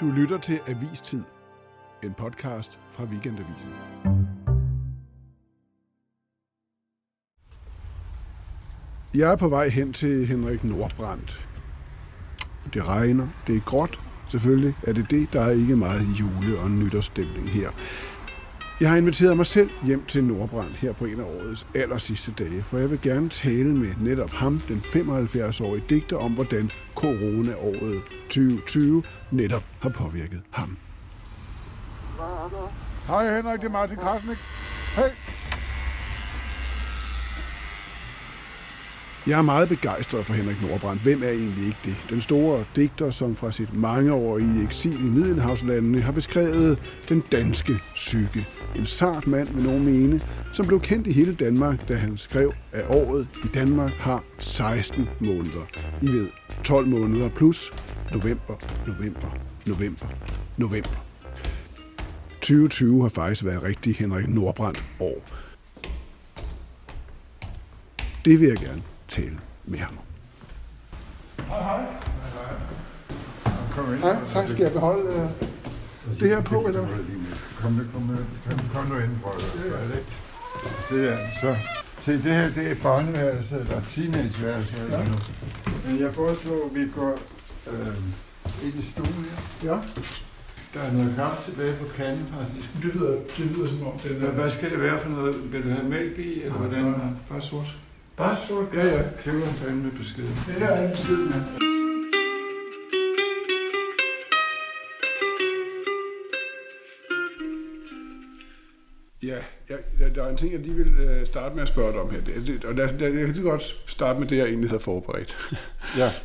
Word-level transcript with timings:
Du 0.00 0.10
lytter 0.10 0.38
til 0.38 0.60
Avistid, 0.66 1.22
en 2.04 2.14
podcast 2.14 2.78
fra 2.90 3.04
Weekendavisen. 3.04 3.70
Jeg 9.14 9.32
er 9.32 9.36
på 9.36 9.48
vej 9.48 9.68
hen 9.68 9.92
til 9.92 10.26
Henrik 10.26 10.64
Nordbrandt. 10.64 11.46
Det 12.74 12.88
regner, 12.88 13.28
det 13.46 13.56
er 13.56 13.60
gråt. 13.60 14.00
Selvfølgelig 14.28 14.74
er 14.82 14.92
det 14.92 15.10
det, 15.10 15.32
der 15.32 15.40
er 15.40 15.50
ikke 15.50 15.76
meget 15.76 16.02
jule- 16.20 16.58
og 16.60 16.70
nytårsstemning 16.70 17.50
her. 17.50 17.70
Jeg 18.80 18.90
har 18.90 18.96
inviteret 18.96 19.36
mig 19.36 19.46
selv 19.46 19.70
hjem 19.82 20.04
til 20.04 20.24
Nordbrand 20.24 20.70
her 20.70 20.92
på 20.92 21.04
en 21.04 21.20
af 21.20 21.24
årets 21.24 21.66
aller 21.74 21.98
sidste 21.98 22.32
dage, 22.38 22.62
for 22.62 22.78
jeg 22.78 22.90
vil 22.90 23.00
gerne 23.00 23.28
tale 23.28 23.76
med 23.76 23.94
netop 24.00 24.30
ham, 24.30 24.60
den 24.68 24.82
75-årige 24.86 25.84
digter, 25.88 26.16
om 26.16 26.32
hvordan 26.32 26.70
coronaåret 26.94 28.02
2020 28.28 29.02
netop 29.30 29.62
har 29.80 29.88
påvirket 29.88 30.42
ham. 30.50 30.76
Hej 33.06 33.36
Henrik, 33.36 33.60
det 33.60 33.66
er 33.66 33.72
Martin 33.72 33.96
Krasnik. 33.96 34.38
Hej. 34.96 35.35
Jeg 39.26 39.38
er 39.38 39.42
meget 39.42 39.68
begejstret 39.68 40.24
for 40.24 40.34
Henrik 40.34 40.62
Nordbrand. 40.62 41.00
Hvem 41.00 41.22
er 41.22 41.28
egentlig 41.28 41.66
ikke 41.66 41.78
det? 41.84 41.96
Den 42.10 42.20
store 42.20 42.64
digter, 42.76 43.10
som 43.10 43.36
fra 43.36 43.52
sit 43.52 43.74
mangeårige 43.74 44.62
eksil 44.64 44.94
i 45.00 45.08
Middelhavslandene 45.08 46.00
har 46.00 46.12
beskrevet 46.12 46.78
den 47.08 47.22
danske 47.32 47.78
psyke. 47.94 48.46
En 48.76 48.86
sart 48.86 49.26
mand 49.26 49.48
med 49.48 49.62
nogen 49.62 49.84
mene, 49.84 50.20
som 50.52 50.66
blev 50.66 50.80
kendt 50.80 51.06
i 51.06 51.12
hele 51.12 51.34
Danmark, 51.34 51.88
da 51.88 51.94
han 51.94 52.18
skrev, 52.18 52.52
at 52.72 52.84
året 52.88 53.28
i 53.44 53.48
Danmark 53.54 53.92
har 53.92 54.24
16 54.38 55.08
måneder. 55.20 55.66
I 56.02 56.06
ved, 56.06 56.28
12 56.64 56.86
måneder 56.86 57.28
plus 57.28 57.72
november, 58.12 58.54
november, 58.86 59.36
november, 59.66 60.06
november. 60.56 61.04
2020 62.30 63.02
har 63.02 63.08
faktisk 63.08 63.44
været 63.44 63.62
rigtig 63.62 63.96
Henrik 63.96 64.28
Nordbrand 64.28 64.76
år. 65.00 65.22
Det 68.24 68.40
vil 68.40 68.48
jeg 68.48 68.56
gerne 68.56 68.82
tale 69.08 69.38
med 69.64 69.78
ham. 69.78 69.98
Hej, 71.48 71.62
hej. 71.62 71.86
Kom 73.74 73.92
ind. 73.94 74.00
Hej, 74.02 74.16
tak. 74.32 74.48
Skal 74.48 74.62
jeg 74.62 74.72
beholde 74.72 75.08
øh, 75.12 75.48
det 76.20 76.28
her 76.28 76.40
på, 76.40 76.60
eller 76.60 76.80
hvad? 76.80 76.98
Kom, 77.60 77.72
nu, 77.72 77.82
kom, 77.92 78.02
nu, 78.02 78.16
kom, 78.48 78.58
kom 78.72 78.86
nu 78.86 78.94
ind. 78.98 79.10
Ja. 79.64 79.96
Se 80.88 80.94
her, 81.00 81.18
så. 81.40 81.56
Se, 82.00 82.12
det 82.12 82.22
her, 82.22 82.50
det 82.50 82.70
er 82.70 82.74
børneværelset, 82.82 83.60
eller 83.60 83.80
teenageværelset, 83.88 84.80
eller 84.84 84.98
Ja. 84.98 85.04
nu. 85.04 85.14
Men 85.86 86.00
jeg 86.00 86.14
foreslår, 86.14 86.66
at 86.66 86.74
vi 86.74 86.90
går 86.96 87.18
øh, 87.66 87.96
ind 88.64 88.74
i 88.78 88.82
stuen 88.82 89.06
her. 89.62 89.70
Ja, 89.72 89.78
Der 90.74 90.80
er 90.82 90.92
noget 90.92 91.12
kaffe 91.16 91.50
tilbage 91.50 91.74
på 91.76 91.84
kanden, 91.96 92.26
faktisk. 92.38 92.72
det 92.74 92.84
lyder, 92.84 93.10
det 93.38 93.46
lyder 93.46 93.66
som 93.66 93.86
om 93.86 93.98
den 93.98 94.16
Hvad, 94.16 94.28
hvad 94.28 94.50
skal 94.50 94.70
det 94.70 94.80
være 94.80 95.00
for 95.00 95.08
noget? 95.08 95.52
Vil 95.52 95.64
du 95.64 95.68
have 95.70 95.88
mælk 95.88 96.18
i, 96.18 96.42
eller 96.42 96.54
hvordan? 96.58 96.84
Bare, 96.84 97.16
bare 97.30 97.42
sort. 97.42 97.76
Bare 98.16 98.36
Ja, 98.74 98.86
ja. 98.86 99.02
Det 99.24 99.40
var 99.40 99.52
fandme 99.52 99.90
beskeden. 99.90 100.36
Det 100.46 100.54
her 100.54 100.66
er 100.66 100.90
beskeden, 100.90 101.28
ja. 101.28 101.66
Ja, 109.22 109.38
ja, 109.70 109.76
ja, 110.00 110.08
der 110.08 110.24
er 110.24 110.30
en 110.30 110.36
ting, 110.36 110.52
jeg 110.52 110.60
lige 110.60 110.74
vil 110.74 110.92
øh, 110.98 111.26
starte 111.26 111.54
med 111.54 111.62
at 111.62 111.68
spørge 111.68 111.92
dig 111.92 112.00
om 112.00 112.10
her. 112.10 112.20
Det, 112.20 112.64
og 112.64 112.74
lad, 112.74 112.88
jeg 113.00 113.12
kan 113.12 113.28
lige 113.28 113.42
godt 113.42 113.82
starte 113.86 114.18
med 114.18 114.28
det, 114.28 114.36
jeg 114.36 114.46
egentlig 114.46 114.70
havde 114.70 114.82
forberedt. 114.82 115.36
Ja. 115.96 116.10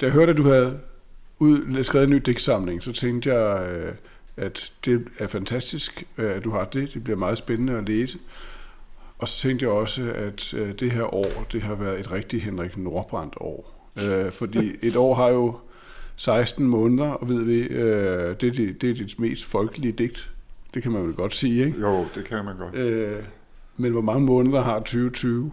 Da 0.00 0.06
jeg 0.06 0.12
hørte, 0.12 0.30
at 0.30 0.36
du 0.36 0.42
havde 0.42 0.80
ud, 1.38 1.84
skrevet 1.84 2.04
en 2.04 2.10
ny 2.10 2.16
digtsamling, 2.16 2.82
så 2.82 2.92
tænkte 2.92 3.34
jeg, 3.34 3.68
øh, 3.76 3.92
at 4.36 4.72
det 4.84 5.08
er 5.18 5.26
fantastisk, 5.26 6.04
øh, 6.18 6.30
at 6.36 6.44
du 6.44 6.50
har 6.50 6.64
det. 6.64 6.94
Det 6.94 7.04
bliver 7.04 7.18
meget 7.18 7.38
spændende 7.38 7.78
at 7.78 7.88
læse. 7.88 8.18
Og 9.24 9.28
så 9.28 9.38
tænkte 9.38 9.64
jeg 9.64 9.72
også, 9.72 10.12
at 10.14 10.54
øh, 10.54 10.78
det 10.78 10.90
her 10.90 11.14
år, 11.14 11.46
det 11.52 11.62
har 11.62 11.74
været 11.74 12.00
et 12.00 12.12
rigtig 12.12 12.42
Henrik 12.42 12.76
Nordbrandt 12.76 13.34
år. 13.40 13.90
Øh, 14.02 14.32
fordi 14.32 14.72
et 14.88 14.96
år 14.96 15.14
har 15.14 15.28
jo 15.28 15.58
16 16.16 16.66
måneder, 16.66 17.08
og 17.08 17.28
ved 17.28 17.44
vi, 17.44 17.60
øh, 17.60 18.40
det, 18.40 18.48
er 18.48 18.52
det, 18.52 18.80
det 18.80 18.90
er 18.90 18.94
dit 18.94 19.20
mest 19.20 19.44
folkelige 19.44 19.92
digt. 19.92 20.30
Det 20.74 20.82
kan 20.82 20.92
man 20.92 21.06
vel 21.06 21.14
godt 21.14 21.34
sige, 21.34 21.66
ikke? 21.66 21.80
Jo, 21.80 22.06
det 22.14 22.24
kan 22.24 22.44
man 22.44 22.56
godt. 22.56 22.74
Øh, 22.74 23.22
men 23.76 23.92
hvor 23.92 24.00
mange 24.00 24.26
måneder 24.26 24.60
har 24.62 24.78
2020? 24.78 25.52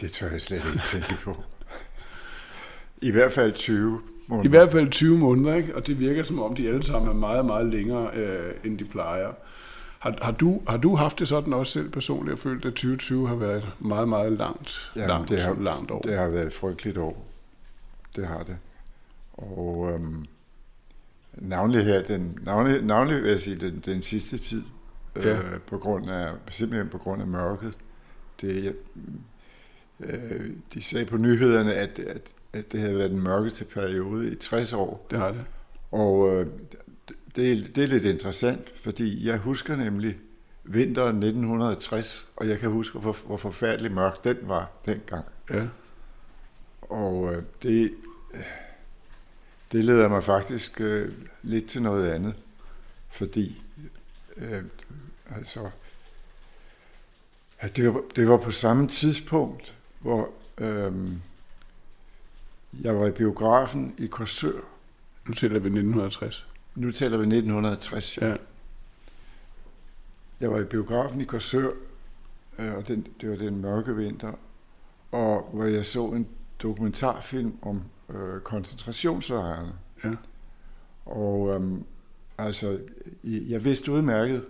Det 0.00 0.10
tør 0.10 0.30
jeg 0.30 0.40
slet 0.40 0.56
ikke 0.56 0.80
tænke 0.92 1.16
på. 1.24 1.36
I 3.02 3.10
hvert 3.10 3.32
fald 3.32 3.52
20 3.52 4.00
måneder. 4.28 4.46
I 4.46 4.48
hvert 4.48 4.72
fald 4.72 4.90
20 4.90 5.18
måneder, 5.18 5.54
ikke? 5.54 5.76
og 5.76 5.86
det 5.86 5.98
virker 5.98 6.22
som 6.22 6.40
om, 6.40 6.56
de 6.56 6.68
alle 6.68 6.82
sammen 6.82 7.10
er 7.10 7.14
meget, 7.14 7.44
meget 7.46 7.66
længere, 7.66 8.10
øh, 8.14 8.54
end 8.64 8.78
de 8.78 8.84
plejer. 8.84 9.32
Har, 9.98 10.18
har, 10.22 10.32
du, 10.32 10.60
har 10.68 10.76
du 10.76 10.96
haft 10.96 11.18
det 11.18 11.28
sådan 11.28 11.52
også 11.52 11.72
selv 11.72 11.90
personligt, 11.90 12.32
og 12.32 12.38
følt, 12.38 12.64
at 12.64 12.72
2020 12.72 13.28
har 13.28 13.34
været 13.34 13.56
et 13.56 13.66
meget, 13.78 14.08
meget 14.08 14.32
langt, 14.32 14.92
Jamen, 14.96 15.08
langt, 15.08 15.28
det 15.28 15.40
har, 15.40 15.54
langt 15.54 15.90
år? 15.90 16.00
Det 16.00 16.16
har 16.16 16.28
været 16.28 16.46
et 16.46 16.52
frygteligt 16.52 16.98
år. 16.98 17.26
Det 18.16 18.26
har 18.26 18.42
det. 18.42 18.56
Og 19.32 19.90
øhm, 19.92 20.26
navnlig 21.34 21.84
her, 21.84 22.02
den, 22.02 22.38
navnlig, 22.42 22.82
navnlig 22.82 23.22
vil 23.22 23.30
jeg 23.30 23.40
sige, 23.40 23.56
den, 23.56 23.82
den 23.86 24.02
sidste 24.02 24.38
tid, 24.38 24.62
Ja. 25.16 25.38
øh, 25.38 25.60
på 25.60 25.78
grund 25.78 26.10
af, 26.10 26.32
simpelthen 26.50 26.88
på 26.88 26.98
grund 26.98 27.22
af 27.22 27.28
mørket. 27.28 27.72
Det, 28.40 28.64
jeg, 28.64 28.72
øh, 30.00 30.50
de 30.74 30.82
sagde 30.82 31.06
på 31.06 31.16
nyhederne, 31.16 31.74
at, 31.74 31.98
at, 31.98 32.32
at 32.52 32.72
det 32.72 32.80
havde 32.80 32.96
været 32.98 33.10
den 33.10 33.20
mørkeste 33.20 33.64
periode 33.64 34.32
i 34.32 34.34
60 34.34 34.72
år. 34.72 35.06
Det 35.10 35.18
har 35.18 35.30
det. 35.30 35.44
Og 35.92 36.34
øh, 36.34 36.46
det, 37.36 37.52
er- 37.52 37.68
det 37.74 37.84
er 37.84 37.88
lidt 37.88 38.04
interessant, 38.04 38.72
fordi 38.80 39.26
jeg 39.26 39.38
husker 39.38 39.76
nemlig 39.76 40.18
vinteren 40.64 41.16
1960, 41.16 42.28
og 42.36 42.48
jeg 42.48 42.58
kan 42.58 42.70
huske, 42.70 42.98
hvor, 42.98 43.16
hvor 43.26 43.36
forfærdelig 43.36 43.92
mørk 43.92 44.24
den 44.24 44.36
var 44.42 44.70
dengang. 44.86 45.24
Ja. 45.50 45.66
Og 46.82 47.34
øh, 47.34 47.42
det, 47.62 47.94
det 49.72 49.84
leder 49.84 50.08
mig 50.08 50.24
faktisk 50.24 50.80
øh, 50.80 51.12
lidt 51.42 51.68
til 51.68 51.82
noget 51.82 52.10
andet, 52.10 52.34
fordi 53.10 53.62
øh, 54.36 54.62
altså, 55.36 55.70
det, 57.76 57.94
var, 57.94 58.02
det 58.16 58.28
var 58.28 58.36
på 58.36 58.50
samme 58.50 58.88
tidspunkt, 58.88 59.74
hvor 60.00 60.30
øh, 60.58 60.92
jeg 62.82 62.96
var 62.96 63.06
i 63.06 63.10
biografen 63.10 63.94
i 63.98 64.06
Korsør. 64.06 64.60
Nu 65.26 65.34
tæller 65.34 65.58
vi 65.58 65.66
1960. 65.68 66.47
Nu 66.78 66.92
taler 66.92 67.16
vi 67.16 67.22
1960. 67.22 68.18
Ja. 68.18 68.36
Jeg 70.40 70.50
var 70.50 70.60
i 70.60 70.64
biografen 70.64 71.20
i 71.20 71.24
Korsør, 71.24 71.70
øh, 72.58 72.74
og 72.74 72.88
den, 72.88 73.06
det 73.20 73.30
var 73.30 73.36
den 73.36 73.60
mørke 73.60 73.96
vinter, 73.96 74.32
og 75.12 75.50
hvor 75.52 75.64
jeg 75.64 75.86
så 75.86 76.06
en 76.06 76.28
dokumentarfilm 76.62 77.58
om 77.62 77.82
øh, 78.08 78.40
koncentrationslejrene. 78.40 79.72
Ja. 80.04 80.14
Og 81.06 81.54
øhm, 81.54 81.84
altså, 82.38 82.70
jeg 83.24 83.42
jeg 83.48 83.64
vidste 83.64 83.92
udmærket, 83.92 84.44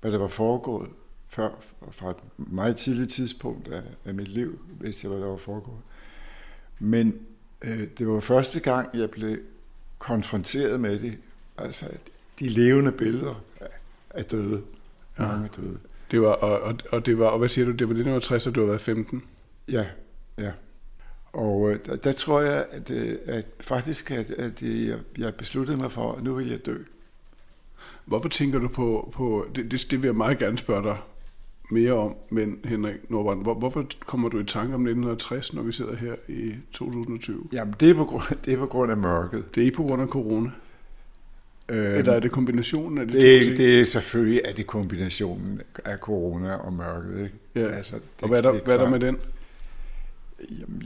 hvad 0.00 0.12
der 0.12 0.18
var 0.18 0.28
foregået 0.28 0.90
før, 1.28 1.50
fra 1.90 2.10
et 2.10 2.16
meget 2.36 2.76
tidligt 2.76 3.10
tidspunkt 3.10 3.68
af, 3.68 3.82
af 4.04 4.14
mit 4.14 4.28
liv, 4.28 4.58
vidste 4.80 5.04
jeg, 5.04 5.10
hvad 5.10 5.20
der 5.20 5.30
var 5.30 5.36
foregået. 5.36 5.82
Men 6.78 7.20
øh, 7.62 7.88
det 7.98 8.08
var 8.08 8.20
første 8.20 8.60
gang, 8.60 8.88
jeg 8.94 9.10
blev 9.10 9.38
konfronteret 9.98 10.80
med 10.80 11.00
det, 11.00 11.18
altså 11.60 11.86
de 12.38 12.48
levende 12.48 12.92
billeder 12.92 13.42
af, 14.10 14.24
døde, 14.24 14.62
Ja. 15.18 15.26
mange 15.26 15.48
døde. 15.56 15.78
Det 16.10 16.22
var, 16.22 16.28
og, 16.28 16.60
og, 16.60 16.74
og, 16.92 17.06
det 17.06 17.18
var, 17.18 17.26
og 17.26 17.38
hvad 17.38 17.48
siger 17.48 17.64
du, 17.64 17.70
det 17.70 17.80
var 17.80 17.94
1960, 17.94 18.46
og 18.46 18.54
du 18.54 18.60
har 18.60 18.66
været 18.66 18.80
15? 18.80 19.22
Ja, 19.72 19.86
ja. 20.38 20.52
Og 21.32 21.70
øh, 21.70 21.78
der, 21.86 21.96
der 21.96 22.12
tror 22.12 22.40
jeg, 22.40 22.66
at, 22.70 22.90
øh, 22.90 23.18
at 23.26 23.46
faktisk, 23.60 24.10
at, 24.10 24.30
at 24.30 24.62
jeg, 25.18 25.34
besluttede 25.34 25.76
mig 25.76 25.92
for, 25.92 26.12
at 26.12 26.22
nu 26.22 26.34
vil 26.34 26.48
jeg 26.48 26.66
dø. 26.66 26.76
Hvorfor 28.04 28.28
tænker 28.28 28.58
du 28.58 28.68
på, 28.68 29.10
på 29.12 29.46
det, 29.54 29.70
det, 29.70 29.86
det 29.90 30.02
vil 30.02 30.08
jeg 30.08 30.16
meget 30.16 30.38
gerne 30.38 30.58
spørge 30.58 30.82
dig 30.82 30.96
mere 31.70 31.92
om, 31.92 32.14
men 32.30 32.58
Henrik 32.64 33.10
Nordbrand, 33.10 33.42
hvor, 33.42 33.54
hvorfor 33.54 33.86
kommer 34.06 34.28
du 34.28 34.38
i 34.38 34.44
tanke 34.44 34.74
om 34.74 34.80
1960, 34.80 35.54
når 35.54 35.62
vi 35.62 35.72
sidder 35.72 35.96
her 35.96 36.14
i 36.28 36.54
2020? 36.72 37.48
Jamen, 37.52 37.74
det 37.80 37.90
er 37.90 37.94
på 37.94 38.04
grund, 38.04 38.22
det 38.44 38.52
er 38.54 38.58
på 38.58 38.66
grund 38.66 38.90
af 38.90 38.96
mørket. 38.96 39.54
Det 39.54 39.66
er 39.66 39.70
på 39.76 39.82
grund 39.82 40.02
af 40.02 40.08
corona, 40.08 40.50
Øh, 41.70 41.98
eller 41.98 42.12
er 42.12 42.20
det 42.20 42.30
kombinationen 42.30 42.98
af 42.98 43.06
de 43.06 43.12
to 43.12 43.18
det, 43.18 43.42
ting? 43.42 43.56
det 43.56 43.80
er 43.80 43.84
selvfølgelig 43.84 44.40
er 44.44 44.52
det 44.52 44.66
kombinationen 44.66 45.60
af 45.84 45.98
corona 45.98 46.54
og 46.54 46.72
mørket. 46.72 47.22
Ikke? 47.22 47.34
Ja. 47.54 47.76
Altså, 47.76 47.94
det, 47.94 48.02
og 48.22 48.28
hvad 48.28 48.38
er 48.38 48.42
der, 48.42 48.52
det 48.52 48.64
hvad 48.64 48.74
er 48.74 48.82
der 48.82 48.90
med 48.90 49.00
den? 49.00 49.16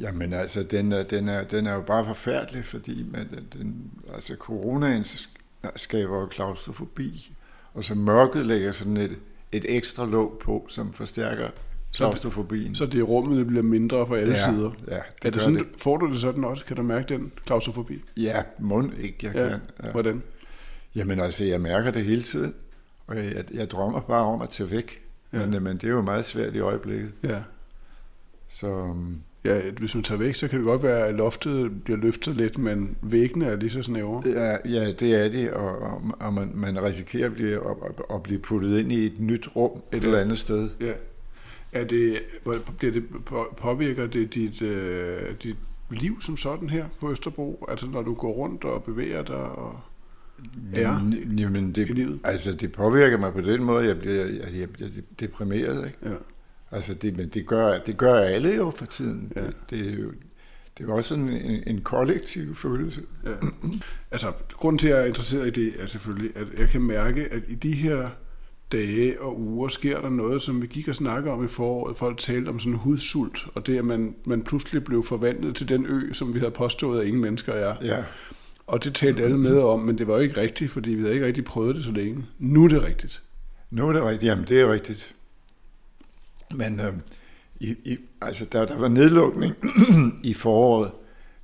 Jamen, 0.01 0.33
altså, 0.33 0.63
den 0.63 0.93
er, 0.93 1.03
den, 1.03 1.29
er, 1.29 1.45
den 1.45 1.67
er 1.67 1.75
jo 1.75 1.81
bare 1.81 2.05
forfærdelig, 2.05 2.65
fordi 2.65 3.07
man, 3.13 3.29
den, 3.31 3.49
den, 3.61 3.91
altså, 4.15 4.37
coronaen 4.39 5.05
skaber 5.77 6.21
jo 6.21 6.27
klaustrofobi, 6.27 7.37
og 7.75 7.85
så 7.85 7.95
mørket 7.95 8.47
lægger 8.47 8.73
sådan 8.73 8.97
et, 8.97 9.17
et 9.53 9.65
ekstra 9.69 10.07
låg 10.07 10.39
på, 10.45 10.67
som 10.69 10.93
forstærker 10.93 11.49
klaustrofobien. 11.95 12.75
Så 12.75 12.87
det 12.87 13.01
er 13.01 13.03
rummet, 13.03 13.39
der 13.39 13.45
bliver 13.45 13.63
mindre 13.63 14.07
fra 14.07 14.19
alle 14.19 14.35
ja, 14.35 14.51
sider? 14.51 14.71
Ja, 14.89 14.95
det 14.95 15.03
det 15.23 15.29
er 15.29 15.31
det 15.31 15.43
sådan, 15.43 15.59
det. 15.59 15.67
Får 15.77 15.97
du 15.97 16.11
det 16.11 16.21
sådan 16.21 16.45
også? 16.45 16.65
Kan 16.65 16.77
du 16.77 16.83
mærke 16.83 17.15
den 17.15 17.33
klaustrofobi? 17.47 18.03
Ja, 18.17 18.43
mund 18.59 18.99
ikke, 18.99 19.17
jeg 19.23 19.35
ja. 19.35 19.49
kan. 19.49 19.61
Ja. 19.85 19.91
Hvordan? 19.91 20.23
Jamen 20.97 21.21
altså, 21.21 21.45
jeg 21.45 21.61
mærker 21.61 21.91
det 21.91 22.05
hele 22.05 22.23
tiden, 22.23 22.55
og 23.07 23.17
jeg, 23.17 23.45
jeg 23.55 23.71
drømmer 23.71 24.01
bare 24.01 24.25
om 24.25 24.43
at 24.43 24.51
tage 24.51 24.71
væk. 24.71 25.01
Ja. 25.33 25.47
Men, 25.47 25.63
men 25.63 25.77
det 25.77 25.85
er 25.85 25.93
jo 25.93 26.03
meget 26.03 26.25
svært 26.25 26.55
i 26.55 26.61
øjeblikket. 26.61 27.13
Ja. 27.23 27.43
Så... 28.49 28.67
um, 28.67 29.23
Ja, 29.45 29.71
hvis 29.71 29.95
man 29.95 30.05
tager 30.05 30.19
væk, 30.19 30.35
så 30.35 30.49
kan 30.49 30.59
det 30.59 30.67
godt 30.67 30.83
være, 30.83 31.07
at 31.07 31.15
loftet 31.15 31.85
bliver 31.85 31.99
løftet 31.99 32.37
lidt, 32.37 32.59
men 32.59 32.97
væggene 33.03 33.45
er 33.45 33.57
lige 33.57 33.71
så 33.71 33.83
snævre. 33.83 34.23
Ja, 34.27 34.57
ja 34.65 34.93
det 34.93 35.25
er 35.25 35.29
de, 35.29 35.53
og, 35.53 35.79
og, 35.79 36.03
og 36.21 36.35
man, 36.35 36.53
man 36.55 36.83
risikerer 36.83 37.27
at 37.27 37.33
blive, 37.33 37.71
at, 37.71 37.77
at 38.15 38.23
blive 38.23 38.39
puttet 38.39 38.79
ind 38.79 38.93
i 38.93 39.07
et 39.07 39.21
nyt 39.21 39.49
rum 39.57 39.71
et 39.93 40.03
ja. 40.03 40.07
eller 40.07 40.21
andet 40.21 40.39
sted. 40.39 40.71
Ja. 40.81 40.93
Er 41.73 41.85
det, 41.85 42.23
bliver 42.79 42.93
det, 42.93 43.05
påvirker 43.57 44.07
det 44.07 44.35
dit, 44.35 44.63
øh, 44.63 45.33
dit 45.43 45.57
liv 45.91 46.23
som 46.23 46.37
sådan 46.37 46.69
her 46.69 46.85
på 47.01 47.11
Østerbro? 47.11 47.67
Altså 47.69 47.87
når 47.87 48.03
du 48.03 48.15
går 48.15 48.33
rundt 48.33 48.65
og 48.65 48.85
bevæger 48.85 49.23
dig 49.23 49.37
og 49.37 49.81
er 50.75 50.81
Jamen, 51.39 51.73
det, 51.73 51.91
i 51.91 51.93
livet? 51.93 52.21
Altså 52.25 52.53
det 52.53 52.73
påvirker 52.73 53.19
mig 53.19 53.33
på 53.33 53.41
den 53.41 53.65
måde, 53.65 53.87
jeg 53.87 53.99
bliver 53.99 54.15
jeg, 54.15 54.29
jeg, 54.55 54.69
jeg 54.81 54.89
deprimeret. 55.21 55.87
Ikke? 55.87 55.99
Ja. 56.03 56.15
Altså 56.71 56.95
det, 56.95 57.17
men 57.17 57.29
det 57.29 57.47
gør, 57.47 57.79
det 57.79 57.97
gør 57.97 58.15
alle 58.15 58.55
jo 58.55 58.71
for 58.71 58.85
tiden. 58.85 59.33
Ja. 59.37 59.43
Det, 59.43 59.55
det 59.71 59.93
er 59.93 60.03
jo 60.03 60.13
det 60.79 60.89
er 60.89 60.93
også 60.93 61.09
sådan 61.09 61.29
en, 61.29 61.63
en 61.67 61.81
kollektiv 61.81 62.55
følelse. 62.55 63.03
Ja. 63.25 63.31
Altså, 64.11 64.33
grunden 64.53 64.79
til, 64.79 64.89
at 64.89 64.95
jeg 64.95 65.03
er 65.03 65.07
interesseret 65.07 65.47
i 65.47 65.65
det, 65.65 65.75
er 65.79 65.87
selvfølgelig, 65.87 66.37
at 66.37 66.47
jeg 66.59 66.69
kan 66.69 66.81
mærke, 66.83 67.33
at 67.33 67.43
i 67.49 67.55
de 67.55 67.73
her 67.73 68.09
dage 68.73 69.21
og 69.21 69.41
uger 69.41 69.69
sker 69.69 70.01
der 70.01 70.09
noget, 70.09 70.43
som 70.43 70.63
vi 70.63 70.67
gik 70.67 70.89
og 70.89 70.95
snakkede 70.95 71.35
om 71.35 71.45
i 71.45 71.49
foråret. 71.49 71.97
Folk 71.97 72.19
talte 72.19 72.49
om 72.49 72.59
sådan 72.59 72.73
en 72.73 72.79
hudsult, 72.79 73.47
og 73.55 73.67
det, 73.67 73.79
at 73.79 73.85
man, 73.85 74.15
man 74.25 74.43
pludselig 74.43 74.85
blev 74.85 75.03
forvandlet 75.03 75.57
til 75.57 75.69
den 75.69 75.87
ø, 75.87 76.13
som 76.13 76.35
vi 76.35 76.39
havde 76.39 76.51
påstået, 76.51 77.01
at 77.01 77.07
ingen 77.07 77.23
mennesker 77.23 77.53
er. 77.53 77.77
Ja. 77.83 78.05
Og 78.67 78.85
det 78.85 78.95
talte 78.95 79.23
alle 79.23 79.39
med 79.39 79.59
om, 79.59 79.81
men 79.81 79.99
det 79.99 80.07
var 80.07 80.15
jo 80.15 80.21
ikke 80.21 80.41
rigtigt, 80.41 80.71
fordi 80.71 80.91
vi 80.91 81.01
havde 81.01 81.15
ikke 81.15 81.27
rigtig 81.27 81.45
prøvet 81.45 81.77
det 81.77 81.85
så 81.85 81.91
længe. 81.91 82.27
Nu 82.39 82.65
er 82.65 82.69
det 82.69 82.83
rigtigt. 82.83 83.23
Nu 83.71 83.89
er 83.89 83.93
det 83.93 84.03
rigtigt, 84.03 84.31
jamen 84.31 84.45
det 84.49 84.61
er 84.61 84.73
rigtigt. 84.73 85.15
Men 86.55 86.81
øh, 86.81 86.93
i, 87.61 87.77
i, 87.85 87.97
altså, 88.23 88.45
da 88.45 88.59
der 88.59 88.79
var 88.79 88.89
nedlukning 88.89 89.55
i 90.31 90.35
foråret, 90.35 90.91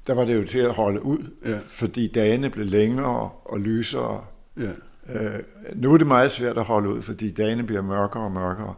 der 0.06 0.14
var 0.14 0.25
det 0.25 0.34
jo 0.34 0.44
til 0.44 0.58
at 0.58 0.75
holde 0.75 1.05
ud, 1.05 1.19
ja. 1.44 1.58
fordi 1.67 2.06
dagene 2.06 2.50
blev 2.50 2.67
længere 2.67 3.31
og 3.44 3.61
lysere. 3.61 4.25
Ja. 4.56 4.70
Øh, 5.14 5.43
nu 5.75 5.94
er 5.94 5.99
det 5.99 6.06
meget 6.06 6.32
svært 6.32 6.58
at 6.58 6.64
holde 6.64 6.88
ud, 6.88 7.02
fordi 7.02 7.31
dagene 7.31 7.62
bliver 7.62 7.82
mørkere 7.82 8.22
og 8.22 8.32
mørkere. 8.32 8.75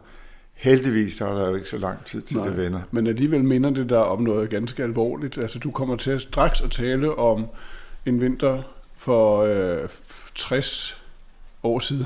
Heldigvis 0.53 1.13
så 1.13 1.25
er 1.25 1.35
der 1.35 1.49
jo 1.49 1.55
ikke 1.55 1.69
så 1.69 1.77
lang 1.77 2.05
tid 2.05 2.21
til 2.21 2.37
Nej, 2.37 2.47
det 2.47 2.57
vender. 2.57 2.81
Men 2.91 3.07
alligevel 3.07 3.43
minder 3.43 3.69
det 3.69 3.89
der 3.89 3.97
om 3.97 4.21
noget 4.21 4.49
ganske 4.49 4.83
alvorligt. 4.83 5.37
Altså 5.37 5.59
du 5.59 5.71
kommer 5.71 5.95
til 5.95 6.11
at 6.11 6.21
straks 6.21 6.61
at 6.61 6.71
tale 6.71 7.15
om 7.15 7.45
en 8.05 8.21
vinter 8.21 8.63
for 8.97 9.41
øh, 9.43 9.89
60 10.35 11.01
år 11.63 11.79
siden, 11.79 12.05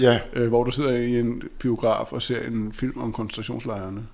Ja, 0.00 0.20
øh, 0.32 0.48
hvor 0.48 0.64
du 0.64 0.70
sidder 0.70 0.90
i 0.90 1.20
en 1.20 1.42
biograf 1.58 2.12
og 2.12 2.22
ser 2.22 2.42
en 2.46 2.72
film 2.72 3.00
om 3.00 3.12
koncentrationslejrene. 3.12 4.06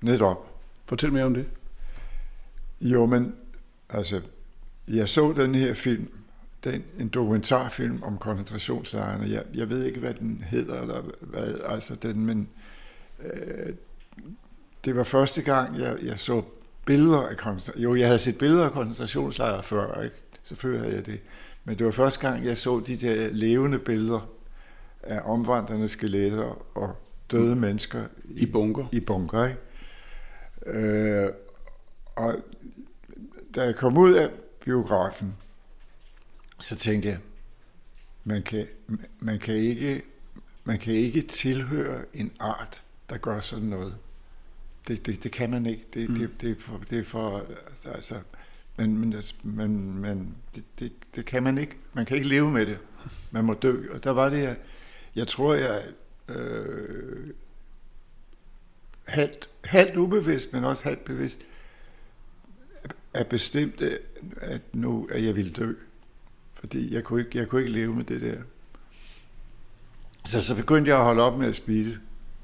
netop. 0.00 0.46
Fortæl 0.86 1.12
mere 1.12 1.24
om 1.24 1.34
det. 1.34 1.46
Jo, 2.80 3.06
men 3.06 3.34
altså, 3.88 4.20
jeg 4.88 5.08
så 5.08 5.32
den 5.36 5.54
her 5.54 5.74
film, 5.74 6.08
den, 6.64 6.84
en 7.00 7.08
dokumentarfilm 7.08 8.02
om 8.02 8.18
koncentrationslejrene. 8.18 9.28
Jeg, 9.30 9.44
jeg 9.54 9.70
ved 9.70 9.84
ikke, 9.84 10.00
hvad 10.00 10.14
den 10.14 10.44
hedder, 10.50 10.80
eller 10.80 11.02
hvad, 11.20 11.60
altså 11.64 11.94
den, 11.94 12.26
men 12.26 12.48
øh, 13.24 13.74
det 14.84 14.96
var 14.96 15.04
første 15.04 15.42
gang, 15.42 15.78
jeg, 15.78 15.96
jeg 16.02 16.18
så 16.18 16.42
billeder 16.86 17.22
af 17.22 17.36
koncentrationslejre. 17.36 17.82
Jo, 17.82 17.94
jeg 17.94 18.06
havde 18.06 18.18
set 18.18 18.38
billeder 18.38 18.64
af 18.64 18.72
koncentrationslejre 18.72 19.62
før, 19.62 20.02
ikke? 20.02 20.16
Selvfølgelig 20.42 20.82
havde 20.82 20.96
jeg 20.96 21.06
det. 21.06 21.20
Men 21.64 21.78
det 21.78 21.86
var 21.86 21.92
første 21.92 22.28
gang, 22.28 22.44
jeg 22.44 22.58
så 22.58 22.82
de 22.86 22.96
der 22.96 23.30
levende 23.30 23.78
billeder 23.78 24.28
af 25.02 25.20
omvandrende 25.24 25.88
skeletter 25.88 26.76
og 26.76 26.96
døde 27.30 27.56
mennesker 27.56 28.04
I 28.24 28.46
bunker. 28.46 28.86
I 28.92 29.00
bunker, 29.00 29.44
ikke? 29.44 29.58
Øh, 30.66 31.30
og 32.16 32.34
da 33.54 33.62
jeg 33.62 33.76
kom 33.76 33.98
ud 33.98 34.12
af 34.12 34.30
biografen, 34.64 35.36
så 36.60 36.76
tænkte 36.76 37.08
jeg, 37.08 37.18
man 38.24 38.42
kan, 38.42 38.66
man 39.20 39.38
kan 39.38 39.54
ikke 39.54 40.02
man 40.64 40.78
kan 40.78 40.94
ikke 40.94 41.22
tilhøre 41.22 42.04
en 42.14 42.32
art, 42.40 42.82
der 43.10 43.16
gør 43.16 43.40
sådan 43.40 43.68
noget. 43.68 43.94
Det, 44.88 45.06
det, 45.06 45.22
det 45.22 45.32
kan 45.32 45.50
man 45.50 45.66
ikke. 45.66 45.86
Det, 45.94 46.10
mm. 46.10 46.16
det, 46.16 46.30
det, 46.40 46.50
er 46.50 46.54
for, 46.60 46.80
det 46.90 46.98
er 46.98 47.04
for 47.04 47.46
altså, 47.84 48.20
men, 48.76 48.98
men, 48.98 49.12
altså, 49.12 49.34
men, 49.42 49.98
men 49.98 50.36
det, 50.54 50.64
det, 50.78 50.92
det 51.16 51.24
kan 51.24 51.42
man 51.42 51.58
ikke. 51.58 51.76
Man 51.92 52.06
kan 52.06 52.16
ikke 52.16 52.28
leve 52.28 52.50
med 52.50 52.66
det. 52.66 52.78
Man 53.30 53.44
må 53.44 53.54
dø. 53.54 53.92
Og 53.94 54.04
der 54.04 54.10
var 54.10 54.28
det, 54.28 54.42
jeg, 54.42 54.56
jeg 55.16 55.28
tror, 55.28 55.54
jeg 55.54 55.82
øh, 56.28 57.30
halvt, 59.04 59.48
halvt 59.64 59.96
ubevidst, 59.96 60.52
men 60.52 60.64
også 60.64 60.84
halvt 60.84 61.04
bevidst, 61.04 61.46
er 63.14 63.24
bestemt, 63.24 63.82
at 64.40 64.60
nu 64.72 65.08
at 65.10 65.24
jeg 65.24 65.36
ville 65.36 65.52
dø. 65.52 65.74
Fordi 66.54 66.94
jeg 66.94 67.04
kunne, 67.04 67.20
ikke, 67.20 67.38
jeg 67.38 67.48
kunne 67.48 67.60
ikke 67.60 67.72
leve 67.72 67.94
med 67.94 68.04
det 68.04 68.20
der. 68.20 68.42
Så, 70.24 70.40
så 70.40 70.56
begyndte 70.56 70.90
jeg 70.90 70.98
at 70.98 71.04
holde 71.04 71.22
op 71.22 71.38
med 71.38 71.46
at 71.46 71.54
spise. 71.54 72.00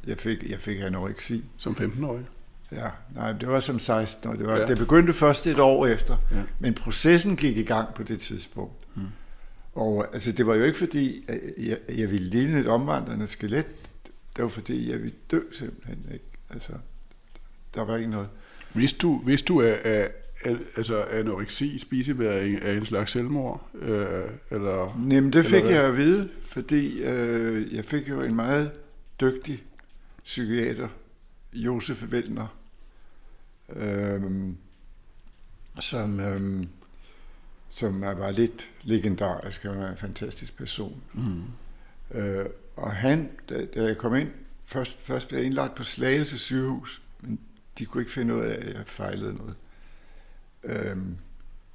Jeg 0.06 0.18
fik, 0.18 0.50
jeg 0.50 0.58
fik 0.58 0.80
anoreksi. 0.80 1.44
Som 1.56 1.76
15-årig? 1.80 2.26
Ja, 2.72 2.88
nej, 3.14 3.32
det 3.32 3.48
var 3.48 3.60
som 3.60 3.78
16 3.78 4.28
år. 4.30 4.34
Det, 4.34 4.46
var, 4.46 4.56
Ja. 4.56 4.66
det 4.66 4.78
begyndte 4.78 5.12
først 5.12 5.46
et 5.46 5.58
år 5.58 5.86
efter. 5.86 6.16
Ja. 6.30 6.42
Men 6.58 6.74
processen 6.74 7.36
gik 7.36 7.56
i 7.56 7.62
gang 7.62 7.94
på 7.94 8.02
det 8.02 8.20
tidspunkt. 8.20 8.74
Mm. 8.94 9.02
Og 9.74 10.06
altså, 10.14 10.32
det 10.32 10.46
var 10.46 10.54
jo 10.54 10.64
ikke 10.64 10.78
fordi, 10.78 11.24
at 11.28 11.40
jeg, 11.58 11.76
jeg 11.98 12.10
ville 12.10 12.28
ligne 12.30 12.60
et 12.60 12.66
omvandrende 12.66 13.26
skelet. 13.26 13.66
Det 14.36 14.42
var 14.42 14.48
fordi, 14.48 14.90
jeg 14.90 14.98
ville 14.98 15.14
dø 15.30 15.40
simpelthen. 15.52 15.98
Ikke? 16.12 16.24
Altså, 16.50 16.72
der 17.74 17.84
var 17.84 17.96
ikke 17.96 18.10
noget. 18.10 18.28
Hvis 18.72 18.92
du, 18.92 19.18
hvis 19.18 19.42
du 19.42 19.58
er, 19.58 19.74
er, 19.84 20.08
er 20.44 20.56
altså 20.76 21.02
anoreksi, 21.02 21.78
spiseværing, 21.78 22.58
er 22.62 22.72
en 22.72 22.84
slags 22.84 23.12
selvmord? 23.12 23.66
Øh, 23.74 24.24
eller, 24.50 25.00
Jamen, 25.10 25.32
det 25.32 25.46
fik 25.46 25.54
Eller 25.54 25.66
hvad? 25.66 25.74
jeg 25.80 25.84
at 25.84 25.96
vide, 25.96 26.28
fordi 26.46 27.02
øh, 27.02 27.74
jeg 27.74 27.84
fik 27.84 28.08
jo 28.08 28.20
en 28.22 28.34
meget 28.36 28.70
dygtig 29.20 29.62
psykiater, 30.24 30.88
Josef 31.52 32.02
Wellner, 32.12 32.57
øh, 33.68 34.22
som, 35.80 36.20
øh, 36.20 36.66
som 37.70 38.02
er- 38.02 38.14
var 38.14 38.30
lidt 38.30 38.70
legendarisk, 38.82 39.62
han 39.62 39.78
var 39.78 39.88
en 39.90 39.96
fantastisk 39.96 40.56
person. 40.56 41.02
mm. 41.14 41.42
Øh, 42.10 42.46
og 42.76 42.92
han, 42.92 43.30
da, 43.48 43.64
da 43.66 43.82
jeg 43.82 43.98
kom 43.98 44.14
ind, 44.14 44.30
først, 44.66 44.98
først 45.02 45.28
blev 45.28 45.38
jeg 45.38 45.46
indlagt 45.46 45.74
på 45.74 45.82
Slagelse 45.82 46.38
sygehus, 46.38 47.02
men 47.20 47.40
de 47.78 47.84
kunne 47.86 48.02
ikke 48.02 48.12
finde 48.12 48.34
ud 48.34 48.40
af, 48.40 48.54
at 48.68 48.74
jeg 48.74 48.86
fejlede 48.86 49.34
noget. 49.34 49.54
Øhm, 50.64 51.16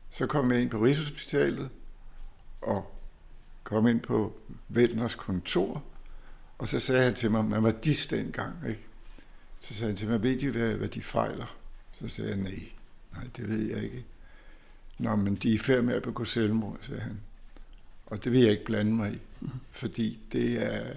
så 0.10 0.28
kom 0.28 0.52
jeg 0.52 0.62
ind 0.62 0.70
på 0.70 0.78
Rigshospitalet, 0.84 1.70
og 2.62 2.96
kom 3.64 3.88
ind 3.88 4.02
på 4.02 4.38
Vælners 4.70 5.16
kontor, 5.16 5.84
og 6.58 6.68
så 6.68 6.80
sagde 6.80 7.04
han 7.04 7.14
til 7.14 7.32
mig, 7.32 7.46
man 7.46 7.64
var 7.64 7.72
dis 7.72 8.08
dengang, 8.08 8.56
ikke? 8.70 8.88
Så 9.62 9.74
sagde 9.74 9.90
han 9.92 9.98
til 9.98 10.08
mig, 10.08 10.24
ved 10.24 10.40
de, 10.40 10.52
hvad, 10.52 10.74
hvad 10.76 10.88
de 10.88 11.02
fejler? 11.02 11.58
Så 12.00 12.08
sagde 12.08 12.30
jeg, 12.30 12.40
nej, 12.40 12.60
nej, 13.14 13.24
det 13.38 13.50
ved 13.50 13.70
jeg 13.70 13.84
ikke. 13.84 14.06
Nå, 14.98 15.16
men 15.16 15.36
de 15.36 15.56
er 15.56 15.60
færd 15.60 15.84
med 15.84 15.96
at 15.96 16.04
begå 16.04 16.26
selvmord, 16.26 16.80
sagde 16.82 17.02
han. 17.02 17.20
Og 18.06 18.24
det 18.24 18.32
vil 18.32 18.42
jeg 18.42 18.52
ikke 18.52 18.66
blande 18.66 18.92
mig 18.92 19.14
i, 19.14 19.20
fordi 19.72 20.20
det 20.32 20.64
er, 20.64 20.94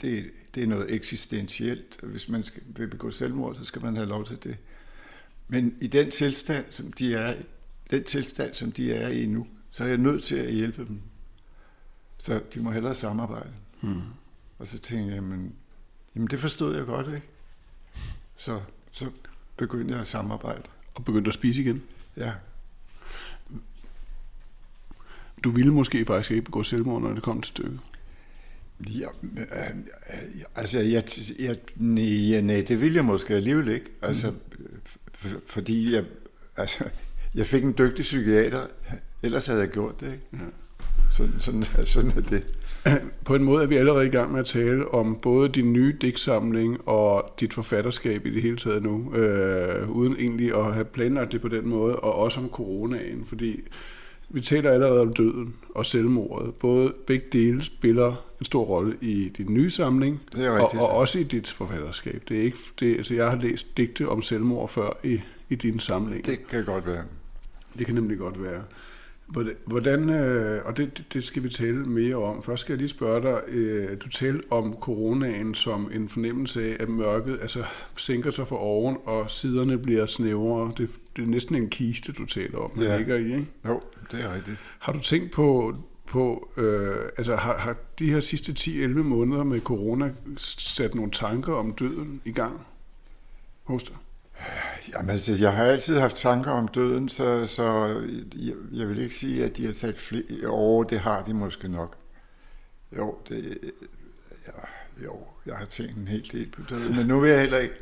det, 0.00 0.30
det 0.54 0.62
er 0.62 0.66
noget 0.66 0.94
eksistentielt. 0.94 1.98
og 2.02 2.08
Hvis 2.08 2.28
man 2.28 2.44
skal, 2.44 2.62
vil 2.66 2.88
begå 2.88 3.10
selvmord, 3.10 3.56
så 3.56 3.64
skal 3.64 3.82
man 3.82 3.96
have 3.96 4.08
lov 4.08 4.26
til 4.26 4.38
det. 4.44 4.56
Men 5.48 5.78
i 5.80 5.86
den 5.86 6.10
tilstand, 6.10 6.64
som 6.70 6.92
de 6.92 7.14
er 7.14 7.36
den 7.90 8.04
tilstand, 8.04 8.54
som 8.54 8.72
de 8.72 8.92
er 8.92 9.08
i 9.08 9.26
nu, 9.26 9.46
så 9.70 9.84
er 9.84 9.88
jeg 9.88 9.98
nødt 9.98 10.24
til 10.24 10.36
at 10.36 10.54
hjælpe 10.54 10.84
dem. 10.86 11.00
Så 12.18 12.42
de 12.54 12.60
må 12.60 12.70
hellere 12.70 12.94
samarbejde. 12.94 13.52
Mm. 13.80 14.02
Og 14.58 14.66
så 14.66 14.78
tænkte 14.78 15.06
jeg, 15.08 15.14
jamen, 15.14 15.54
jamen 16.14 16.28
det 16.28 16.40
forstod 16.40 16.76
jeg 16.76 16.86
godt, 16.86 17.06
ikke? 17.06 17.28
Så, 18.36 18.60
så 18.92 19.10
begyndte 19.56 19.92
jeg 19.92 20.00
at 20.00 20.06
samarbejde. 20.06 20.62
Og 20.94 21.04
begyndte 21.04 21.28
at 21.28 21.34
spise 21.34 21.62
igen? 21.62 21.82
Ja, 22.16 22.32
Du 25.44 25.50
ville 25.50 25.72
måske 25.72 26.04
faktisk 26.04 26.30
ikke 26.30 26.42
begå 26.42 26.62
selvmord, 26.62 27.02
når 27.02 27.12
det 27.12 27.22
kom 27.22 27.40
til 27.42 27.48
stykket. 27.48 27.80
Ja, 28.80 29.06
øh, 29.22 29.76
altså, 30.56 30.78
jeg, 30.78 31.02
jeg, 31.38 31.56
nej, 31.76 32.40
nej, 32.40 32.64
det 32.68 32.80
ville 32.80 32.96
jeg 32.96 33.04
måske 33.04 33.34
alligevel 33.34 33.68
ikke. 33.68 33.86
Altså, 34.02 34.34
f- 35.24 35.38
fordi 35.48 35.94
jeg, 35.94 36.04
altså, 36.56 36.84
jeg 37.34 37.46
fik 37.46 37.64
en 37.64 37.74
dygtig 37.78 38.02
psykiater, 38.02 38.66
ellers 39.22 39.46
havde 39.46 39.60
jeg 39.60 39.68
gjort 39.68 40.00
det, 40.00 40.06
ikke? 40.12 40.24
Ja. 40.32 40.38
Sådan, 41.12 41.34
sådan, 41.40 41.64
sådan 41.86 42.10
er 42.10 42.20
det. 42.20 42.46
På 43.24 43.34
en 43.34 43.44
måde 43.44 43.62
er 43.62 43.66
vi 43.66 43.76
allerede 43.76 44.06
i 44.06 44.10
gang 44.10 44.32
med 44.32 44.40
at 44.40 44.46
tale 44.46 44.94
om 44.94 45.18
både 45.22 45.48
din 45.48 45.72
nye 45.72 45.96
digtsamling 46.00 46.88
og 46.88 47.34
dit 47.40 47.54
forfatterskab 47.54 48.26
i 48.26 48.30
det 48.34 48.42
hele 48.42 48.56
taget 48.56 48.82
nu, 48.82 49.14
øh, 49.14 49.90
uden 49.90 50.16
egentlig 50.18 50.54
at 50.54 50.74
have 50.74 50.84
planlagt 50.84 51.32
det 51.32 51.40
på 51.40 51.48
den 51.48 51.68
måde, 51.68 51.96
og 51.96 52.14
også 52.14 52.40
om 52.40 52.48
coronaen, 52.48 53.24
fordi 53.26 53.60
vi 54.28 54.40
taler 54.40 54.70
allerede 54.70 55.00
om 55.00 55.12
døden 55.14 55.54
og 55.74 55.86
selvmordet. 55.86 56.54
Både 56.54 56.92
begge 57.06 57.26
dele 57.32 57.64
spiller 57.64 58.24
en 58.40 58.46
stor 58.46 58.64
rolle 58.64 58.96
i 59.00 59.28
din 59.36 59.46
nye 59.54 59.70
samling, 59.70 60.20
Det 60.36 60.46
er 60.46 60.52
rigtigt. 60.58 60.82
og, 60.82 60.88
og 60.88 60.96
også 60.96 61.18
i 61.18 61.22
dit 61.22 61.48
forfatterskab. 61.48 62.22
Det 62.28 62.38
er 62.38 62.42
ikke, 62.42 62.58
det, 62.80 62.96
altså 62.96 63.14
jeg 63.14 63.30
har 63.30 63.36
læst 63.38 63.76
digte 63.76 64.08
om 64.08 64.22
selvmord 64.22 64.68
før 64.68 64.96
i, 65.04 65.20
i 65.48 65.54
din 65.54 65.80
samling. 65.80 66.26
Det 66.26 66.48
kan 66.48 66.64
godt 66.64 66.86
være. 66.86 67.02
Det 67.78 67.86
kan 67.86 67.94
nemlig 67.94 68.18
godt 68.18 68.42
være. 68.42 68.62
Hvordan- 69.66 70.10
øh, 70.10 70.64
og 70.66 70.76
det, 70.76 71.04
det 71.12 71.24
skal 71.24 71.42
vi 71.42 71.48
tale 71.48 71.76
mere 71.86 72.16
om. 72.16 72.42
Først 72.42 72.60
skal 72.60 72.72
jeg 72.72 72.78
lige 72.78 72.88
spørge 72.88 73.22
dig, 73.22 73.40
øh, 73.48 73.96
du 74.04 74.08
talte 74.08 74.44
om 74.50 74.76
coronaen 74.80 75.54
som 75.54 75.90
en 75.94 76.08
fornemmelse 76.08 76.62
af, 76.64 76.76
at 76.80 76.88
mørket 76.88 77.38
altså, 77.42 77.64
sænker 77.96 78.30
sig 78.30 78.48
for 78.48 78.56
oven, 78.56 78.96
og 79.04 79.30
siderne 79.30 79.78
bliver 79.78 80.06
snævrere. 80.06 80.72
Det, 80.76 80.88
det 81.16 81.22
er 81.22 81.26
næsten 81.28 81.54
en 81.54 81.68
kiste, 81.70 82.12
du 82.12 82.26
taler 82.26 82.58
om, 82.58 82.70
Ja. 82.80 82.96
ligger 82.96 83.16
i. 83.16 83.24
Ikke? 83.24 83.46
Jo, 83.66 83.80
det 84.10 84.20
er 84.24 84.34
rigtigt. 84.34 84.56
Har 84.78 84.92
du 84.92 85.00
tænkt 85.00 85.32
på, 85.32 85.76
på 86.06 86.48
øh, 86.56 86.96
altså 87.18 87.36
har, 87.36 87.56
har 87.58 87.76
de 87.98 88.10
her 88.12 88.20
sidste 88.20 88.52
10-11 88.52 88.86
måneder 88.88 89.44
med 89.44 89.60
corona 89.60 90.12
sat 90.36 90.94
nogle 90.94 91.10
tanker 91.10 91.54
om 91.54 91.72
døden 91.72 92.20
i 92.24 92.32
gang 92.32 92.60
hos 93.64 93.82
dig? 93.82 93.96
Jamen, 94.92 95.10
altså, 95.10 95.32
jeg 95.32 95.52
har 95.52 95.64
altid 95.64 95.98
haft 95.98 96.16
tanker 96.16 96.50
om 96.50 96.68
døden, 96.68 97.08
så, 97.08 97.46
så 97.46 97.86
jeg, 98.36 98.54
jeg 98.72 98.88
vil 98.88 98.98
ikke 98.98 99.14
sige, 99.14 99.44
at 99.44 99.56
de 99.56 99.66
har 99.66 99.72
sat 99.72 99.98
flere... 99.98 100.22
Jo, 100.42 100.82
det 100.82 101.00
har 101.00 101.22
de 101.22 101.34
måske 101.34 101.68
nok. 101.68 101.96
Jo, 102.96 103.18
det, 103.28 103.58
ja, 104.46 104.60
jo, 105.04 105.18
jeg 105.46 105.56
har 105.56 105.66
tænkt 105.66 105.96
en 105.96 106.08
hel 106.08 106.32
del 106.32 106.50
på 106.50 106.62
døden, 106.68 106.96
men 106.96 107.06
nu 107.06 107.20
vil 107.20 107.30
jeg 107.30 107.40
heller 107.40 107.58
ikke... 107.58 107.74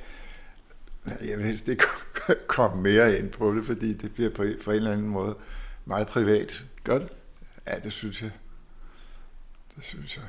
Jeg 1.07 1.39
vil 1.39 1.47
helst 1.47 1.69
ikke 1.69 1.85
komme 2.47 2.83
mere 2.83 3.19
ind 3.19 3.31
på 3.31 3.55
det, 3.55 3.67
fordi 3.67 3.95
det 3.95 4.15
bliver 4.15 4.31
på, 4.31 4.45
på 4.65 4.71
en 4.71 4.77
eller 4.77 4.93
anden 4.93 5.09
måde 5.09 5.37
meget 5.85 6.07
privat. 6.07 6.67
Gør 6.85 6.99
det? 6.99 7.09
Ja, 7.67 7.79
det 7.79 7.93
synes 7.93 8.23
jeg. 8.23 8.31
Det 9.77 9.85
synes 9.85 10.17
jeg. 10.17 10.25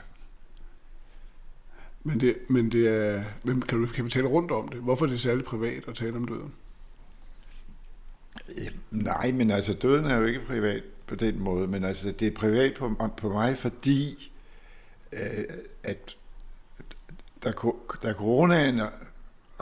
Men 2.08 2.20
det, 2.20 2.36
men 2.50 2.72
det 2.72 2.88
er, 2.88 3.24
men 3.44 3.62
kan, 3.62 3.80
du, 3.82 3.88
kan 3.88 4.06
vi 4.06 4.10
tale 4.10 4.28
rundt 4.28 4.52
om 4.52 4.68
det? 4.68 4.80
Hvorfor 4.80 5.06
er 5.06 5.10
det 5.10 5.20
særligt 5.20 5.48
privat 5.48 5.84
at 5.88 5.96
tale 5.96 6.16
om 6.16 6.28
døden? 6.28 6.54
Nej, 8.92 9.32
men 9.32 9.52
altså 9.52 9.74
døden 9.74 10.06
er 10.06 10.18
jo 10.18 10.26
ikke 10.26 10.46
privat 10.48 10.84
på 11.08 11.16
den 11.16 11.40
måde, 11.40 11.68
men 11.68 11.84
altså 11.84 12.12
det 12.12 12.28
er 12.28 12.32
privat 12.32 12.74
på, 12.80 12.96
på 13.18 13.30
mig, 13.30 13.58
fordi 13.58 14.32
øh, 15.14 15.44
at 15.84 16.16
da, 17.44 17.52
da 18.04 18.14
coronaen 18.14 18.82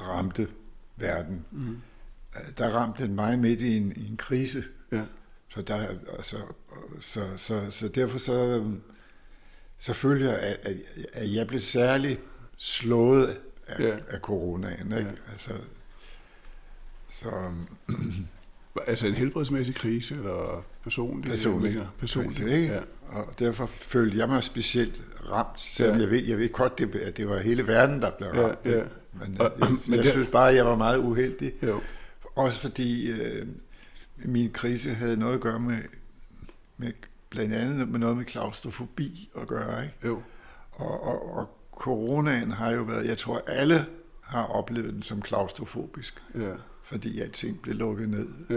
ramte 0.01 0.47
verden, 0.97 1.45
Mm. 1.51 1.69
øh, 2.35 2.57
der 2.57 2.69
ramte 2.69 3.03
den 3.03 3.15
mig 3.15 3.39
midt 3.39 3.61
i 3.61 3.77
en, 3.77 3.93
i 3.95 4.07
en 4.09 4.17
krise. 4.17 4.63
Ja. 4.91 5.03
Så, 5.49 5.61
der, 5.61 5.87
altså, 6.17 6.37
så, 7.01 7.21
så, 7.37 7.71
så 7.71 7.87
derfor 7.87 8.17
så, 8.17 8.65
så 9.77 9.93
føler 9.93 10.29
jeg, 10.31 10.39
at, 10.39 10.75
at 11.13 11.35
jeg 11.35 11.47
blev 11.47 11.59
særlig 11.59 12.19
slået 12.63 13.37
af, 13.67 13.79
Ja. 13.79 13.87
ja. 13.87 13.97
af 14.09 14.19
coronaen. 14.19 14.91
Ikke? 14.91 14.95
Ja. 14.95 14.99
Ja. 15.01 15.31
Altså, 15.31 15.51
så, 17.09 17.29
Altså 18.87 19.07
en 19.07 19.13
helbredsmæssig 19.13 19.75
krise, 19.75 20.15
eller 20.15 20.65
personlig? 20.83 21.29
Personlig. 21.29 21.75
Ja, 21.75 21.83
personlig. 21.99 22.31
krise, 22.35 22.55
ikke? 22.61 22.73
Ja. 22.73 22.79
Og 23.07 23.39
derfor 23.39 23.65
følte 23.65 24.17
jeg 24.17 24.27
mig 24.29 24.43
specielt 24.43 25.01
ramt, 25.31 25.59
selvom 25.59 25.95
Ja. 25.97 26.03
ja. 26.03 26.03
jeg, 26.09 26.11
ved, 26.21 26.27
jeg 26.27 26.37
ved 26.37 26.49
godt, 26.51 26.77
det, 26.77 26.95
at 26.95 27.17
det 27.17 27.27
var 27.29 27.39
hele 27.39 27.67
verden, 27.67 28.01
der 28.01 28.11
blev 28.17 28.29
Ja, 28.33 28.47
ramt. 28.47 28.59
ja. 28.65 28.69
ikke? 28.69 28.89
Men, 29.13 29.41
Og- 29.41 29.51
jeg, 29.59 29.67
men 29.87 29.95
jeg, 29.95 30.03
det- 30.03 30.11
synes 30.11 30.29
bare, 30.31 30.49
at 30.49 30.55
jeg 30.55 30.65
var 30.65 30.75
meget 30.75 30.97
uheldig. 30.97 31.51
Jo. 31.63 31.81
Også 32.35 32.59
fordi 32.59 33.11
øh, 33.11 33.47
min 34.17 34.51
krise 34.51 34.93
havde 34.93 35.17
noget 35.17 35.33
at 35.33 35.41
gøre 35.41 35.59
med, 35.59 35.77
med 36.77 36.91
blandt 37.29 37.53
andet 37.53 37.87
med 37.89 37.99
noget 37.99 38.17
med 38.17 38.25
klaustrofobi 38.25 39.29
at 39.41 39.47
gøre. 39.47 39.83
Ikke? 39.83 39.95
jo. 40.07 40.21
Og, 40.71 41.03
og, 41.03 41.37
og 41.37 41.57
coronaen 41.77 42.51
har 42.51 42.71
jo 42.71 42.81
været, 42.81 43.07
jeg 43.07 43.17
tror 43.17 43.41
alle 43.47 43.85
har 44.21 44.43
oplevet 44.43 44.93
den 44.93 45.03
som 45.03 45.21
klaustrofobisk, 45.21 46.23
Ja. 46.35 46.51
fordi 46.83 47.19
alting 47.21 47.61
blev 47.61 47.75
lukket 47.75 48.09
ned. 48.09 48.27
Ja. 48.49 48.55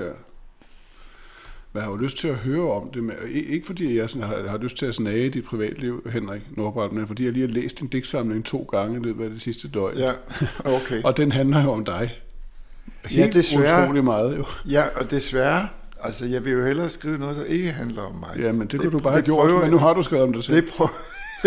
Men 1.73 1.81
jeg 1.81 1.83
har 1.83 1.91
jo 1.91 1.97
lyst 1.97 2.19
til 2.19 2.29
at 2.29 2.35
høre 2.35 2.73
om 2.73 2.91
det. 2.95 3.05
Med, 3.05 3.15
ikke 3.29 3.67
fordi 3.67 3.97
jeg 3.99 4.11
sådan 4.11 4.29
har, 4.29 4.49
har 4.49 4.59
lyst 4.59 4.77
til 4.77 4.87
at 4.87 4.95
snage 4.95 5.27
i 5.27 5.29
dit 5.29 5.45
privatliv, 5.45 6.07
Henrik 6.13 6.43
Nordbræt, 6.57 6.93
men 6.93 7.07
fordi 7.07 7.25
jeg 7.25 7.33
lige 7.33 7.47
har 7.47 7.55
læst 7.55 7.81
din 7.81 7.89
digtsamling 7.89 8.45
to 8.45 8.63
gange 8.73 8.97
i 8.97 9.03
løbet 9.03 9.25
af 9.25 9.31
det 9.31 9.43
sidste 9.43 9.69
døgn. 9.69 9.95
Ja, 9.99 10.13
okay. 10.65 11.03
Og 11.09 11.17
den 11.17 11.33
handler 11.33 11.63
jo 11.63 11.71
om 11.73 11.85
dig. 11.85 12.21
Ja, 13.05 13.09
Helt 13.09 13.35
desværre. 13.35 13.83
utrolig 13.85 14.05
meget 14.05 14.37
jo. 14.39 14.45
Ja, 14.71 14.83
og 14.97 15.11
desværre, 15.11 15.69
altså 16.03 16.27
jeg 16.27 16.45
vil 16.45 16.53
jo 16.53 16.65
hellere 16.65 16.89
skrive 16.89 17.19
noget, 17.19 17.37
der 17.37 17.45
ikke 17.45 17.71
handler 17.73 18.03
om 18.03 18.15
mig. 18.15 18.31
Ja, 18.39 18.53
men 18.53 18.61
det, 18.61 18.71
det 18.73 18.81
kunne 18.81 18.91
du 18.91 18.99
bare 18.99 19.13
have 19.13 19.23
gjort, 19.25 19.47
prøver 19.49 19.61
men 19.63 19.71
nu 19.71 19.79
har 19.79 19.95
du 19.95 20.03
skrevet 20.03 20.25
om 20.25 20.33
dig 20.33 20.45
selv. 20.45 20.57
Det, 20.57 20.71
prøver, 20.73 20.91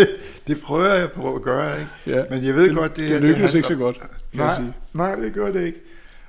det 0.46 0.60
prøver 0.60 0.94
jeg 0.94 1.12
på 1.12 1.34
at 1.34 1.42
gøre, 1.42 1.80
ikke? 1.80 1.90
Ja. 2.06 2.24
Men 2.30 2.44
jeg 2.44 2.54
ved 2.54 2.68
det, 2.68 2.76
godt, 2.76 2.96
det, 2.96 3.10
det 3.10 3.20
lykkedes 3.20 3.36
handler- 3.38 3.56
ikke 3.56 3.68
så 3.68 3.76
godt, 3.76 3.98
kan 4.00 4.08
jeg 4.32 4.38
Nej, 4.46 4.56
sige. 4.56 4.74
nej, 4.92 5.14
det 5.16 5.32
gjorde 5.34 5.52
det 5.58 5.66
ikke. 5.66 5.80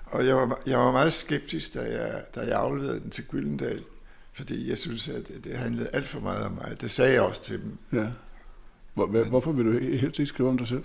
Og 0.06 0.26
jeg 0.28 0.36
var, 0.36 0.60
jeg 0.68 0.80
var 0.80 0.92
meget 0.92 1.14
skeptisk, 1.14 1.74
da 1.74 1.80
jeg, 1.82 2.24
da 2.36 2.40
jeg 2.40 2.60
afleverede 2.60 3.00
den 3.00 3.10
til 3.10 3.24
Gyldendal, 3.24 3.82
fordi 4.34 4.70
jeg 4.70 4.78
synes, 4.78 5.10
at 5.10 5.28
det, 5.28 5.44
det 5.44 5.56
handlede 5.56 5.90
alt 5.94 6.08
for 6.08 6.20
meget 6.20 6.46
om 6.46 6.52
mig. 6.52 6.82
Det 6.82 6.92
sagde 6.92 7.14
jeg 7.14 7.22
også 7.22 7.44
til 7.44 7.62
dem, 7.62 8.00
Ja. 8.02 8.08
Hvor, 8.94 9.06
hvad, 9.08 9.24
hvorfor 9.26 9.52
vil 9.52 9.66
du 9.66 9.72
helst 9.98 10.20
ikke 10.20 10.30
skrive 10.30 10.50
om 10.50 10.58
dig 10.58 10.68
selv? 10.68 10.84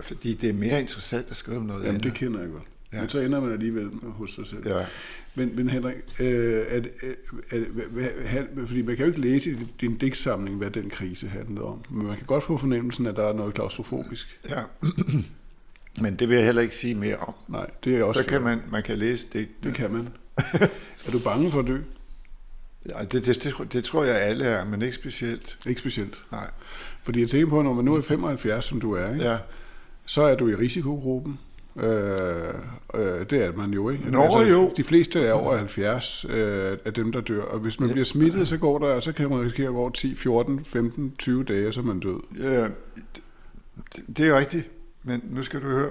fordi 0.00 0.34
det 0.34 0.50
er 0.50 0.54
mere 0.54 0.80
interessant 0.80 1.30
at 1.30 1.36
skrive 1.36 1.56
om 1.56 1.62
noget 1.62 1.84
Jamen, 1.84 2.00
det 2.00 2.06
andet. 2.06 2.18
kender 2.18 2.40
jeg 2.40 2.48
godt. 2.50 2.62
Ja. 2.92 3.00
Men 3.00 3.08
så 3.08 3.18
ender 3.20 3.40
man 3.40 3.52
alligevel 3.52 3.90
hos 4.02 4.34
sig 4.34 4.46
selv. 4.46 4.68
Ja. 4.68 4.86
Men, 5.34 5.56
men 5.56 5.70
Henrik, 5.70 5.94
øh, 6.18 6.64
at, 6.68 6.88
at, 7.00 7.16
at, 7.50 7.62
at, 8.36 8.46
fordi 8.66 8.82
man 8.82 8.96
kan 8.96 9.04
jo 9.06 9.10
ikke 9.12 9.20
læse 9.20 9.50
i 9.50 9.56
din 9.80 9.96
digtsamling, 9.96 10.56
hvad 10.56 10.70
den 10.70 10.90
krise 10.90 11.28
handlede 11.28 11.64
om. 11.64 11.84
Men 11.90 12.06
man 12.06 12.16
kan 12.16 12.26
godt 12.26 12.44
få 12.44 12.56
fornemmelsen, 12.56 13.06
at 13.06 13.16
der 13.16 13.28
er 13.28 13.32
noget 13.32 13.54
klaustrofobisk. 13.54 14.40
ja. 14.50 14.62
Men 16.00 16.16
det 16.16 16.28
vil 16.28 16.34
jeg 16.36 16.44
heller 16.44 16.62
ikke 16.62 16.76
sige 16.76 16.94
mere 16.94 17.16
om. 17.16 17.34
Nej, 17.48 17.70
det 17.84 17.96
er 17.96 18.04
også 18.04 18.22
Så 18.22 18.28
kan 18.28 18.42
man, 18.42 18.60
man 18.70 18.82
kan 18.82 18.98
læse 18.98 19.26
det. 19.32 19.48
Det 19.64 19.74
kan 19.74 19.92
man. 19.92 20.08
er 21.06 21.10
du 21.12 21.18
bange 21.18 21.50
for 21.50 21.58
at 21.58 21.66
dø? 21.66 21.78
Ja, 22.88 23.04
det, 23.04 23.26
det, 23.26 23.44
det, 23.44 23.72
det 23.72 23.84
tror 23.84 24.04
jeg 24.04 24.16
alle 24.20 24.44
er, 24.44 24.64
men 24.64 24.82
ikke 24.82 24.94
specielt. 24.94 25.58
Ikke 25.66 25.80
specielt. 25.80 26.14
Nej. 26.32 26.50
Fordi 27.02 27.20
jeg 27.20 27.30
tænker 27.30 27.48
på, 27.48 27.62
når 27.62 27.72
man 27.72 27.84
nu 27.84 27.94
er 27.94 28.02
75, 28.02 28.64
som 28.64 28.80
du 28.80 28.92
er, 28.92 29.12
ikke? 29.12 29.24
Ja. 29.24 29.38
så 30.06 30.22
er 30.22 30.34
du 30.36 30.48
i 30.48 30.54
risikogruppen. 30.54 31.38
Øh, 31.80 32.54
øh, 32.94 33.30
det 33.30 33.44
er 33.44 33.52
man 33.52 33.70
jo, 33.70 33.90
ikke? 33.90 34.04
Altså, 34.04 34.20
Nå, 34.20 34.42
jo. 34.42 34.72
De 34.76 34.84
fleste 34.84 35.20
er 35.20 35.32
over 35.32 35.56
70 35.56 36.24
øh, 36.28 36.78
af 36.84 36.94
dem, 36.94 37.12
der 37.12 37.20
dør. 37.20 37.42
Og 37.42 37.58
hvis 37.58 37.80
man 37.80 37.88
Ja. 37.88 37.92
bliver 37.94 38.04
smittet, 38.04 38.48
så, 38.48 38.56
går 38.58 38.78
der, 38.78 39.00
så 39.00 39.12
kan 39.12 39.28
man 39.30 39.40
risikere 39.40 39.66
at 39.66 39.72
gå 39.72 39.78
over 39.80 39.90
10, 39.90 40.14
14, 40.14 40.64
15, 40.64 41.12
20 41.18 41.44
dage, 41.44 41.72
så 41.72 41.80
er 41.80 41.84
man 41.84 42.00
død. 42.00 42.20
Ja, 42.42 42.62
det, 42.64 44.16
det 44.16 44.28
er 44.28 44.38
rigtigt, 44.38 44.70
men 45.02 45.22
nu 45.30 45.42
skal 45.42 45.60
du 45.62 45.66
høre. 45.66 45.90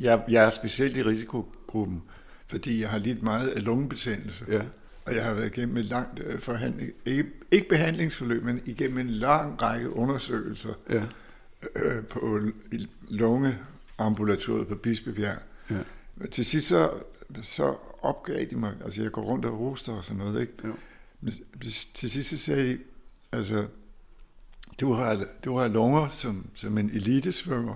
Jeg, 0.00 0.22
jeg 0.28 0.44
er 0.44 0.50
specielt 0.50 0.96
i 0.96 1.02
risikogruppen, 1.02 2.02
fordi 2.46 2.80
jeg 2.80 2.88
har 2.88 2.98
lidt 2.98 3.22
meget 3.22 3.48
af 3.48 3.64
lungebetændelse, 3.64 4.44
Ja. 4.48 4.60
og 5.06 5.14
jeg 5.14 5.24
har 5.24 5.34
været 5.34 5.56
igennem 5.56 5.76
et 5.76 5.84
langt 5.84 6.20
øh, 6.26 6.38
forhandling, 6.38 6.90
ikke, 7.06 7.24
ikke 7.50 7.68
behandlingsforløb, 7.68 8.44
men 8.44 8.60
igennem 8.66 8.98
en 8.98 9.06
lang 9.10 9.62
række 9.62 9.96
undersøgelser 9.96 10.72
Ja. 10.90 11.02
øh, 11.76 12.04
på 12.10 12.38
i 12.72 12.86
lungeambulatoriet 13.98 14.68
på 14.68 14.74
Bispebjerg. 14.74 15.38
Ja. 15.70 15.74
Men 16.16 16.30
til 16.30 16.44
sidst 16.44 16.66
så, 16.68 16.90
så 17.42 17.74
opgav 18.02 18.44
de 18.50 18.56
mig, 18.56 18.72
altså 18.84 19.02
jeg 19.02 19.12
går 19.12 19.22
rundt 19.22 19.44
og 19.44 19.56
hoster 19.56 19.92
og 19.92 20.04
sådan 20.04 20.18
noget, 20.18 20.40
ikke? 20.40 20.52
Jo. 20.64 20.72
Men 21.20 21.32
til 21.94 22.10
sidst 22.10 22.28
så 22.30 22.38
sagde 22.38 22.68
de, 22.68 22.78
altså, 23.32 23.66
du 24.80 24.92
har, 24.92 25.24
du 25.44 25.56
har 25.58 25.68
lunger 25.68 26.08
som, 26.08 26.46
som 26.54 26.78
en 26.78 26.90
elitesvømmer. 26.90 27.74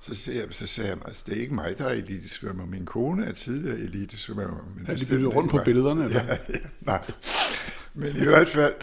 Så 0.00 0.14
sagde, 0.14 0.40
jeg, 0.40 0.48
så 0.50 0.66
sagde 0.66 0.90
jeg, 0.90 0.98
altså, 1.06 1.22
det 1.26 1.36
er 1.36 1.40
ikke 1.40 1.54
mig, 1.54 1.74
der 1.78 1.84
er 1.84 1.90
elitesvømmer. 1.92 2.66
Min 2.66 2.86
kone 2.86 3.24
er 3.26 3.32
tidligere 3.32 3.78
elitesvømmer. 3.78 4.72
Men 4.76 4.86
Er 4.86 4.96
de 4.96 5.06
byttet 5.06 5.34
rundt 5.34 5.50
på 5.50 5.56
mig. 5.56 5.64
billederne, 5.64 6.04
eller? 6.04 6.24
Ja, 6.24 6.36
ja, 6.48 6.58
nej. 6.80 7.04
Men 7.94 8.16
i 8.16 8.24
hvert 8.24 8.48
fald, 8.48 8.74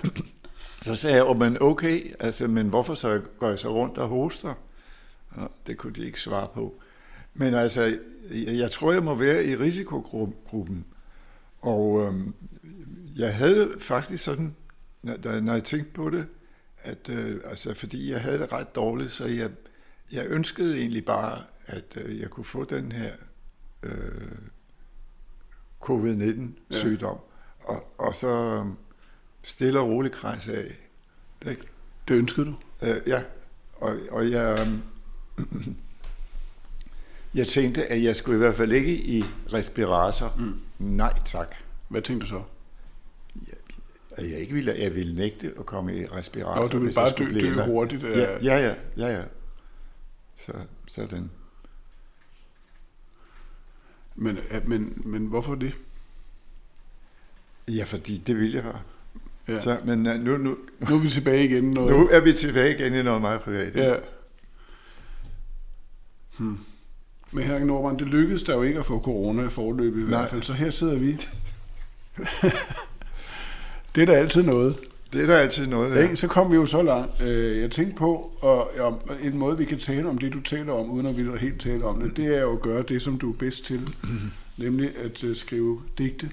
så 0.82 0.96
sagde 0.96 1.16
jeg, 1.16 1.26
oh, 1.26 1.40
men 1.40 1.58
okay, 1.62 2.14
altså, 2.20 2.48
men 2.48 2.70
hvorfor 2.70 2.96
så 2.96 3.22
går 3.40 3.50
jeg 3.50 3.60
så 3.60 3.74
rundt 3.74 3.98
og 3.98 4.08
hoster? 4.08 4.54
Ja, 5.38 5.46
det 5.68 5.78
kunne 5.78 5.94
de 5.94 6.06
ikke 6.06 6.22
svare 6.22 6.48
på. 6.54 6.82
Men 7.34 7.54
altså, 7.54 8.00
jeg, 8.60 8.72
tror, 8.72 8.92
jeg 8.92 9.04
må 9.04 9.16
være 9.16 9.46
i 9.46 9.56
risikogruppen. 9.56 10.86
Og 11.62 12.02
øhm, 12.02 12.34
jeg 13.16 13.36
havde 13.36 13.74
faktisk 13.80 14.24
sådan, 14.24 14.56
når, 15.04 15.40
når 15.40 15.54
jeg 15.54 15.64
tænkte 15.64 15.92
på 15.92 16.10
det, 16.10 16.28
at 16.82 17.10
øh, 17.10 17.42
altså, 17.46 17.74
fordi 17.74 18.12
jeg 18.12 18.22
havde 18.22 18.40
det 18.40 18.54
ret 18.54 18.76
dårligt, 18.76 19.12
så 19.12 19.26
jeg, 19.26 19.52
jeg 20.12 20.26
ønskede 20.28 20.80
egentlig 20.80 21.06
bare, 21.06 21.42
at 21.66 21.98
øh, 21.98 22.20
jeg 22.20 22.30
kunne 22.30 22.46
få 22.46 22.66
den 22.66 22.92
her 22.92 23.12
øh, 23.84 24.32
covid-19-sygdom, 25.80 27.18
og, 27.60 27.94
og 27.98 28.16
så 28.16 28.28
øhm, 28.28 28.74
stille 29.44 29.80
og 29.80 29.88
roligt 29.88 30.14
krejse 30.14 30.58
af. 30.58 30.76
Ikke? 31.50 31.64
Det 32.08 32.16
ønskede 32.16 32.46
du? 32.46 32.56
Øh, 32.84 33.02
ja, 33.08 33.24
og, 33.76 33.96
og 34.12 34.32
jeg, 34.32 34.60
øhm, 34.60 34.82
jeg 37.36 37.48
tænkte, 37.48 37.86
at 37.86 38.04
jeg 38.04 38.16
skulle 38.16 38.36
i 38.36 38.40
hvert 38.40 38.56
fald 38.56 38.72
ikke 38.72 38.94
i 38.96 39.24
respirator. 39.54 40.36
Mm. 40.38 40.54
Nej 40.80 41.14
tak. 41.26 41.56
Hvad 41.88 42.02
tænkte 42.02 42.26
du 42.26 42.30
så? 42.30 42.42
At 44.12 44.32
jeg 44.32 44.40
ikke 44.40 44.54
ville, 44.54 44.74
jeg 44.80 44.96
ville 44.96 45.16
nægte 45.16 45.54
at 45.60 45.66
komme 45.66 45.98
i 45.98 46.06
respirator. 46.06 46.62
Nå, 46.62 46.68
du 46.68 46.80
ville 46.80 46.94
jeg 47.02 47.14
bare 47.18 47.30
dø, 47.30 47.56
dø 47.56 47.66
hurtigt. 47.66 48.04
øh. 48.04 48.18
Ja, 48.18 48.38
ja, 48.44 48.58
ja, 48.68 48.74
ja, 48.98 49.08
ja. 49.08 49.24
Så, 50.36 50.52
sådan. 50.88 51.30
Men, 54.16 54.38
øh, 54.52 54.68
men, 54.70 55.02
men 55.06 55.26
hvorfor 55.26 55.56
det? 55.56 55.74
Ja, 57.68 57.84
fordi 57.84 58.18
det 58.18 58.36
ville 58.38 58.56
jeg 58.56 58.64
bare. 58.64 58.82
Ja. 59.48 59.54
Ja. 59.54 59.60
Så, 59.60 59.80
men 59.86 60.06
øh, 60.08 60.20
nu, 60.20 60.38
nu, 60.38 60.58
Nu 60.90 60.96
er 60.96 61.00
vi 61.00 61.10
tilbage 61.10 61.46
igen. 61.46 61.72
Noget. 61.72 61.92
nu 61.92 62.08
er 62.08 62.20
vi 62.20 62.34
tilbage 62.34 62.76
igen 62.76 62.94
i 62.94 63.04
noget 63.04 63.22
meget 63.22 63.42
privat. 63.42 63.76
Ja. 63.76 63.96
Hmm. 66.40 66.58
Men 67.32 67.44
Henrik 67.44 67.66
Nordbrand, 67.66 67.98
det 68.00 68.08
lykkedes 68.08 68.44
der 68.44 68.56
jo 68.56 68.62
ikke 68.62 68.80
at 68.80 68.86
få 68.86 69.00
corona 69.02 69.46
i 69.48 69.50
forløbet 69.50 70.00
i 70.00 70.02
Nej. 70.02 70.10
hvert 70.20 70.30
fald, 70.30 70.42
så 70.44 70.54
her 70.54 70.70
sidder 70.70 70.96
vi. 70.96 71.12
det 73.96 74.02
er 74.02 74.06
da 74.06 74.14
altid 74.14 74.44
noget. 74.44 74.76
Det 75.14 75.22
er 75.22 75.26
der 75.26 75.38
altid 75.38 75.68
noget 75.68 75.96
Ja. 75.96 76.16
Så 76.16 76.28
kom 76.28 76.52
vi 76.52 76.56
jo 76.56 76.66
så 76.66 76.82
langt. 76.82 77.22
Øh, 77.22 77.62
Jeg 77.62 77.72
tænkte 77.72 77.96
på, 77.96 78.32
og 78.42 78.72
en 79.24 79.38
måde, 79.38 79.58
vi 79.58 79.66
kan 79.66 79.80
tale 79.80 80.10
om 80.10 80.18
det, 80.18 80.34
du 80.34 80.42
taler 80.42 80.74
om, 80.74 80.90
uden 80.92 81.06
at 81.06 81.18
vi 81.18 81.38
helt 81.40 81.62
tale 81.62 81.86
om 81.86 82.02
det, 82.02 82.18
det 82.18 82.26
er 82.26 82.42
jo 82.42 82.54
at 82.54 82.62
gøre 82.62 82.84
det, 82.84 83.02
som 83.02 83.18
du 83.18 83.30
er 83.32 83.36
bedst 83.38 83.66
til, 83.66 83.88
nemlig 84.58 84.92
at 84.98 85.24
øh, 85.24 85.36
skrive 85.36 85.82
digte. 85.98 86.30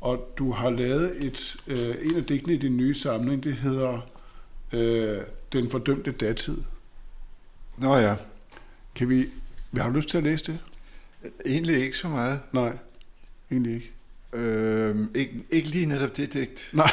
Og 0.00 0.32
du 0.38 0.52
har 0.52 0.70
lavet 0.70 1.24
et, 1.24 1.56
øh, 1.66 1.94
en 2.02 2.16
af 2.16 2.24
digtene 2.24 2.54
i 2.54 2.58
din 2.58 2.76
nye 2.76 2.94
samling, 2.94 3.44
det 3.44 3.54
hedder 3.54 3.98
øh, 4.72 5.18
Den 5.52 5.70
fordømte 5.70 6.12
datid. 6.12 6.56
Nå 7.78 7.96
ja, 7.96 8.14
Kan 8.98 9.08
vi, 9.08 9.26
har 9.76 9.88
du 9.90 9.96
lyst 9.96 10.08
til 10.08 10.18
at 10.18 10.24
læse 10.24 10.44
det? 10.52 10.58
egentlig 11.46 11.84
ikke 11.84 11.96
så 11.98 12.08
meget. 12.08 12.40
Nej, 12.52 12.76
egentlig 13.50 13.74
ikke. 13.74 13.92
Øhm, 14.32 15.10
ikke, 15.14 15.44
ikke 15.50 15.68
lige 15.68 15.86
netop 15.86 16.16
det 16.16 16.32
digt. 16.32 16.70
Nej. 16.72 16.90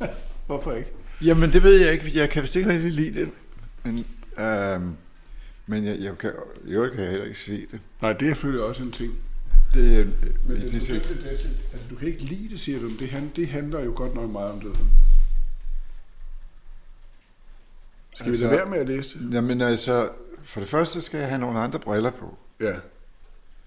Hvorfor 0.46 0.72
ikke? 0.72 0.90
Jamen, 1.24 1.52
det 1.52 1.62
ved 1.62 1.80
jeg 1.80 1.92
ikke. 1.92 2.10
Jeg 2.14 2.30
kan 2.30 2.42
vist 2.42 2.56
ikke 2.56 2.70
rigtig 2.70 2.92
lide 2.92 3.20
det. 3.20 3.30
Men, 3.84 4.06
øhm, 4.40 4.94
men 5.66 5.84
jeg, 5.84 5.98
jeg 6.00 6.18
kan, 6.18 6.32
øvrigt 6.64 6.92
kan 6.94 7.02
jeg 7.02 7.10
heller 7.10 7.26
ikke 7.26 7.40
se 7.40 7.66
det. 7.66 7.80
Nej, 8.02 8.12
det 8.12 8.28
er 8.28 8.34
selvfølgelig 8.34 8.64
også 8.64 8.82
en 8.82 8.92
ting. 8.92 9.14
Det, 9.74 9.98
øh, 9.98 10.06
Men 10.06 10.56
det, 10.56 10.62
det, 10.62 10.72
det, 10.72 10.88
det, 10.88 11.08
det, 11.08 11.22
det, 11.22 11.28
altså, 11.28 11.48
du 11.90 11.94
kan 11.96 12.08
ikke 12.08 12.22
lide 12.22 12.48
det, 12.48 12.60
siger 12.60 12.80
du, 12.80 12.88
men 12.88 12.98
det, 12.98 13.36
det 13.36 13.48
handler 13.48 13.80
jo 13.80 13.92
godt 13.96 14.14
nok 14.14 14.30
meget 14.30 14.52
om 14.52 14.60
døden. 14.60 14.90
Skal 18.14 18.26
altså, 18.26 18.46
Altså- 18.46 18.46
vi 18.46 18.50
lade 18.54 18.58
være 18.58 18.70
med 18.70 18.78
at 18.78 18.88
læse 18.88 19.18
det? 19.18 19.32
jamen 19.34 19.60
altså, 19.60 20.08
for 20.50 20.60
det 20.60 20.68
første 20.68 21.00
skal 21.00 21.18
jeg 21.20 21.28
have 21.28 21.38
nogle 21.40 21.60
andre 21.60 21.78
briller 21.78 22.10
på. 22.10 22.38
Ja. 22.60 22.74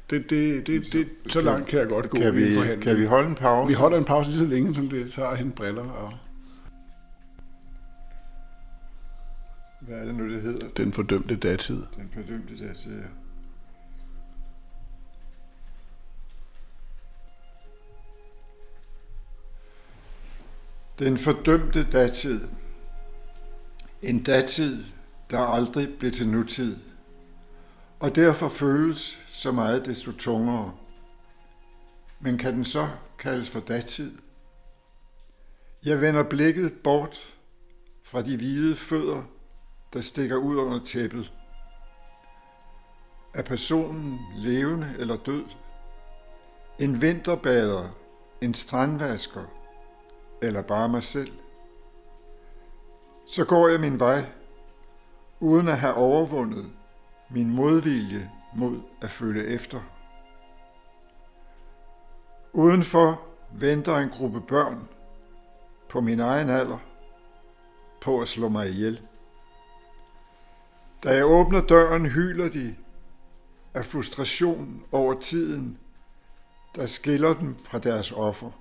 Det, 0.09 0.29
det, 0.29 0.67
det, 0.67 0.93
det, 0.93 1.09
så 1.27 1.39
Kan- 1.39 1.45
langt 1.45 1.67
kan 1.67 1.79
jeg 1.79 1.87
godt 1.87 2.09
gå 2.09 2.17
Kan 2.17 2.35
vi, 2.35 2.41
kan 2.81 2.97
vi 2.97 3.05
holde 3.05 3.29
en 3.29 3.35
pause? 3.35 3.67
vi 3.67 3.73
holder 3.73 3.97
en 3.97 4.05
pause 4.05 4.29
lige 4.29 4.39
så 4.39 4.45
længe, 4.45 4.75
som 4.75 4.89
det 4.89 5.13
tager 5.13 5.29
at 5.29 5.37
hente 5.37 5.55
briller. 5.55 5.89
Og 5.89 6.13
Hvad 9.81 9.97
er 10.01 10.05
det 10.05 10.15
nu, 10.15 10.29
det 10.33 10.41
hedder? 10.41 10.67
den 10.77 10.93
fordømte 10.93 11.35
datid. 11.35 11.83
Den 11.95 12.09
fordømte 12.13 12.55
til 12.57 12.91
jer. 12.91 13.07
Den 20.99 21.17
fordømte 21.17 21.83
datid. 21.91 22.41
En 24.01 24.23
datid, 24.23 24.83
der 25.30 25.39
aldrig 25.39 26.00
blev 26.00 26.12
til 26.12 26.27
nutid, 26.27 26.77
og 28.00 28.15
derfor 28.15 28.50
føles 28.50 29.20
så 29.27 29.51
meget 29.51 29.86
desto 29.86 30.12
tungere. 30.12 30.74
Men 32.20 32.38
kan 32.38 32.53
den 32.53 32.65
så 32.65 32.88
kaldes 33.20 33.50
for 33.50 33.59
datid? 33.59 34.18
Jeg 35.86 36.01
vender 36.01 36.24
blikket 36.24 36.74
bort 36.83 37.36
fra 38.03 38.22
de 38.22 38.38
hvide 38.38 38.75
fødder, 38.75 39.24
der 39.94 40.01
stikker 40.01 40.36
ud 40.36 40.55
under 40.55 40.79
tæppet. 40.79 41.33
Er 43.33 43.44
personen 43.44 44.20
levende 44.36 44.96
eller 45.00 45.18
død? 45.18 45.44
En 46.79 47.01
vinterbader, 47.01 47.90
en 48.42 48.53
strandvasker 48.53 49.44
eller 50.42 50.62
bare 50.62 50.90
mig 50.90 51.03
selv? 51.03 51.31
Så 53.27 53.46
går 53.46 53.68
jeg 53.68 53.79
min 53.79 54.00
vej, 54.00 54.25
uden 55.44 55.68
at 55.68 55.79
have 55.79 55.94
overvundet 55.94 56.72
min 57.29 57.50
modvilje 57.50 58.32
mod 58.56 58.82
at 59.01 59.12
følge 59.12 59.48
efter. 59.48 59.82
Udenfor 62.53 63.22
venter 63.51 63.98
en 63.98 64.10
gruppe 64.10 64.42
børn 64.42 64.88
på 65.90 66.01
min 66.01 66.20
egen 66.20 66.50
alder 66.50 66.77
på 68.01 68.22
at 68.22 68.27
slå 68.27 68.50
mig 68.50 68.70
ihjel. 68.70 69.01
Da 71.03 71.16
jeg 71.16 71.25
åbner 71.25 71.62
døren, 71.62 72.06
hyler 72.06 72.50
de 72.50 72.75
af 73.74 73.86
frustration 73.86 74.84
over 74.92 75.20
tiden, 75.20 75.77
der 76.75 76.86
skiller 76.86 77.34
dem 77.34 77.56
fra 77.64 77.79
deres 77.79 78.12
offer. 78.12 78.51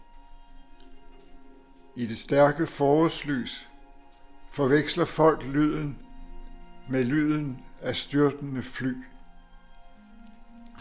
I 1.96 2.06
det 2.06 2.18
stærke 2.18 2.66
forårslys 2.66 3.68
forveksler 4.50 5.04
folk 5.04 5.42
lyden 5.42 5.98
med 6.88 7.04
lyden 7.04 7.58
af 7.82 7.96
styrtende 7.96 8.62
fly. 8.62 8.96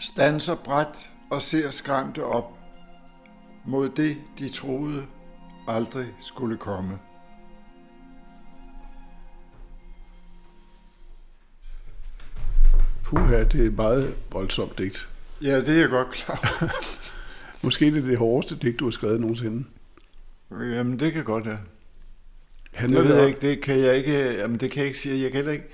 Stanser 0.00 0.54
bræt 0.54 1.10
og 1.30 1.42
ser 1.42 1.70
skræmte 1.70 2.24
op 2.24 2.58
mod 3.64 3.88
det, 3.88 4.16
de 4.38 4.48
troede 4.48 5.06
aldrig 5.68 6.06
skulle 6.20 6.56
komme. 6.56 6.98
Puha, 13.04 13.44
det 13.44 13.60
er 13.60 13.66
et 13.66 13.76
meget 13.76 14.14
voldsomt 14.30 14.78
digt. 14.78 15.08
Ja, 15.42 15.60
det 15.60 15.68
er 15.68 15.80
jeg 15.80 15.88
godt 15.88 16.10
klar. 16.10 16.64
Måske 17.64 17.84
det 17.84 18.02
er 18.02 18.06
det 18.06 18.18
hårdeste 18.18 18.56
digt, 18.56 18.80
du 18.80 18.84
har 18.84 18.90
skrevet 18.90 19.20
nogensinde. 19.20 19.64
Jamen, 20.50 21.00
det 21.00 21.12
kan 21.12 21.24
godt 21.24 21.46
være. 21.46 21.60
Handler 22.72 23.00
Det 23.00 23.08
ved 23.08 23.16
det 23.16 23.20
jeg 23.20 23.28
ikke, 23.28 23.40
det 23.40 23.60
kan 23.60 23.78
jeg 23.78 23.96
ikke, 23.96 24.34
jamen 24.38 24.60
det 24.60 24.70
kan 24.70 24.80
jeg 24.80 24.86
ikke 24.86 24.98
sige. 24.98 25.22
Jeg 25.22 25.30
kan 25.30 25.36
heller 25.36 25.52
ikke, 25.52 25.68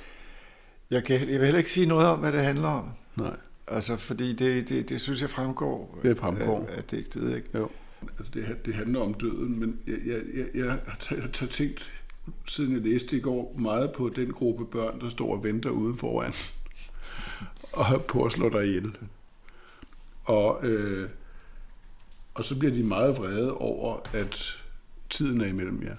jeg, 0.90 1.04
kan, 1.04 1.20
jeg 1.20 1.26
vil 1.26 1.44
heller 1.44 1.58
ikke 1.58 1.70
sige 1.70 1.86
noget 1.86 2.06
om, 2.06 2.18
hvad 2.18 2.32
det 2.32 2.40
handler 2.40 2.68
om. 2.68 2.90
Nej, 3.16 3.36
Altså, 3.70 3.96
fordi 3.96 4.32
det, 4.32 4.68
det, 4.68 4.88
det 4.88 5.00
synes 5.00 5.22
jeg 5.22 5.30
fremgår, 5.30 5.98
Det 6.02 6.18
fremgår. 6.18 6.66
Af, 6.68 6.76
af 6.76 6.84
digtet, 6.84 7.36
ikke? 7.36 7.48
jo. 7.54 7.70
Altså, 8.18 8.32
det, 8.34 8.56
det 8.66 8.74
handler 8.74 9.00
om 9.00 9.14
døden, 9.14 9.60
men 9.60 9.80
jeg, 9.86 9.98
jeg, 10.06 10.22
jeg, 10.34 10.46
jeg 10.54 10.78
har 11.40 11.46
tænkt, 11.46 11.90
siden 12.46 12.72
jeg 12.72 12.80
læste 12.80 13.16
i 13.16 13.20
går, 13.20 13.56
meget 13.58 13.92
på 13.92 14.08
den 14.16 14.32
gruppe 14.32 14.66
børn, 14.66 15.00
der 15.00 15.10
står 15.10 15.32
og 15.36 15.44
venter 15.44 15.70
ude 15.70 15.98
foran, 15.98 16.32
og 17.72 18.04
på 18.04 18.24
at 18.24 18.32
slå 18.32 18.48
dig 18.48 18.66
ihjel. 18.66 18.96
Og, 20.24 20.66
øh, 20.66 21.10
og 22.34 22.44
så 22.44 22.58
bliver 22.58 22.74
de 22.74 22.82
meget 22.82 23.16
vrede 23.16 23.54
over, 23.54 24.00
at 24.12 24.62
tiden 25.10 25.40
er 25.40 25.46
imellem 25.46 25.82
jer. 25.82 25.96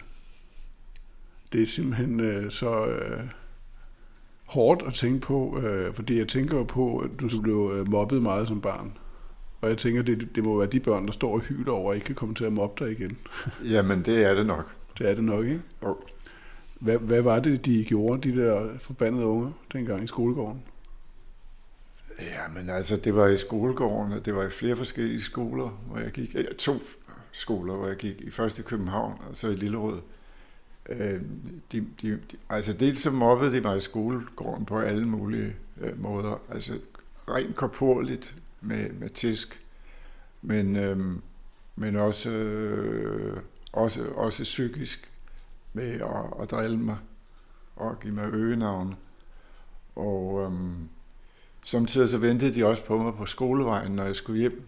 Det 1.51 1.61
er 1.61 1.67
simpelthen 1.67 2.19
øh, 2.19 2.51
så 2.51 2.85
øh, 2.85 3.23
hårdt 4.49 4.83
at 4.87 4.93
tænke 4.93 5.19
på, 5.19 5.59
øh, 5.63 5.93
fordi 5.93 6.17
jeg 6.17 6.27
tænker 6.27 6.63
på, 6.63 6.97
at 6.97 7.09
du 7.19 7.41
blev 7.41 7.71
øh, 7.75 7.89
mobbet 7.89 8.21
meget 8.21 8.47
som 8.47 8.61
barn. 8.61 8.97
Og 9.61 9.69
jeg 9.69 9.77
tænker, 9.77 10.01
det, 10.01 10.29
det 10.35 10.43
må 10.43 10.57
være 10.57 10.67
de 10.67 10.79
børn, 10.79 11.05
der 11.05 11.11
står 11.11 11.33
og 11.33 11.39
hyler 11.39 11.71
over, 11.71 11.91
at 11.91 11.95
ikke 11.95 12.05
kan 12.05 12.15
komme 12.15 12.35
til 12.35 12.45
at 12.45 12.53
mobbe 12.53 12.85
dig 12.85 12.91
igen. 12.91 13.17
Jamen, 13.73 14.01
det 14.01 14.25
er 14.25 14.33
det 14.33 14.45
nok. 14.45 14.75
Det 14.97 15.09
er 15.09 15.15
det 15.15 15.23
nok, 15.23 15.45
ikke? 15.45 15.61
Jo. 15.83 15.97
Hvad, 16.79 16.97
hvad 16.97 17.21
var 17.21 17.39
det, 17.39 17.65
de 17.65 17.85
gjorde, 17.85 18.31
de 18.31 18.41
der 18.41 18.79
forbandede 18.79 19.25
unger, 19.25 19.51
dengang 19.73 20.03
i 20.03 20.07
skolegården? 20.07 20.63
Ja, 22.19 22.59
men 22.59 22.69
altså, 22.69 22.97
det 22.97 23.15
var 23.15 23.27
i 23.27 23.37
skolegården, 23.37 24.21
det 24.25 24.35
var 24.35 24.43
i 24.43 24.49
flere 24.49 24.75
forskellige 24.75 25.21
skoler, 25.21 25.69
hvor 25.87 25.99
jeg 25.99 26.11
gik. 26.11 26.35
Ja, 26.35 26.41
to 26.57 26.73
skoler, 27.31 27.75
hvor 27.75 27.87
jeg 27.87 27.97
gik. 27.97 28.21
I 28.21 28.31
først 28.31 28.59
i 28.59 28.61
København, 28.61 29.21
og 29.29 29.37
så 29.37 29.47
i 29.47 29.55
Lillerød. 29.55 30.01
Øh, 30.89 31.21
de, 31.71 31.87
de, 32.01 32.11
de, 32.31 32.37
altså, 32.49 32.73
dels 32.73 32.81
ligesom 32.81 33.13
så 33.13 33.17
mobbede 33.17 33.55
de 33.55 33.61
mig 33.61 33.77
i 33.77 33.81
skolegården 33.81 34.65
på 34.65 34.79
alle 34.79 35.07
mulige 35.07 35.55
øh, 35.81 36.01
måder. 36.01 36.41
Altså, 36.49 36.79
rent 37.27 37.55
korporligt 37.55 38.35
med, 38.61 38.93
med 38.93 39.09
tisk, 39.09 39.63
men, 40.41 40.75
øh, 40.75 40.99
men 41.75 41.95
også, 41.95 42.29
øh, 42.29 43.37
også, 43.71 44.05
også 44.05 44.43
psykisk 44.43 45.11
med 45.73 46.01
at, 46.01 46.41
at 46.41 46.51
drille 46.51 46.77
mig 46.77 46.97
og 47.75 47.99
give 47.99 48.13
mig 48.13 48.33
øgenavne. 48.33 48.95
Og 49.95 50.41
øh, 50.43 50.51
samtidig 51.63 52.09
så 52.09 52.17
ventede 52.17 52.55
de 52.55 52.65
også 52.65 52.85
på 52.85 52.97
mig 52.97 53.13
på 53.13 53.25
skolevejen, 53.25 53.91
når 53.91 54.05
jeg 54.05 54.15
skulle 54.15 54.39
hjem. 54.39 54.63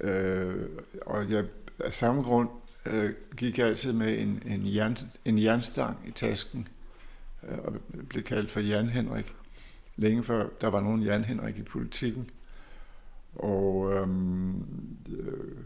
Øh, 0.00 0.68
og 1.06 1.30
jeg, 1.30 1.44
af 1.78 1.92
samme 1.92 2.22
grund 2.22 2.48
øh, 2.90 3.14
gik 3.36 3.58
jeg 3.58 3.66
altid 3.66 3.92
med 3.92 4.18
en, 4.18 4.42
en, 4.46 4.74
jern, 4.74 4.98
en 5.24 5.42
jernstang 5.42 5.98
i 6.06 6.10
tasken, 6.10 6.68
øh, 7.48 7.58
og 7.58 7.72
blev 8.08 8.22
kaldt 8.22 8.50
for 8.50 8.60
Jan 8.60 8.88
Henrik. 8.88 9.34
Længe 9.96 10.24
før 10.24 10.48
der 10.60 10.68
var 10.68 10.80
nogen 10.80 11.02
Jan 11.02 11.24
Henrik 11.24 11.58
i 11.58 11.62
politikken. 11.62 12.30
Og 13.34 13.92
øhm, 13.92 14.56
øh, 15.08 15.56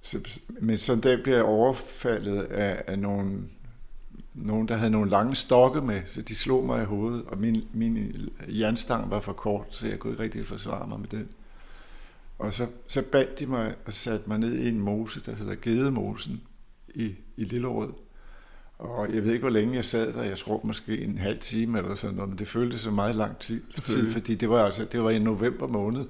så, 0.00 0.20
men 0.48 0.78
så 0.78 0.92
en 0.92 1.00
dag 1.00 1.22
blev 1.22 1.34
jeg 1.34 1.44
overfaldet 1.44 2.42
af, 2.42 2.82
af 2.86 2.98
nogle, 2.98 3.42
nogen, 4.34 4.68
der 4.68 4.76
havde 4.76 4.90
nogle 4.90 5.10
lange 5.10 5.34
stokke 5.34 5.80
med, 5.80 6.02
så 6.06 6.22
de 6.22 6.34
slog 6.34 6.64
mig 6.64 6.82
i 6.82 6.86
hovedet, 6.86 7.24
og 7.24 7.38
min, 7.38 7.64
min 7.72 8.14
jernstang 8.48 9.10
var 9.10 9.20
for 9.20 9.32
kort, 9.32 9.66
så 9.70 9.86
jeg 9.86 9.98
kunne 9.98 10.12
ikke 10.12 10.22
rigtig 10.22 10.46
forsvare 10.46 10.88
mig 10.88 11.00
med 11.00 11.08
den. 11.08 11.30
Og 12.40 12.54
så, 12.54 12.66
så 12.86 13.02
bandt 13.02 13.38
de 13.38 13.46
mig 13.46 13.74
og 13.86 13.92
satte 13.92 14.28
mig 14.28 14.38
ned 14.38 14.54
i 14.54 14.68
en 14.68 14.80
mose, 14.80 15.20
der 15.26 15.34
hedder 15.34 15.54
Gedemosen 15.62 16.40
i, 16.94 17.14
i 17.36 17.44
Lillerød. 17.44 17.92
Og 18.78 19.14
jeg 19.14 19.24
ved 19.24 19.32
ikke, 19.32 19.42
hvor 19.42 19.50
længe 19.50 19.74
jeg 19.74 19.84
sad 19.84 20.12
der. 20.12 20.22
Jeg 20.22 20.38
tror 20.38 20.60
måske 20.64 20.98
en 20.98 21.18
halv 21.18 21.38
time 21.38 21.78
eller 21.78 21.94
sådan 21.94 22.16
noget, 22.16 22.28
men 22.28 22.38
det 22.38 22.48
føltes 22.48 22.80
så 22.80 22.90
meget 22.90 23.14
lang 23.14 23.38
tid, 23.38 23.62
tid 23.84 24.10
fordi 24.12 24.34
det 24.34 24.50
var, 24.50 24.64
altså, 24.64 24.84
det 24.84 25.02
var 25.02 25.10
i 25.10 25.18
november 25.18 25.66
måned. 25.66 26.04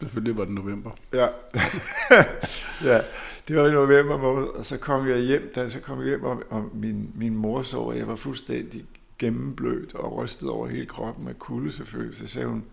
Selvfølgelig 0.00 0.36
var 0.36 0.44
det 0.44 0.54
november. 0.54 0.90
Ja. 1.12 1.26
ja, 2.90 3.00
det 3.48 3.56
var 3.56 3.68
i 3.68 3.72
november 3.72 4.18
måned, 4.18 4.48
og 4.48 4.66
så 4.66 4.76
kom 4.76 5.08
jeg 5.08 5.20
hjem, 5.20 5.52
da 5.54 5.68
så 5.68 5.80
kom 5.80 5.98
jeg 5.98 6.06
hjem, 6.08 6.22
og, 6.22 6.42
og 6.50 6.70
min, 6.74 7.10
min 7.14 7.36
mor 7.36 7.62
så, 7.62 7.84
at 7.84 7.98
jeg 7.98 8.08
var 8.08 8.16
fuldstændig 8.16 8.84
gennemblødt 9.18 9.94
og 9.94 10.16
rystet 10.16 10.48
over 10.48 10.68
hele 10.68 10.86
kroppen 10.86 11.24
med 11.24 11.34
kulde 11.34 11.72
selvfølgelig. 11.72 12.18
Så 12.18 12.26
sagde 12.26 12.48
hun, 12.48 12.64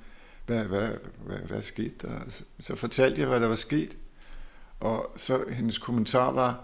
hvad, 0.48 0.66
hvad, 0.66 0.90
hvad, 1.26 1.38
hvad 1.38 1.62
skete 1.62 2.08
der? 2.08 2.44
Så, 2.60 2.76
fortalte 2.76 3.20
jeg, 3.22 3.28
hvad 3.28 3.40
der 3.40 3.48
var 3.48 3.56
sket, 3.56 3.98
og 4.80 5.12
så 5.18 5.46
hendes 5.50 5.78
kommentar 5.78 6.32
var, 6.32 6.64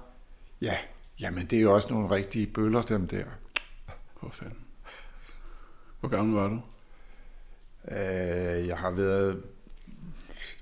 ja, 0.61 0.77
jamen 1.19 1.45
det 1.45 1.57
er 1.57 1.61
jo 1.61 1.73
også 1.73 1.89
nogle 1.89 2.11
rigtige 2.11 2.47
bøller, 2.47 2.81
dem 2.81 3.07
der. 3.07 3.25
Hvor 4.19 4.29
fanden. 4.29 4.57
Hvor 5.99 6.09
gammel 6.09 6.35
var 6.35 6.47
du? 6.47 6.61
Øh, 7.91 8.67
jeg 8.67 8.77
har 8.77 8.91
været 8.91 9.43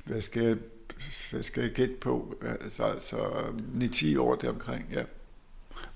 hvad 0.05 0.21
skal 0.21 0.43
jeg, 0.43 0.57
hvad 1.31 1.43
skal 1.43 1.63
jeg 1.63 1.71
gætte 1.71 1.95
på? 2.01 2.35
Altså, 2.61 2.83
altså 2.83 3.17
9-10 3.79 4.19
år 4.19 4.35
deromkring, 4.35 4.85
ja. 4.91 5.03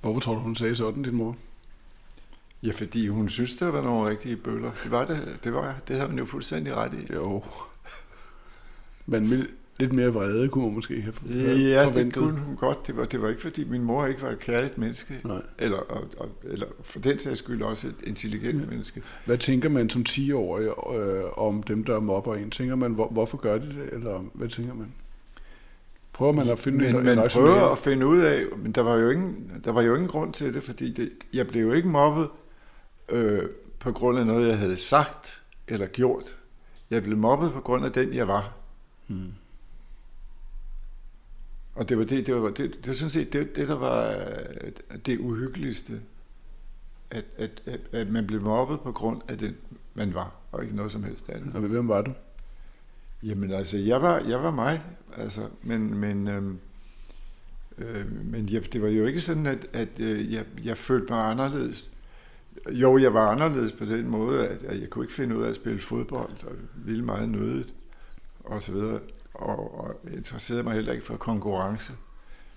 Hvorfor 0.01 0.19
tror 0.19 0.33
du, 0.33 0.39
hun 0.39 0.55
sagde 0.55 0.75
sådan, 0.75 1.03
din 1.03 1.15
mor? 1.15 1.37
Ja, 2.63 2.71
fordi 2.71 3.07
hun 3.07 3.29
synes, 3.29 3.57
der 3.57 3.67
var 3.67 3.81
nogle 3.81 4.09
rigtige 4.09 4.35
bøller. 4.35 4.71
Det 4.83 4.91
var 4.91 5.05
det, 5.05 5.39
det, 5.43 5.53
var, 5.53 5.75
det 5.87 5.95
havde 5.95 6.09
hun 6.09 6.19
jo 6.19 6.25
fuldstændig 6.25 6.75
ret 6.75 6.93
i. 6.93 7.13
Jo. 7.13 7.43
Men 9.05 9.47
lidt 9.79 9.93
mere 9.93 10.13
vrede 10.13 10.49
kunne 10.49 10.65
man 10.65 10.73
måske 10.73 11.01
have 11.01 11.13
Ja, 11.69 11.85
forventet. 11.85 12.05
det 12.05 12.13
kunne 12.13 12.39
hun 12.39 12.55
godt. 12.55 12.87
Det 12.87 12.97
var, 12.97 13.05
det 13.05 13.21
var 13.21 13.29
ikke, 13.29 13.41
fordi 13.41 13.63
min 13.63 13.83
mor 13.83 14.05
ikke 14.05 14.21
var 14.21 14.29
et 14.29 14.39
kærligt 14.39 14.77
menneske. 14.77 15.21
Nej. 15.23 15.41
Eller, 15.59 15.77
og, 15.77 16.03
og, 16.17 16.29
eller 16.43 16.65
for 16.83 16.99
den 16.99 17.19
sags 17.19 17.39
skyld 17.39 17.61
også 17.61 17.87
et 17.87 17.95
intelligent 18.03 18.61
ja. 18.61 18.65
menneske. 18.69 19.01
Hvad 19.25 19.37
tænker 19.37 19.69
man 19.69 19.89
som 19.89 20.05
10-årig 20.09 20.67
øh, 20.95 21.23
om 21.37 21.63
dem, 21.63 21.83
der 21.83 21.99
mobber 21.99 22.35
en? 22.35 22.51
Tænker 22.51 22.75
man, 22.75 22.91
hvor, 22.91 23.07
hvorfor 23.07 23.37
gør 23.37 23.57
de 23.57 23.67
det? 23.67 23.89
Eller 23.91 24.23
hvad 24.33 24.49
tænker 24.49 24.73
man? 24.73 24.93
Prøver 26.13 26.31
man 26.31 26.49
at 26.49 26.59
finde 26.59 26.77
men, 26.77 26.95
en, 26.95 27.03
man 27.03 27.29
prøver 27.31 27.71
at 27.71 27.77
finde 27.77 28.07
ud 28.07 28.19
af, 28.19 28.43
men 28.57 28.71
der 28.71 28.81
var 28.81 28.95
jo 28.95 29.09
ingen, 29.09 29.51
der 29.65 29.71
var 29.71 29.81
jo 29.81 29.93
ingen 29.95 30.09
grund 30.09 30.33
til 30.33 30.53
det, 30.53 30.63
fordi 30.63 30.91
det, 30.91 31.09
jeg 31.33 31.47
blev 31.47 31.61
jo 31.61 31.71
ikke 31.71 31.87
mobbet 31.87 32.27
øh, 33.09 33.49
på 33.79 33.91
grund 33.91 34.19
af 34.19 34.25
noget, 34.25 34.47
jeg 34.47 34.57
havde 34.57 34.77
sagt 34.77 35.41
eller 35.67 35.87
gjort. 35.87 36.37
Jeg 36.89 37.03
blev 37.03 37.17
mobbet 37.17 37.53
på 37.53 37.61
grund 37.61 37.85
af 37.85 37.91
den, 37.91 38.13
jeg 38.13 38.27
var. 38.27 38.53
Hmm. 39.07 39.33
Og 41.75 41.89
det 41.89 41.97
var 41.97 42.03
det, 42.03 42.27
det 42.27 42.35
var, 42.35 42.49
det, 42.49 42.57
det 42.57 42.87
var 42.87 42.93
sådan 42.93 43.09
set 43.09 43.33
det, 43.33 43.55
det, 43.55 43.67
der 43.67 43.75
var 43.75 44.09
øh, 44.09 44.71
det 45.05 45.19
uhyggeligste. 45.19 46.01
At, 47.09 47.25
at, 47.37 47.61
at, 47.65 47.79
at 47.91 48.09
man 48.09 48.27
blev 48.27 48.41
mobbet 48.41 48.81
på 48.81 48.91
grund 48.91 49.21
af 49.27 49.37
det, 49.37 49.55
man 49.93 50.13
var, 50.13 50.37
og 50.51 50.63
ikke 50.63 50.75
noget 50.75 50.91
som 50.91 51.03
helst 51.03 51.29
andet. 51.29 51.55
Og 51.55 51.61
hvem 51.61 51.87
var 51.87 52.01
du? 52.01 52.13
Jamen 53.23 53.51
altså, 53.51 53.77
jeg 53.77 54.01
var, 54.01 54.19
jeg 54.19 54.43
var 54.43 54.51
mig, 54.51 54.81
altså, 55.17 55.47
men, 55.61 55.97
men, 55.97 56.27
øhm, 56.27 56.59
øh, 57.77 58.11
men 58.25 58.49
jeg, 58.49 58.73
det 58.73 58.81
var 58.81 58.89
jo 58.89 59.05
ikke 59.05 59.21
sådan, 59.21 59.45
at, 59.45 59.67
at 59.73 59.99
øh, 59.99 60.33
jeg, 60.33 60.45
jeg 60.63 60.77
følte 60.77 61.13
mig 61.13 61.31
anderledes. 61.31 61.89
Jo, 62.71 62.97
jeg 62.97 63.13
var 63.13 63.27
anderledes 63.27 63.71
på 63.71 63.85
den 63.85 64.07
måde, 64.09 64.47
at, 64.47 64.63
at 64.63 64.81
jeg 64.81 64.89
kunne 64.89 65.05
ikke 65.05 65.13
finde 65.13 65.37
ud 65.37 65.43
af 65.43 65.49
at 65.49 65.55
spille 65.55 65.81
fodbold, 65.81 66.43
og 66.43 66.51
ville 66.75 67.05
meget 67.05 67.29
nødigt, 67.29 67.73
og 68.43 68.63
så 68.63 68.71
videre 68.71 68.99
og, 69.33 69.79
og 69.79 69.95
interesserede 70.13 70.63
mig 70.63 70.73
heller 70.73 70.93
ikke 70.93 71.05
for 71.05 71.17
konkurrence. 71.17 71.93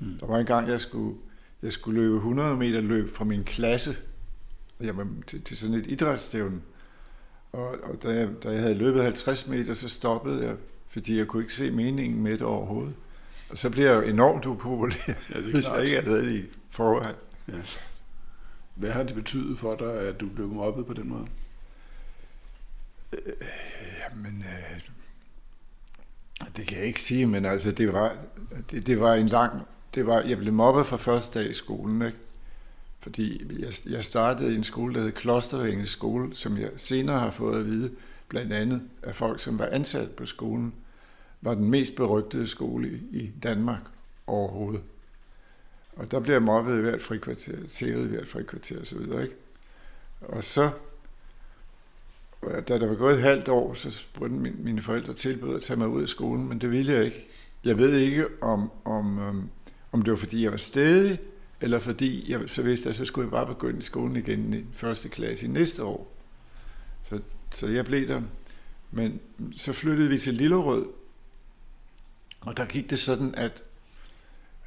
Mm. 0.01 0.19
Der 0.21 0.27
var 0.27 0.39
en 0.39 0.47
gang, 0.47 0.69
jeg 0.69 0.81
skulle, 0.81 1.17
jeg 1.63 1.73
skulle 1.73 2.01
løbe 2.01 2.17
100 2.17 2.57
meter 2.57 2.81
løb 2.81 3.15
fra 3.15 3.25
min 3.25 3.45
klasse, 3.45 3.97
jeg 4.81 4.97
var 4.97 5.09
til, 5.27 5.43
til 5.43 5.57
sådan 5.57 5.75
et 5.75 5.87
idrætsstævne. 5.87 6.61
Og, 7.53 7.69
og 7.83 8.03
da, 8.03 8.09
jeg, 8.09 8.29
da 8.43 8.51
jeg 8.51 8.61
havde 8.61 8.75
løbet 8.75 9.03
50 9.03 9.49
meter, 9.49 9.75
så 9.75 9.89
stoppede 9.89 10.45
jeg, 10.47 10.57
fordi 10.89 11.19
jeg 11.19 11.27
kunne 11.27 11.43
ikke 11.43 11.55
se 11.55 11.71
meningen 11.71 12.23
med 12.23 12.33
det 12.33 12.43
overhovedet. 12.43 12.95
Og 13.51 13.59
så 13.59 13.71
blev 13.71 13.85
jeg 13.85 13.97
jo 13.97 14.01
enormt 14.01 14.47
upopulær, 14.47 14.97
ja, 15.09 15.41
hvis 15.53 15.69
jeg 15.69 15.85
ikke 15.85 15.97
havde 15.97 16.07
været 16.07 16.31
i 16.31 16.43
forvejen. 16.71 17.17
Ja. 17.49 17.55
Hvad 18.79 18.91
har 18.91 19.03
det 19.03 19.15
betydet 19.15 19.59
for 19.59 19.77
dig, 19.77 19.93
at 19.93 20.21
du 20.21 20.29
blev 20.29 20.49
mobbet 20.49 20.87
på 20.87 20.95
den 20.95 21.09
måde? 21.09 21.27
Øh, 23.13 23.33
jamen, 24.11 24.45
øh, 24.45 24.81
det 26.57 26.67
kan 26.67 26.79
jeg 26.79 26.87
ikke 26.87 27.03
sige, 27.03 27.27
men 27.27 27.45
altså, 27.45 27.73
det 27.73 27.93
var, 27.93 28.17
det, 28.71 28.87
det 28.87 29.01
var 29.01 29.15
en 29.15 29.27
lang... 29.27 29.63
Det 29.95 30.07
var, 30.07 30.21
jeg 30.21 30.39
blev 30.39 30.53
mobbet 30.53 30.87
fra 30.87 30.97
første 30.97 31.39
dag 31.39 31.51
i 31.51 31.55
skolen, 31.55 32.03
ikke? 32.03 32.19
Fordi 33.01 33.43
jeg, 33.61 33.93
jeg 33.93 34.05
startede 34.05 34.53
i 34.53 34.57
en 34.57 34.65
skole, 34.65 34.95
der 34.95 35.01
hed 35.01 35.13
Klostervænges 35.13 35.89
skole, 35.89 36.35
som 36.37 36.59
jeg 36.59 36.71
senere 36.77 37.19
har 37.19 37.31
fået 37.31 37.61
at 37.61 37.67
vide, 37.67 37.91
blandt 38.29 38.53
andet 38.53 38.83
af 39.03 39.15
folk, 39.15 39.41
som 39.41 39.59
var 39.59 39.67
ansat 39.67 40.11
på 40.11 40.27
skolen, 40.27 40.75
var 41.41 41.55
den 41.55 41.71
mest 41.71 41.97
berygtede 41.97 42.47
skole 42.47 43.01
i 43.11 43.31
Danmark 43.43 43.83
overhovedet. 44.27 44.83
Og 45.99 46.11
der 46.11 46.21
blev 46.21 46.33
jeg 46.33 46.43
mobbet 46.43 46.79
i 46.79 46.81
hvert 46.81 47.03
frikvarter, 47.03 47.57
tævet 47.69 48.05
i 48.05 48.09
hvert 48.09 48.29
frikvarter 48.29 48.81
osv., 48.81 49.01
ikke? 49.01 49.37
Og 50.21 50.45
så 50.45 50.71
da 52.43 52.79
der 52.79 52.87
var 52.87 52.95
gået 52.95 53.15
et 53.15 53.23
halvt 53.23 53.49
år, 53.49 53.75
så 53.75 53.91
spurgte 53.91 54.35
mine 54.37 54.83
forældre 54.83 55.15
tilbød 55.15 55.57
at 55.57 55.63
tage 55.63 55.79
mig 55.79 55.89
ud 55.89 56.03
af 56.03 56.09
skolen, 56.09 56.49
men 56.49 56.61
det 56.61 56.71
ville 56.71 56.93
jeg 56.93 57.05
ikke. 57.05 57.27
Jeg 57.65 57.79
ved 57.79 57.97
ikke, 57.97 58.27
om, 58.41 58.71
om, 58.85 59.19
øhm, 59.19 59.49
om 59.93 60.03
det 60.03 60.11
var, 60.11 60.17
fordi 60.17 60.43
jeg 60.43 60.51
var 60.51 60.57
stedig, 60.57 61.19
eller 61.61 61.79
fordi 61.79 62.33
jeg 62.33 62.41
så 62.47 62.63
vidste, 62.63 62.89
at 62.89 62.95
så 62.95 63.05
skulle 63.05 63.27
jeg 63.27 63.31
bare 63.31 63.55
begynde 63.55 63.79
i 63.79 63.83
skolen 63.83 64.17
igen 64.17 64.55
i 64.55 64.65
første 64.75 65.09
klasse 65.09 65.47
i 65.47 65.49
næste 65.49 65.85
år. 65.85 66.13
Så, 67.03 67.21
så 67.51 67.67
jeg 67.67 67.85
blev 67.85 68.09
der. 68.09 68.23
Men 68.91 69.21
så 69.57 69.73
flyttede 69.73 70.09
vi 70.09 70.19
til 70.19 70.35
Lillerød, 70.35 70.87
og 72.41 72.57
der 72.57 72.65
gik 72.65 72.91
det 72.91 72.99
sådan, 72.99 73.35
at 73.35 73.63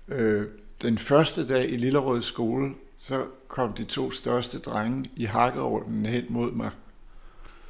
øh, 0.07 0.47
den 0.81 0.97
første 0.97 1.47
dag 1.47 1.71
i 1.71 1.77
Lillerøds 1.77 2.25
skole, 2.25 2.73
så 2.99 3.27
kom 3.47 3.73
de 3.73 3.83
to 3.83 4.11
største 4.11 4.59
drenge 4.59 5.11
i 5.15 5.23
hakkeordenen 5.23 6.05
hen 6.05 6.25
mod 6.29 6.51
mig. 6.51 6.71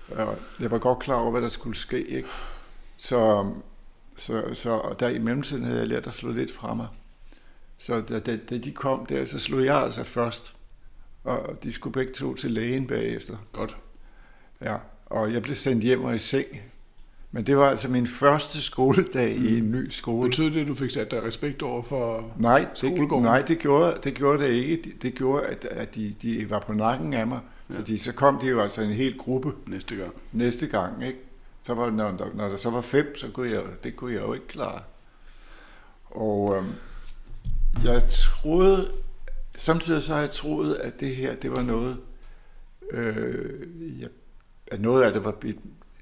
Og 0.10 0.38
jeg 0.60 0.72
var 0.72 0.78
godt 0.78 1.00
klar 1.00 1.16
over, 1.16 1.32
hvad 1.32 1.42
der 1.42 1.50
skulle 1.50 1.78
ske. 1.78 2.08
Ikke? 2.08 2.28
Så, 2.98 3.52
så, 4.18 4.54
så 4.54 4.70
og 4.70 5.00
der 5.00 5.10
i 5.10 5.20
mellemtiden 5.20 5.64
havde 5.64 5.80
jeg 5.80 5.88
lært 5.88 6.08
at 6.08 6.14
slå 6.14 6.32
lidt 6.32 6.54
fra 6.54 6.74
mig. 6.74 6.88
Så 7.78 8.02
da, 8.02 8.20
da, 8.20 8.38
da 8.38 8.58
de 8.58 8.72
kom 8.72 9.06
der, 9.06 9.26
så 9.26 9.40
slog 9.40 9.66
jeg 9.66 9.78
altså 9.78 10.04
først. 10.04 10.56
Og 11.24 11.64
de 11.64 11.72
skulle 11.72 11.94
begge 11.94 12.14
to 12.14 12.36
til 12.36 12.52
lægen 12.52 12.88
bagefter. 12.88 13.38
Godt. 13.52 13.78
Ja, 14.62 14.78
og 15.06 15.34
jeg 15.34 15.42
blev 15.42 15.56
sendt 15.56 15.84
hjem 15.84 16.04
og 16.04 16.16
i 16.16 16.20
seng. 16.20 16.48
Men 17.32 17.46
det 17.46 17.58
var 17.58 17.70
altså 17.70 17.88
min 17.88 18.08
første 18.08 18.62
skoledag 18.62 19.38
mm. 19.38 19.46
i 19.46 19.58
en 19.58 19.72
ny 19.72 19.90
skole. 19.90 20.30
Betød 20.30 20.52
det, 20.52 20.62
at 20.62 20.68
du 20.68 20.76
fik 20.76 20.92
sat 20.92 21.12
dig 21.12 21.24
respekt 21.24 21.62
over 21.62 21.84
for 21.84 22.34
nej, 22.38 22.66
det, 22.82 23.12
nej, 23.12 23.42
det 23.42 23.60
gjorde, 23.60 23.98
det 24.04 24.14
gjorde 24.14 24.44
det 24.44 24.50
ikke. 24.50 24.76
Det, 24.84 25.02
det 25.02 25.16
gjorde, 25.16 25.46
at, 25.46 25.66
at 25.66 25.96
de, 25.96 26.14
de 26.22 26.50
var 26.50 26.60
på 26.60 26.74
nakken 26.74 27.14
af 27.14 27.28
mig. 27.28 27.40
Ja. 27.70 27.76
Fordi 27.76 27.98
så 27.98 28.14
kom 28.14 28.40
de 28.40 28.48
jo 28.48 28.62
altså 28.62 28.82
en 28.82 28.90
hel 28.90 29.18
gruppe. 29.18 29.52
Næste 29.68 29.96
gang. 29.96 30.14
Næste 30.32 30.68
gang, 30.68 31.06
ikke? 31.06 31.20
Så 31.62 31.74
var, 31.74 31.90
når, 31.90 32.12
der, 32.12 32.26
når 32.34 32.50
der 32.50 32.58
så 32.58 32.70
var 32.70 32.82
fem, 32.82 33.16
så 33.16 33.28
kunne 33.34 33.50
jeg, 33.50 33.64
det 33.84 33.96
kunne 33.96 34.14
jeg 34.14 34.22
jo 34.22 34.34
ikke 34.34 34.48
klare. 34.48 34.82
Og 36.06 36.56
øhm, 36.58 36.72
jeg 37.84 38.04
troede, 38.10 38.92
samtidig 39.58 40.02
så 40.02 40.14
har 40.14 40.20
jeg 40.20 40.32
troet, 40.32 40.76
at 40.76 41.00
det 41.00 41.16
her, 41.16 41.36
det 41.36 41.52
var 41.52 41.62
noget, 41.62 41.98
øh, 42.92 43.60
jeg, 44.02 44.10
at 44.68 44.82
noget 44.82 45.04
af 45.04 45.14
det 45.14 45.26
var 45.26 45.32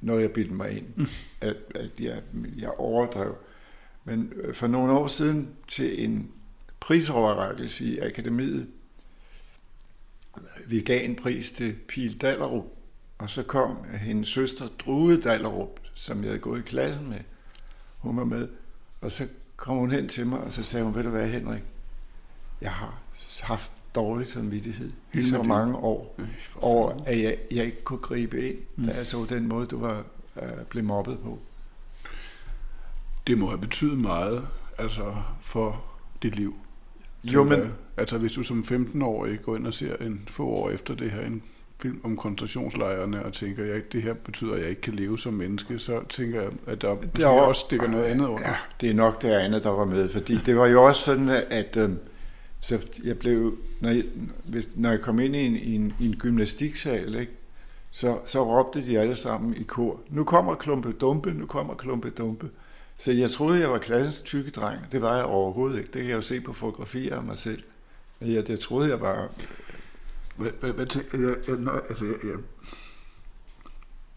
noget, 0.02 0.22
jeg 0.22 0.32
bildte 0.32 0.54
mig 0.54 0.78
ind. 0.78 0.88
Mm. 0.96 1.08
At, 1.42 1.56
at 1.76 1.92
jeg, 2.00 2.22
jeg 2.58 2.70
overdrev. 2.70 3.38
Men 4.04 4.34
øh, 4.36 4.56
for 4.56 4.68
nogle 4.68 4.94
år 4.94 5.08
siden 5.08 5.50
til 5.68 6.06
en 6.06 6.32
prisoverrækkelse 6.80 7.86
i 7.86 8.00
akademiet, 8.00 8.68
vi 10.68 10.82
gav 10.82 11.06
en 11.06 11.16
pris 11.16 11.52
til 11.52 11.76
Pil 11.88 12.22
Dallerup, 12.22 12.66
og 13.18 13.30
så 13.30 13.44
kom 13.44 13.78
hendes 14.02 14.30
søster 14.30 14.68
Drude 14.80 15.22
Dallerup, 15.22 15.80
som 15.94 16.22
jeg 16.22 16.28
havde 16.28 16.40
gået 16.40 16.60
i 16.60 16.64
klassen 16.64 17.10
med. 17.10 17.20
Hun 17.98 18.18
var 18.18 18.24
med, 18.24 18.48
og 19.02 19.12
så 19.12 19.28
kom 19.56 19.78
hun 19.78 19.92
hen 19.92 20.10
til 20.10 20.28
mig, 20.28 20.40
og 20.40 20.52
så 20.52 20.64
sagde 20.64 20.86
hun, 20.86 20.96
ved 20.96 21.04
du 21.04 21.10
hvad 21.10 21.30
Henrik, 21.30 21.64
jeg 22.62 22.72
har 22.72 23.02
haft 23.42 23.72
dårlig 24.00 24.28
samvittighed 24.28 24.88
i 24.90 24.94
Hele 25.14 25.26
så 25.30 25.44
mange 25.44 25.76
år, 25.76 26.16
Øh, 26.20 26.28
over 26.62 26.92
at 27.06 27.22
jeg, 27.24 27.36
jeg 27.52 27.66
ikke 27.66 27.84
kunne 27.84 28.00
gribe 28.00 28.42
ind, 28.50 28.58
Mm. 28.76 28.84
da 28.86 28.92
jeg 28.98 29.08
så 29.08 29.26
den 29.30 29.48
måde, 29.48 29.66
du 29.66 29.80
var 29.80 30.04
øh, 30.42 30.48
blev 30.70 30.84
mobbet 30.84 31.18
på. 31.24 31.40
Det 33.28 33.38
må 33.38 33.48
have 33.48 33.58
betydet 33.62 33.98
meget 33.98 34.48
altså, 34.78 35.16
for 35.42 35.84
dit 36.24 36.36
liv. 36.36 36.54
Jo, 37.24 37.44
men, 37.44 37.54
jeg. 37.60 37.68
Altså 37.98 38.18
hvis 38.18 38.32
du 38.32 38.44
som 38.44 38.60
15-årig 38.60 39.40
går 39.42 39.56
ind 39.56 39.68
og 39.68 39.74
ser 39.74 39.96
en 39.96 40.22
få 40.28 40.46
år 40.48 40.70
efter 40.70 40.96
det 40.96 41.12
her 41.12 41.22
en 41.26 41.44
film 41.82 42.02
om 42.04 42.18
koncentrationslejrene 42.18 43.26
og 43.26 43.34
tænker, 43.34 43.74
at 43.76 43.92
det 43.94 44.02
her 44.04 44.14
betyder, 44.14 44.54
at 44.54 44.62
jeg 44.62 44.70
ikke 44.70 44.82
kan 44.82 44.94
leve 44.94 45.20
som 45.20 45.34
menneske, 45.34 45.80
så 45.80 46.02
tænker 46.10 46.42
jeg, 46.42 46.52
at 46.68 46.82
der, 46.82 46.96
der 47.16 47.28
var- 47.28 47.34
også 47.42 47.62
stikker 47.66 47.88
noget 47.88 48.04
andet 48.04 48.28
under. 48.28 48.48
Ja, 48.50 48.56
det 48.82 48.90
er 48.90 48.94
nok 48.94 49.22
det 49.22 49.28
andet, 49.30 49.64
der 49.64 49.70
var 49.70 49.86
med, 49.86 50.10
fordi 50.10 50.38
det 50.46 50.56
var 50.58 50.68
jo 50.68 50.84
også 50.88 51.02
sådan, 51.02 51.30
at 51.30 51.78
øh, 51.78 51.90
så 52.60 53.02
jeg 53.04 53.20
blev, 53.20 53.58
når 53.80 53.90
jeg, 53.90 54.04
hvis, 54.44 54.70
når 54.76 54.90
jeg 54.90 55.02
kom 55.02 55.20
ind 55.20 55.36
i 55.36 55.46
en, 55.46 55.56
i 55.56 55.76
en, 55.76 55.94
i 56.00 56.06
en 56.06 56.16
gymnastiksal, 56.16 57.16
ikke, 57.16 57.32
så, 57.92 58.20
så 58.26 58.44
råbte 58.44 58.86
de 58.86 59.00
alle 59.00 59.16
sammen 59.16 59.56
i 59.56 59.64
kor, 59.64 60.02
nu 60.10 60.24
kommer 60.24 60.56
klumpe 60.56 60.92
dumpe, 60.92 61.34
nu 61.34 61.46
kommer 61.46 61.76
klumpe 61.76 62.10
dumpe. 62.10 62.50
Så 62.98 63.12
jeg 63.12 63.30
troede, 63.30 63.60
jeg 63.60 63.72
var 63.72 63.78
klassens 63.78 64.22
tykke 64.22 64.52
dreng. 64.52 64.80
Det 64.92 65.02
var 65.02 65.16
jeg 65.16 65.26
overhovedet 65.26 65.78
ikke. 65.78 65.92
Det 65.94 66.02
kan 66.02 66.10
jeg 66.10 66.18
jo 66.18 66.22
se 66.22 66.42
på 66.42 66.54
fotografier 66.54 67.16
af 67.16 67.24
mig 67.24 67.38
selv. 67.38 67.64
Men 68.20 68.34
jeg, 68.34 68.48
det 68.48 68.60
troede 68.60 68.90
jeg 68.90 68.98
hvad, 70.38 70.74
hvad 70.74 70.86
tænker 70.86 71.18
jeg, 71.20 71.38
jeg, 71.48 71.82
altså, 71.90 72.06
jeg, 72.06 72.16
jeg, 72.24 72.38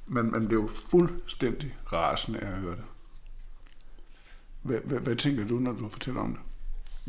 man, 0.06 0.30
man 0.30 0.48
blev 0.48 0.70
fuldstændig 0.90 1.76
rasende 1.92 2.38
af 2.38 2.46
at 2.46 2.58
høre 2.58 2.76
det. 2.76 2.84
Hvad, 4.62 4.78
hvad, 4.84 4.98
hvad 4.98 5.16
tænker 5.16 5.46
du, 5.46 5.58
når 5.58 5.72
du 5.72 5.88
fortæller 5.88 6.20
om 6.20 6.32
det? 6.32 6.40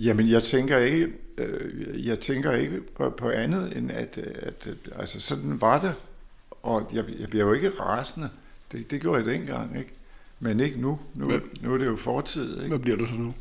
Jamen, 0.06 0.30
jeg 0.30 0.44
tænker 0.44 0.78
ikke, 0.78 1.14
øh, 1.38 2.08
jeg 2.08 2.20
tænker 2.20 2.52
ikke 2.52 2.82
på, 2.96 3.10
på 3.10 3.30
andet 3.30 3.78
end, 3.78 3.92
at, 3.92 4.18
at, 4.18 4.68
at 4.68 4.78
altså, 4.96 5.20
sådan 5.20 5.62
var 5.62 5.82
det. 5.82 5.96
Og 6.52 6.90
jeg, 6.94 7.06
jeg 7.20 7.30
bliver 7.30 7.46
jo 7.46 7.54
ikke 7.54 7.70
rasende. 7.70 8.30
Det, 8.72 8.92
det 8.92 9.02
gjorde 9.02 9.18
jeg 9.18 9.26
dengang, 9.26 9.78
ikke? 9.80 9.94
Men 10.40 10.60
ikke 10.60 10.82
nu. 10.82 11.00
Nu, 11.14 11.26
Hvad? 11.28 11.40
nu 11.62 11.74
er 11.74 11.78
det 11.78 11.86
jo 11.86 11.96
fortid, 11.96 12.56
ikke? 12.58 12.68
Hvad 12.68 12.80
bliver 12.80 12.98
du 12.98 13.06
så 13.08 13.14
nu? 13.16 13.34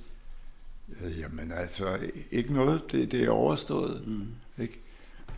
Jamen 1.21 1.53
altså, 1.53 1.99
ikke 2.31 2.53
noget. 2.55 2.83
Det, 2.93 3.13
det 3.13 3.25
er 3.25 3.31
overstået, 3.31 4.03
Mm. 4.07 4.27
ikke? 4.63 4.81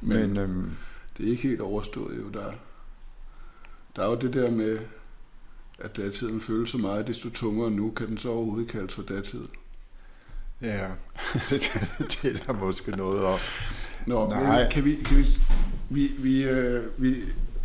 Men- 0.00 0.18
Men, 0.28 0.36
øhm, 0.36 0.70
Det 1.18 1.26
er 1.26 1.30
ikke 1.30 1.42
helt 1.42 1.60
overstået 1.60 2.16
jo. 2.18 2.28
Der, 2.28 2.52
der 3.96 4.02
er 4.02 4.06
jo 4.10 4.14
det 4.20 4.34
der 4.34 4.50
med, 4.50 4.78
at 5.78 5.96
datiden 5.96 6.40
føles 6.40 6.70
så 6.70 6.78
meget, 6.78 7.06
desto 7.06 7.30
tungere 7.30 7.70
nu, 7.70 7.90
kan 7.90 8.06
den 8.08 8.18
så 8.18 8.28
overhovedet 8.28 8.70
kaldes 8.70 8.94
for 8.94 9.02
datid. 9.02 9.40
Ja, 10.62 10.88
det, 11.50 12.24
er 12.24 12.44
der 12.46 12.52
måske 12.52 12.90
noget 12.90 13.24
om. 13.24 13.38
Nå, 14.06 14.28
Nej. 14.28 14.70
kan 14.70 14.84
vi, 14.84 14.94
kan 15.04 15.16
vi, 15.16 15.26
vi, 15.90 16.06
vi, 16.18 16.42
øh, 16.42 16.82
vi, 16.96 17.16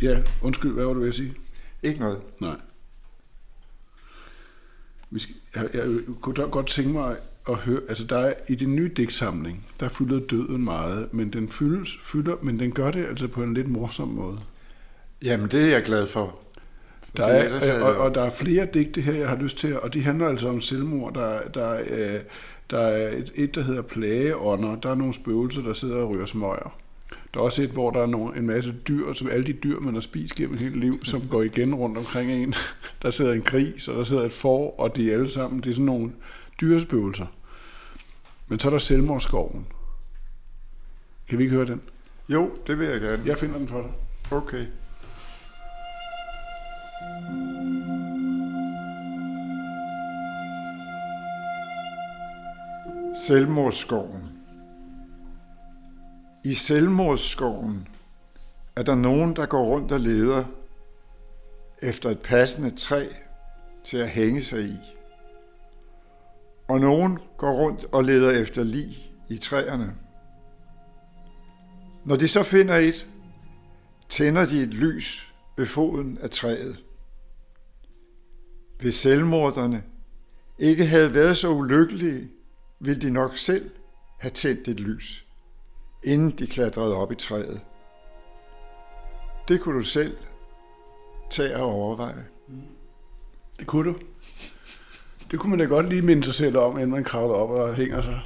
ja, 0.02 0.22
undskyld, 0.42 0.72
hvad 0.72 0.84
var 0.84 0.92
du 0.92 1.00
ved 1.00 1.08
at 1.08 1.14
sige? 1.14 1.34
Ikke 1.82 2.00
noget. 2.00 2.18
Nej. 2.40 2.56
Vi 5.10 5.18
skal, 5.18 5.34
jeg, 5.54 5.68
jeg 5.74 5.86
kunne 6.20 6.34
da 6.34 6.42
godt 6.42 6.66
tænke 6.66 6.90
mig 6.90 7.16
at 7.48 7.56
høre, 7.56 7.80
altså 7.88 8.04
der 8.04 8.18
er 8.18 8.34
i 8.48 8.54
den 8.54 8.76
nye 8.76 8.90
digtsamling, 8.96 9.66
der 9.80 9.88
fylder 9.88 10.20
døden 10.20 10.64
meget, 10.64 11.14
men 11.14 11.32
den 11.32 11.48
fyldes, 11.48 11.96
fylder, 12.02 12.36
men 12.42 12.58
den 12.58 12.72
gør 12.72 12.90
det 12.90 13.06
altså 13.06 13.28
på 13.28 13.42
en 13.42 13.54
lidt 13.54 13.68
morsom 13.68 14.08
måde. 14.08 14.38
Jamen, 15.24 15.48
det 15.48 15.62
er 15.62 15.70
jeg 15.70 15.82
glad 15.82 16.06
for. 16.06 16.40
Der 17.16 17.24
Fordi 17.24 17.44
ellers 17.44 17.68
er, 17.68 17.72
havde 17.72 17.84
og, 17.84 17.96
og 17.96 18.14
der 18.14 18.22
er 18.22 18.30
flere 18.30 18.66
digte 18.74 19.00
her, 19.00 19.14
jeg 19.14 19.28
har 19.28 19.36
lyst 19.36 19.58
til, 19.58 19.80
og 19.80 19.94
de 19.94 20.02
handler 20.02 20.28
altså 20.28 20.48
om 20.48 20.60
selvmord. 20.60 21.14
Der, 21.14 21.40
der, 21.54 21.80
øh, 21.90 22.20
der 22.70 22.78
er 22.78 23.16
et, 23.16 23.32
et, 23.34 23.54
der 23.54 23.62
hedder 23.62 23.82
plageånder. 23.82 24.76
Der 24.76 24.90
er 24.90 24.94
nogle 24.94 25.14
spøgelser, 25.14 25.62
der 25.62 25.72
sidder 25.72 25.96
og 25.96 26.10
ryger 26.10 26.26
smøger. 26.26 26.76
Der 27.34 27.40
er 27.40 27.44
også 27.44 27.62
et, 27.62 27.70
hvor 27.70 27.90
der 27.90 28.02
er 28.02 28.06
nogle, 28.06 28.38
en 28.38 28.46
masse 28.46 28.74
dyr, 28.88 29.12
som 29.12 29.28
alle 29.28 29.46
de 29.46 29.52
dyr, 29.52 29.80
man 29.80 29.94
har 29.94 30.00
spist 30.00 30.34
gennem 30.34 30.58
hele 30.58 30.80
liv, 30.80 31.04
som 31.04 31.20
går 31.28 31.42
igen 31.42 31.74
rundt 31.74 31.98
omkring 31.98 32.32
en. 32.32 32.54
Der 33.02 33.10
sidder 33.10 33.32
en 33.32 33.42
gris, 33.42 33.88
og 33.88 33.96
der 33.96 34.04
sidder 34.04 34.22
et 34.22 34.32
får, 34.32 34.74
og 34.78 34.96
de 34.96 35.10
er 35.10 35.14
alle 35.14 35.30
sammen, 35.30 35.60
det 35.60 35.70
er 35.70 35.74
sådan 35.74 35.84
nogle 35.84 36.12
dyrespøgelser. 36.60 37.26
Men 38.48 38.58
så 38.58 38.68
er 38.68 38.70
der 38.70 38.78
selvmordsskoven. 38.78 39.66
Kan 41.28 41.38
vi 41.38 41.44
ikke 41.44 41.56
høre 41.56 41.66
den? 41.66 41.80
Jo, 42.28 42.50
det 42.66 42.78
vil 42.78 42.88
jeg 42.88 43.00
gerne. 43.00 43.22
Jeg 43.26 43.38
finder 43.38 43.58
den 43.58 43.68
for 43.68 43.80
dig. 43.80 43.90
Okay. 44.38 44.66
Selvmordsskoven. 53.30 54.38
I 56.44 56.54
selvmordsskoven 56.54 57.88
er 58.76 58.82
der 58.82 58.94
nogen, 58.94 59.36
der 59.36 59.46
går 59.46 59.64
rundt 59.64 59.92
og 59.92 60.00
leder 60.00 60.44
efter 61.82 62.10
et 62.10 62.18
passende 62.18 62.70
træ 62.70 63.06
til 63.84 63.96
at 63.96 64.08
hænge 64.08 64.42
sig 64.42 64.62
i. 64.62 64.76
Og 66.68 66.80
nogen 66.80 67.18
går 67.36 67.52
rundt 67.52 67.84
og 67.92 68.04
leder 68.04 68.30
efter 68.30 68.64
lig 68.64 69.12
i 69.28 69.36
træerne. 69.36 69.94
Når 72.04 72.16
de 72.16 72.28
så 72.28 72.42
finder 72.42 72.76
et, 72.76 73.08
tænder 74.08 74.46
de 74.46 74.62
et 74.62 74.74
lys 74.74 75.34
ved 75.56 75.66
foden 75.66 76.18
af 76.18 76.30
træet. 76.30 76.76
Hvis 78.80 78.94
selvmorderne 78.94 79.82
ikke 80.58 80.86
havde 80.86 81.14
været 81.14 81.36
så 81.36 81.48
ulykkelige, 81.48 82.28
ville 82.80 83.00
de 83.00 83.10
nok 83.10 83.36
selv 83.36 83.70
have 84.18 84.30
tændt 84.30 84.68
et 84.68 84.80
lys, 84.80 85.24
inden 86.04 86.30
de 86.30 86.46
klatrede 86.46 86.96
op 86.96 87.12
i 87.12 87.14
træet. 87.14 87.60
Det 89.48 89.60
kunne 89.60 89.78
du 89.78 89.84
selv 89.84 90.16
tage 91.30 91.56
og 91.56 91.62
overveje. 91.62 92.24
Mm. 92.48 92.62
Det 93.58 93.66
kunne 93.66 93.90
du. 93.90 93.98
Det 95.30 95.38
kunne 95.38 95.50
man 95.50 95.58
da 95.58 95.64
godt 95.64 95.88
lige 95.88 96.02
minde 96.02 96.24
sig 96.24 96.34
selv 96.34 96.56
om, 96.56 96.76
inden 96.76 96.90
man 96.90 97.04
kravler 97.04 97.34
op 97.34 97.50
og 97.50 97.74
hænger 97.74 98.02
sig. 98.02 98.20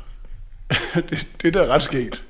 det, 1.11 1.29
det 1.43 1.57
er 1.57 1.65
da 1.67 1.75
ret 1.75 1.83
skægt. 1.83 2.25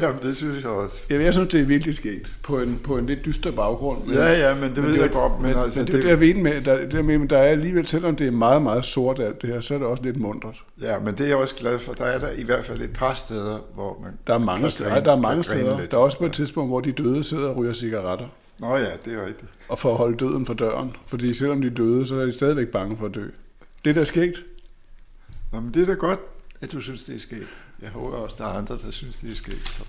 Jamen, 0.00 0.22
det 0.22 0.36
synes 0.36 0.62
jeg 0.62 0.70
også. 0.70 1.00
Jamen, 1.10 1.24
jeg 1.26 1.34
synes, 1.34 1.48
det 1.48 1.60
er 1.60 1.64
virkelig 1.64 1.94
skægt. 1.94 2.32
På 2.42 2.60
en, 2.60 2.80
på 2.84 2.98
en 2.98 3.06
lidt 3.06 3.24
dyster 3.24 3.50
baggrund. 3.52 4.04
Men, 4.06 4.14
Ja, 4.14 4.48
ja, 4.48 4.54
men 4.54 4.76
det 4.76 4.82
ved 4.84 4.94
er 4.96 5.00
jeg 5.00 5.10
godt. 5.10 5.40
Men, 5.40 5.50
Men, 5.50 5.58
altså, 5.58 5.80
men 5.80 5.86
det 5.86 5.94
er 5.94 5.98
jo 5.98 6.02
det, 6.04 6.08
jeg 6.10 6.20
ved 6.20 6.34
med. 6.34 6.60
Der, 6.62 6.76
det 6.86 6.94
er 6.94 7.02
men 7.02 7.30
der 7.30 7.38
er 7.38 7.42
alligevel, 7.42 7.86
selvom 7.86 8.16
det 8.16 8.26
er 8.26 8.30
meget, 8.30 8.62
meget 8.62 8.84
sort 8.84 9.18
alt 9.18 9.42
det 9.42 9.50
her, 9.50 9.60
så 9.60 9.74
er 9.74 9.78
det 9.78 9.86
også 9.86 10.02
lidt 10.02 10.16
mundret. 10.20 10.54
Ja, 10.82 10.98
men 10.98 11.14
det 11.14 11.20
er 11.20 11.26
jeg 11.28 11.36
også 11.36 11.54
glad 11.54 11.78
for. 11.78 11.92
Der 11.92 12.04
er 12.04 12.18
der 12.18 12.28
i 12.38 12.42
hvert 12.42 12.64
fald 12.64 12.80
et 12.80 12.92
par 12.92 13.14
steder, 13.14 13.58
hvor 13.74 13.98
man 14.02 14.12
Der 14.26 14.34
er 14.34 14.38
mange 14.38 14.70
steder. 14.70 14.90
grine- 14.90 15.04
Der 15.04 15.12
er 15.12 15.20
mange 15.20 15.44
steder. 15.44 15.80
lidt. 15.80 15.90
Der 15.90 15.96
er 15.96 16.02
også 16.02 16.18
på 16.18 16.24
et 16.26 16.32
tidspunkt, 16.32 16.70
hvor 16.70 16.80
de 16.80 16.92
døde 16.92 17.24
sidder 17.24 17.48
og 17.48 17.56
ryger 17.56 17.72
cigaretter. 17.72 18.26
Nå 18.58 18.76
ja, 18.76 18.84
det 19.04 19.14
er 19.14 19.26
rigtigt. 19.26 19.50
Og 19.68 19.78
for 19.78 19.90
at 19.90 19.96
holde 19.96 20.16
døden 20.16 20.46
for 20.46 20.54
døren. 20.54 20.90
Fordi 21.06 21.34
selvom 21.34 21.60
de 21.60 21.66
er 21.66 21.70
døde, 21.74 22.06
så 22.06 22.14
er 22.20 22.26
de 22.26 22.32
stadigvæk 22.32 22.68
bange 22.68 22.96
for 22.96 23.06
at 23.06 23.14
dø. 23.14 23.24
Det 23.84 23.90
er 23.90 23.94
da 23.94 24.04
skægt. 24.04 24.44
Nå, 25.52 25.60
men 25.60 25.74
det 25.74 25.82
er 25.82 25.86
da 25.86 25.92
godt, 25.92 26.18
at 26.60 26.72
du 26.72 26.80
synes, 26.80 27.04
det 27.04 27.14
er 27.16 27.20
sket. 27.20 27.46
Jeg 27.82 27.90
håber 27.90 28.16
også, 28.16 28.36
der 28.38 28.44
er 28.44 28.48
andre, 28.58 28.78
der 28.78 28.90
synes, 28.90 29.18
det 29.20 29.30
er 29.30 29.34
sket. 29.34 29.68
Så. 29.68 29.84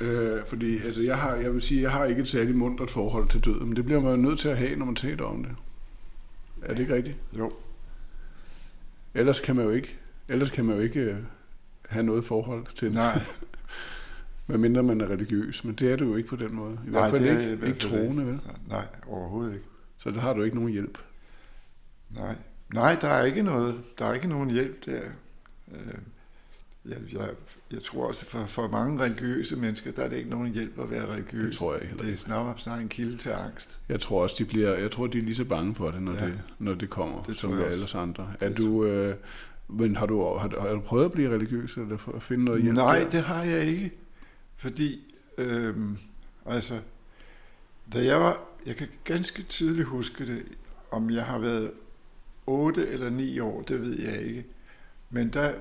Øh, 0.00 0.46
fordi 0.46 0.82
altså, 0.82 1.02
jeg, 1.02 1.18
har, 1.18 1.34
jeg 1.34 1.54
vil 1.54 1.62
sige, 1.62 1.82
jeg 1.82 1.90
har 1.90 2.04
ikke 2.04 2.22
et 2.22 2.28
særligt 2.28 2.56
mundret 2.56 2.90
forhold 2.90 3.28
til 3.28 3.40
døden, 3.44 3.66
men 3.66 3.76
det 3.76 3.84
bliver 3.84 4.00
man 4.00 4.10
jo 4.10 4.16
nødt 4.16 4.38
til 4.38 4.48
at 4.48 4.56
have, 4.58 4.76
når 4.76 4.86
man 4.86 4.94
taler 4.94 5.24
om 5.24 5.44
det. 5.44 5.52
Er 6.62 6.72
det 6.74 6.80
ikke 6.80 6.94
rigtigt? 6.94 7.16
Jo, 7.38 7.52
Ellers 9.14 9.40
kan 9.40 9.56
man 9.56 9.64
jo 9.64 9.70
ikke, 9.70 9.96
ellers 10.28 10.50
kan 10.50 10.64
man 10.64 10.76
jo 10.76 10.82
ikke 10.82 11.00
øh, 11.00 11.16
have 11.88 12.02
noget 12.02 12.24
forhold 12.24 12.66
til 12.74 12.86
det, 12.88 12.94
nej, 12.94 13.20
medmindre 14.46 14.82
man 14.82 15.00
er 15.00 15.06
religiøs. 15.06 15.64
Men 15.64 15.74
det 15.74 15.92
er 15.92 15.96
du 15.96 16.04
jo 16.04 16.16
ikke 16.16 16.28
på 16.28 16.36
den 16.36 16.54
måde. 16.54 16.72
I 16.86 16.90
Nej, 16.90 17.00
hvert 17.00 17.10
fald 17.10 17.24
det 17.24 17.32
er 17.46 17.50
ikke, 17.52 17.66
ikke 17.66 17.78
troende, 17.78 18.26
vel? 18.26 18.40
nej, 18.68 18.86
overhovedet 19.06 19.54
ikke. 19.54 19.66
Så 19.98 20.10
der 20.10 20.20
har 20.20 20.32
du 20.32 20.42
ikke 20.42 20.56
nogen 20.56 20.72
hjælp. 20.72 20.98
Nej. 22.10 22.34
Nej, 22.74 22.96
der 23.00 23.08
er 23.08 23.24
ikke 23.24 23.42
noget, 23.42 23.82
der 23.98 24.06
er 24.06 24.14
ikke 24.14 24.28
nogen 24.28 24.50
hjælp 24.50 24.86
der. 24.86 25.00
Øh, 25.72 25.94
Jeg, 26.88 26.96
jeg, 27.12 27.28
jeg 27.72 27.82
tror 27.82 28.08
også, 28.08 28.26
for, 28.26 28.46
for 28.46 28.68
mange 28.68 29.02
religiøse 29.04 29.56
mennesker, 29.56 29.92
der 29.92 30.02
er 30.02 30.08
det 30.08 30.16
ikke 30.16 30.30
nogen 30.30 30.52
hjælp 30.52 30.78
at 30.78 30.90
være 30.90 31.06
religiøs. 31.12 31.44
Det 31.48 31.56
tror 31.58 31.72
jeg 31.72 31.80
heller 31.82 31.96
Det 31.96 32.04
er 32.04 32.08
ikke. 32.08 32.20
snarere, 32.20 32.54
snarere 32.58 32.82
en 32.82 32.88
kilde 32.88 33.16
til 33.16 33.30
angst. 33.30 33.80
Jeg 33.88 34.00
tror 34.00 34.22
også, 34.22 34.34
de 34.38 34.44
bliver, 34.44 34.74
jeg 34.78 34.90
tror, 34.90 35.06
de 35.06 35.18
er 35.18 35.22
lige 35.22 35.34
så 35.34 35.44
bange 35.44 35.74
for 35.74 35.90
det, 35.90 36.02
når, 36.02 36.12
Ja. 36.14 36.26
det, 36.26 36.40
når 36.58 36.74
det 36.74 36.90
kommer, 36.90 37.22
Det 37.22 37.36
som 37.36 37.56
vi 37.58 37.62
alle 37.62 37.84
os 37.84 37.94
andre. 37.94 38.32
Er 38.40 38.48
Det 38.48 38.58
du, 38.58 38.84
øh, 38.84 39.14
men 39.68 39.96
har 39.96 40.06
du, 40.06 40.36
har, 40.36 40.48
du- 40.48 40.60
har 40.60 40.68
du 40.74 40.80
prøvet 40.80 41.04
at 41.04 41.12
blive 41.12 41.34
religiøs, 41.34 41.76
eller 41.76 41.98
at 42.16 42.22
finde 42.22 42.44
noget 42.44 42.62
hjælp? 42.62 42.76
Nej, 42.76 42.98
der? 42.98 43.08
det 43.10 43.22
har 43.22 43.42
jeg 43.44 43.62
ikke. 43.64 43.90
Fordi, 44.56 45.14
øhm, 45.38 45.96
altså, 46.46 46.74
da 47.92 48.04
jeg 48.04 48.20
var, 48.20 48.40
jeg 48.66 48.76
kan 48.76 48.88
ganske 49.04 49.42
tydeligt 49.42 49.88
huske 49.88 50.26
det, 50.26 50.42
om 50.90 51.10
jeg 51.10 51.24
har 51.24 51.38
været 51.38 51.70
8 52.46 52.88
eller 52.88 53.10
9 53.10 53.38
år, 53.40 53.62
det 53.62 53.80
ved 53.82 53.98
jeg 54.02 54.22
ikke. 54.22 54.44
Men 55.10 55.28
der 55.32 55.52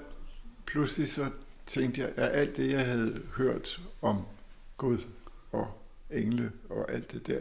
pludselig 0.66 1.12
så 1.12 1.30
tænkte 1.68 2.02
jeg, 2.02 2.12
at 2.16 2.40
alt 2.40 2.58
det, 2.58 2.72
jeg 2.72 2.86
havde 2.86 3.22
hørt 3.36 3.82
om 4.02 4.22
Gud 4.78 4.98
og 5.52 5.82
engle 6.12 6.52
og 6.70 6.92
alt 6.92 7.12
det 7.12 7.28
der, 7.28 7.40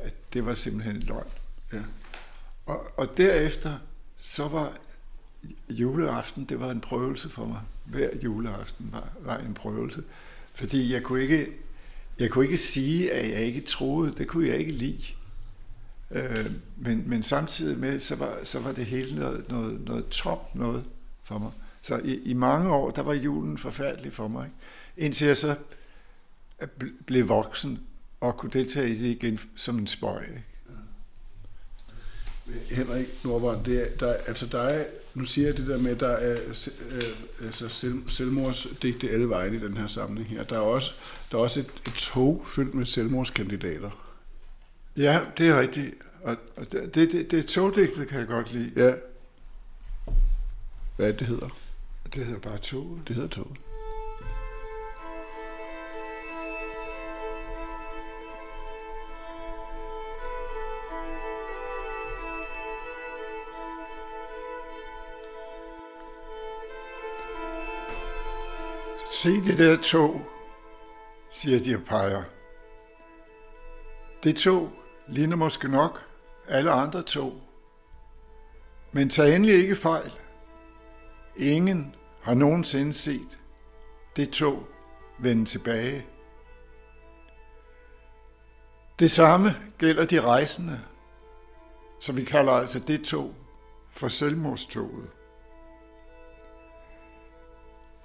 at 0.00 0.14
det 0.32 0.46
var 0.46 0.54
simpelthen 0.54 0.96
løgn. 0.96 1.30
Ja. 1.72 1.82
Og, 2.66 2.86
og 2.96 3.16
derefter, 3.16 3.78
så 4.16 4.48
var, 4.48 4.78
juleaften, 5.70 6.44
det 6.44 6.60
var 6.60 6.70
en 6.70 6.80
prøvelse 6.80 7.30
for 7.30 7.46
mig. 7.46 7.60
Hver 7.84 8.10
juleaften 8.24 8.88
var, 8.92 9.12
var 9.20 9.38
en 9.38 9.54
prøvelse. 9.54 10.02
Fordi 10.54 10.92
jeg 10.92 11.02
kunne, 11.02 11.22
ikke, 11.22 11.52
jeg 12.18 12.30
kunne 12.30 12.44
ikke 12.44 12.58
sige, 12.58 13.12
at 13.12 13.30
jeg 13.30 13.40
ikke 13.40 13.60
troede. 13.60 14.14
Det 14.16 14.28
kunne 14.28 14.48
jeg 14.48 14.58
ikke 14.58 14.72
lide. 14.72 15.04
Øh, 16.10 16.52
men, 16.76 17.08
men 17.08 17.22
samtidig 17.22 17.78
med, 17.78 18.00
så 18.00 18.16
var, 18.16 18.38
så 18.44 18.60
var 18.60 18.72
det 18.72 18.86
hele 18.86 19.18
noget, 19.18 19.48
noget, 19.48 19.80
noget 19.80 20.08
tomt 20.08 20.54
noget 20.54 20.84
for 21.24 21.38
mig. 21.38 21.52
Så 21.86 22.00
i, 22.04 22.20
i 22.24 22.34
mange 22.34 22.74
år, 22.74 22.90
der 22.90 23.02
var 23.02 23.14
julen 23.14 23.58
forfærdelig 23.58 24.12
for 24.12 24.28
mig. 24.28 24.46
Ikke? 24.46 25.06
Indtil 25.06 25.26
jeg 25.26 25.36
så 25.36 25.56
blev 27.06 27.28
voksen 27.28 27.80
og 28.20 28.36
kunne 28.36 28.50
deltage 28.50 28.90
i 28.90 28.94
det 28.94 29.06
igen 29.06 29.40
som 29.56 29.78
en 29.78 29.86
spøj. 29.86 30.22
Ikke? 30.22 30.44
Henrik 32.70 33.24
Nordbrand, 33.24 33.64
det 33.64 33.82
er, 33.82 33.96
der, 33.96 34.12
altså 34.12 34.46
der 34.46 34.60
er, 34.60 34.84
nu 35.14 35.24
siger 35.24 35.48
jeg 35.48 35.56
det 35.56 35.66
der 35.66 35.78
med, 35.78 35.90
at 35.90 36.00
der 36.00 36.08
er 36.08 36.32
øh, 36.92 37.46
altså 37.46 37.68
selv, 37.68 38.08
selvmordsdigte 38.08 39.10
alle 39.10 39.28
vejen 39.28 39.54
i 39.54 39.58
den 39.58 39.76
her 39.76 39.86
samling 39.86 40.26
her. 40.26 40.44
Der 40.44 40.56
er 40.56 40.60
også, 40.60 40.92
der 41.30 41.38
er 41.38 41.42
også 41.42 41.60
et, 41.60 41.70
et 41.86 41.92
tog 41.92 42.44
fyldt 42.46 42.74
med 42.74 42.86
selvmordskandidater. 42.86 43.90
Ja, 44.96 45.20
det 45.38 45.48
er 45.48 45.60
rigtigt. 45.60 45.94
Og, 46.22 46.36
og 46.56 46.72
det, 46.72 46.94
det, 46.94 47.30
det 47.30 47.46
togdigtet 47.46 48.08
kan 48.08 48.18
jeg 48.18 48.26
godt 48.26 48.52
lide. 48.52 48.72
Ja. 48.76 48.94
Hvad 50.96 51.12
det 51.12 51.26
hedder? 51.26 51.65
Det 52.16 52.26
hedder 52.26 52.40
bare 52.40 52.58
tog. 52.58 52.98
Det 53.08 53.16
hedder 53.16 53.28
tog. 53.28 53.56
Se 69.10 69.30
det 69.30 69.58
der 69.58 69.76
tog, 69.82 70.20
siger 71.30 71.60
de 71.60 71.76
og 71.76 71.82
peger. 71.86 72.22
Det 74.24 74.36
tog 74.36 74.72
ligner 75.08 75.36
måske 75.36 75.68
nok 75.68 76.00
alle 76.48 76.70
andre 76.70 77.02
tog. 77.02 77.32
Men 78.92 79.10
tag 79.10 79.36
endelig 79.36 79.54
ikke 79.54 79.76
fejl. 79.76 80.12
Ingen 81.36 81.94
har 82.26 82.34
nogensinde 82.34 82.94
set 82.94 83.38
det 84.16 84.30
tog 84.30 84.68
vende 85.18 85.44
tilbage. 85.44 86.06
Det 88.98 89.10
samme 89.10 89.50
gælder 89.78 90.06
de 90.06 90.20
rejsende, 90.20 90.80
så 92.00 92.12
vi 92.12 92.24
kalder 92.24 92.52
altså 92.52 92.78
det 92.78 93.04
tog 93.04 93.34
for 93.90 94.08
selvmordstoget. 94.08 95.10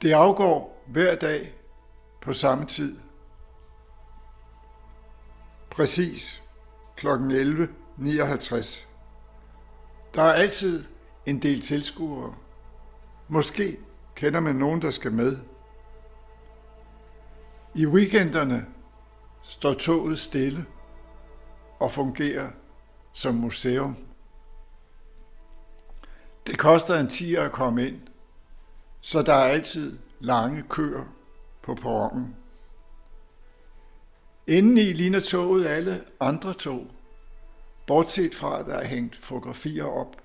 Det 0.02 0.14
afgår 0.14 0.84
hver 0.88 1.16
dag 1.16 1.54
på 2.22 2.34
samme 2.34 2.66
tid. 2.66 3.00
Præcis 5.72 6.44
kl. 6.96 7.08
11.59. 7.08 8.86
Der 10.14 10.22
er 10.22 10.34
altid 10.34 10.84
en 11.26 11.42
del 11.42 11.62
tilskuere. 11.62 12.36
Måske 13.28 13.78
kender 14.22 14.40
man 14.40 14.56
nogen, 14.56 14.82
der 14.82 14.92
skal 14.92 15.12
med. 15.12 15.38
I 17.76 17.86
weekenderne 17.86 18.66
står 19.44 19.74
toget 19.74 20.20
stille 20.20 20.66
og 21.80 21.92
fungerer 21.92 22.50
som 23.14 23.36
museum. 23.36 23.98
Det 26.48 26.58
koster 26.58 27.00
en 27.00 27.08
10 27.08 27.36
at 27.36 27.52
komme 27.52 27.88
ind, 27.88 28.02
så 29.02 29.22
der 29.22 29.34
er 29.34 29.50
altid 29.50 30.00
lange 30.20 30.64
køer 30.70 31.06
på 31.64 31.76
perronen. 31.76 32.36
Indeni 34.48 34.94
ligner 34.94 35.20
toget 35.20 35.66
alle 35.66 36.04
andre 36.20 36.54
tog, 36.54 36.88
bortset 37.88 38.36
fra, 38.36 38.60
at 38.60 38.66
der 38.66 38.76
er 38.76 38.88
hængt 38.88 39.16
fotografier 39.16 39.86
op 39.86 40.16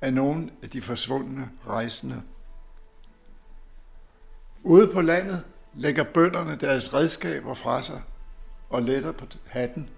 af 0.00 0.12
nogle 0.12 0.50
af 0.62 0.70
de 0.70 0.82
forsvundne 0.82 1.50
rejsende. 1.66 2.22
Ude 4.62 4.92
på 4.92 5.00
landet 5.00 5.44
lægger 5.74 6.04
bønderne 6.04 6.56
deres 6.56 6.94
redskaber 6.94 7.54
fra 7.54 7.82
sig 7.82 8.02
og 8.70 8.82
letter 8.82 9.12
på 9.12 9.26
hatten, 9.46 9.90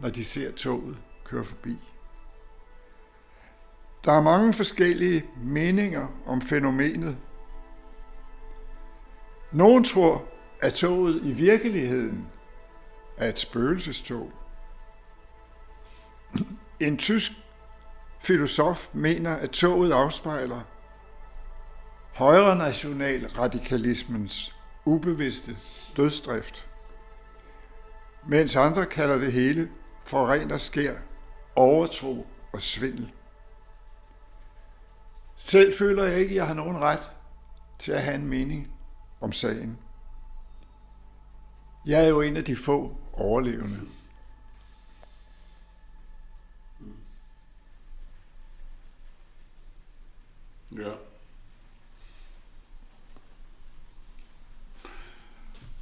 når 0.00 0.08
de 0.08 0.24
ser 0.24 0.52
toget 0.52 0.96
køre 1.24 1.44
forbi. 1.44 1.78
Der 4.04 4.12
er 4.12 4.20
mange 4.20 4.52
forskellige 4.52 5.24
meninger 5.44 6.06
om 6.26 6.42
fænomenet, 6.42 7.16
nogen 9.52 9.84
tror, 9.84 10.24
at 10.62 10.74
toget 10.74 11.20
i 11.22 11.32
virkeligheden 11.32 12.28
er 13.16 13.28
et 13.28 13.40
spøgelsestog. 13.40 14.32
En 16.80 16.96
tysk 16.96 17.32
filosof 18.20 18.88
mener, 18.92 19.34
at 19.34 19.50
toget 19.50 19.92
afspejler 19.92 20.60
højre 22.18 22.56
national 22.56 23.26
radikalismens 23.26 24.56
ubevidste 24.84 25.56
dødsdrift, 25.96 26.66
mens 28.26 28.56
andre 28.56 28.86
kalder 28.86 29.18
det 29.18 29.32
hele 29.32 29.70
for 30.04 30.26
ren 30.26 30.50
og 30.50 30.60
skær, 30.60 30.96
overtro 31.56 32.26
og 32.52 32.62
svindel. 32.62 33.12
Selv 35.36 35.78
føler 35.78 36.04
jeg 36.04 36.18
ikke, 36.18 36.30
at 36.30 36.36
jeg 36.36 36.46
har 36.46 36.54
nogen 36.54 36.78
ret 36.78 37.10
til 37.78 37.92
at 37.92 38.02
have 38.02 38.14
en 38.14 38.28
mening 38.28 38.72
om 39.20 39.32
sagen. 39.32 39.78
Jeg 41.86 42.04
er 42.04 42.08
jo 42.08 42.20
en 42.20 42.36
af 42.36 42.44
de 42.44 42.56
få 42.56 42.96
overlevende. 43.12 43.80
Ja. 50.76 51.07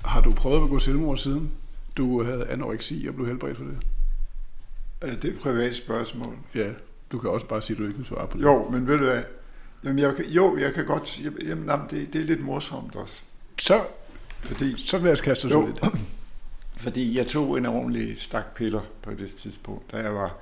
Har 0.06 0.20
du 0.20 0.30
prøvet 0.30 0.56
at 0.56 0.62
begå 0.62 0.78
selvmord 0.78 1.16
siden 1.16 1.52
du 1.96 2.22
havde 2.22 2.46
anoreksi 2.48 3.06
og 3.08 3.14
blev 3.14 3.26
helbredt 3.26 3.56
for 3.56 3.64
det? 3.64 3.78
Det 5.02 5.24
er 5.24 5.32
et 5.32 5.38
privat 5.38 5.76
spørgsmål. 5.76 6.36
Ja, 6.54 6.70
du 7.12 7.18
kan 7.18 7.30
også 7.30 7.46
bare 7.46 7.62
sige, 7.62 7.74
at 7.74 7.78
du 7.78 7.82
ikke 7.82 7.96
kan 7.96 8.04
svare 8.04 8.28
på 8.28 8.38
det. 8.38 8.44
Jo, 8.44 8.68
men 8.68 8.86
ved 8.86 8.98
du 8.98 9.04
hvad? 9.04 9.22
Jamen, 9.84 9.98
jeg, 9.98 10.14
jo, 10.28 10.56
jeg 10.58 10.74
kan 10.74 10.86
godt... 10.86 11.20
Jamen, 11.42 11.64
jamen 11.64 11.86
det, 11.90 12.12
det 12.12 12.20
er 12.20 12.24
lidt 12.24 12.40
morsomt 12.40 12.96
også. 12.96 13.14
Så, 13.58 13.84
fordi, 14.40 14.86
så 14.86 14.98
vil 14.98 15.08
jeg 15.08 15.18
kaste 15.18 15.46
os 15.46 15.66
lidt. 15.66 15.84
Fordi 16.76 17.18
jeg 17.18 17.26
tog 17.26 17.58
en 17.58 17.66
ordentlig 17.66 18.20
stak 18.20 18.54
piller 18.54 18.80
på 19.02 19.10
det 19.10 19.34
tidspunkt, 19.34 19.92
da 19.92 19.96
jeg 19.96 20.14
var... 20.14 20.36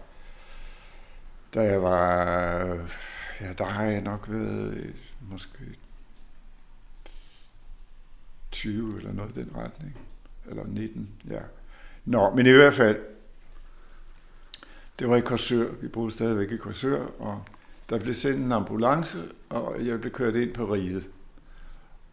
Da 1.54 1.60
jeg 1.60 1.82
var... 1.82 2.24
Ja, 3.40 3.52
der 3.58 3.64
har 3.64 3.84
jeg 3.84 4.00
nok 4.00 4.26
været 4.28 4.94
måske 5.30 5.58
20 8.54 8.98
eller 8.98 9.12
noget 9.12 9.36
i 9.36 9.40
den 9.40 9.56
retning. 9.56 9.96
Eller 10.50 10.66
19, 10.66 11.08
ja. 11.30 11.40
Nå, 12.04 12.30
men 12.34 12.46
i 12.46 12.50
hvert 12.50 12.74
fald, 12.74 12.96
det 14.98 15.08
var 15.08 15.16
i 15.16 15.20
Korsør. 15.20 15.72
Vi 15.82 15.88
boede 15.88 16.10
stadigvæk 16.10 16.52
i 16.52 16.56
Korsør, 16.56 17.06
og 17.18 17.42
der 17.88 17.98
blev 17.98 18.14
sendt 18.14 18.40
en 18.40 18.52
ambulance, 18.52 19.18
og 19.48 19.86
jeg 19.86 20.00
blev 20.00 20.12
kørt 20.12 20.34
ind 20.34 20.54
på 20.54 20.64
riget. 20.74 21.08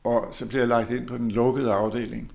Og 0.03 0.27
så 0.31 0.47
blev 0.47 0.59
jeg 0.59 0.67
lagt 0.67 0.91
ind 0.91 1.07
på 1.07 1.17
den 1.17 1.31
lukkede 1.31 1.71
afdeling. 1.71 2.31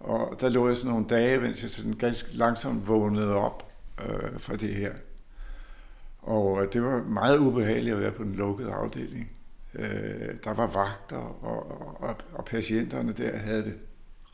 Og 0.00 0.36
der 0.40 0.48
lå 0.48 0.68
jeg 0.68 0.76
sådan 0.76 0.90
nogle 0.90 1.06
dage, 1.08 1.40
mens 1.40 1.62
jeg 1.62 1.70
sådan 1.70 1.92
ganske 1.92 2.28
langsomt 2.32 2.88
vågnede 2.88 3.34
op 3.34 3.72
øh, 4.00 4.40
fra 4.40 4.56
det 4.56 4.74
her. 4.74 4.92
Og 6.18 6.62
øh, 6.62 6.72
det 6.72 6.82
var 6.82 7.02
meget 7.02 7.38
ubehageligt 7.38 7.94
at 7.94 8.00
være 8.00 8.12
på 8.12 8.24
den 8.24 8.34
lukkede 8.34 8.72
afdeling. 8.72 9.30
Øh, 9.78 10.34
der 10.44 10.54
var 10.54 10.66
vagter, 10.66 11.44
og, 11.44 12.00
og, 12.00 12.16
og 12.32 12.44
patienterne 12.44 13.12
der 13.12 13.36
havde 13.36 13.64
det 13.64 13.74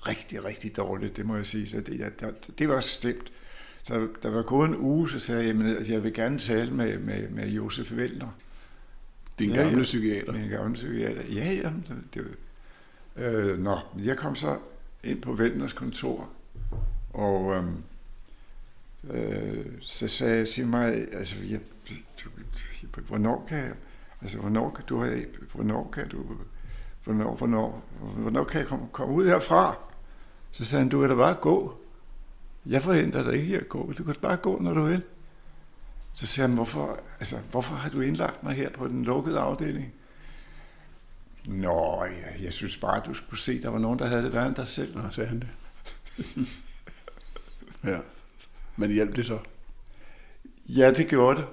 rigtig, 0.08 0.44
rigtig 0.44 0.76
dårligt, 0.76 1.16
det 1.16 1.26
må 1.26 1.36
jeg 1.36 1.46
sige. 1.46 1.66
Så 1.66 1.80
det, 1.80 1.98
ja, 1.98 2.08
der, 2.20 2.32
det 2.58 2.68
var 2.68 2.80
slemt. 2.80 3.32
Så 3.82 4.08
der 4.22 4.30
var 4.30 4.42
gået 4.42 4.68
en 4.68 4.76
uge, 4.76 5.10
så 5.10 5.18
sagde 5.18 5.46
jeg, 5.46 5.76
at 5.78 5.90
jeg 5.90 6.04
vil 6.04 6.14
gerne 6.14 6.38
tale 6.38 6.70
med, 6.70 6.98
med, 6.98 7.28
med 7.28 7.48
Josef 7.48 7.96
Vellner. 7.96 8.28
Din 9.38 9.50
ja, 9.50 9.62
gamle 9.62 9.82
psykiater. 9.82 10.32
Min 10.32 10.48
gamle 10.48 10.74
psykiater. 10.74 11.22
Ja, 11.34 11.52
ja. 11.52 11.72
Det, 11.88 12.04
det, 12.14 12.36
øh, 13.24 13.58
nå, 13.58 13.78
jeg 14.04 14.16
kom 14.16 14.36
så 14.36 14.58
ind 15.04 15.22
på 15.22 15.32
Vellners 15.32 15.72
kontor, 15.72 16.30
og 17.12 17.54
øhm, 17.56 17.82
øh, 19.10 19.64
så 19.80 20.08
sagde 20.08 20.36
jeg, 20.36 20.48
sig 20.48 20.66
mig, 20.66 20.94
altså, 21.12 21.36
jeg, 21.50 21.60
hvornår 23.06 23.46
kan 23.48 23.58
jeg, 23.58 23.74
altså, 24.24 24.38
hvornår 24.38 24.70
kan 24.70 24.84
du 24.88 25.00
have, 25.00 25.26
hvornår 25.54 25.90
kan 25.92 26.08
du, 26.08 26.24
hvornår, 27.04 27.34
hvornår, 27.34 27.84
hvornår 28.16 28.44
kan 28.44 28.60
jeg 28.60 28.68
komme, 28.68 28.88
komme 28.92 29.14
ud 29.14 29.26
herfra? 29.26 29.78
Så 30.50 30.64
sagde 30.64 30.82
han, 30.82 30.88
du 30.88 31.00
kan 31.00 31.10
da 31.10 31.16
bare 31.16 31.34
gå. 31.34 31.80
Jeg 32.66 32.82
forhindrer 32.82 33.22
dig 33.22 33.34
ikke 33.34 33.46
i 33.46 33.54
at 33.54 33.68
gå. 33.68 33.92
Du 33.92 34.04
kan 34.04 34.14
bare 34.22 34.36
gå, 34.36 34.58
når 34.58 34.74
du 34.74 34.82
vil. 34.82 35.02
Så 36.14 36.26
siger 36.26 36.46
han, 36.46 36.54
hvorfor, 36.54 37.00
altså, 37.18 37.38
hvorfor 37.50 37.74
har 37.74 37.90
du 37.90 38.00
indlagt 38.00 38.42
mig 38.42 38.54
her 38.54 38.70
på 38.70 38.88
den 38.88 39.04
lukkede 39.04 39.38
afdeling? 39.38 39.92
Nå, 41.46 42.04
ja, 42.04 42.44
jeg 42.44 42.52
synes 42.52 42.76
bare, 42.76 42.96
at 42.96 43.06
du 43.06 43.14
skulle 43.14 43.40
se, 43.40 43.62
der 43.62 43.68
var 43.68 43.78
nogen, 43.78 43.98
der 43.98 44.06
havde 44.06 44.22
det 44.22 44.32
værre 44.32 44.46
end 44.46 44.54
dig 44.54 44.68
selv. 44.68 44.96
Nå, 44.96 45.02
sagde 45.10 45.28
han 45.28 45.40
det. 45.40 45.48
ja. 47.92 47.98
Men 48.76 48.90
hjalp 48.90 49.16
det 49.16 49.26
så? 49.26 49.38
Ja, 50.68 50.90
det 50.90 51.08
gjorde 51.08 51.40
det. 51.40 51.46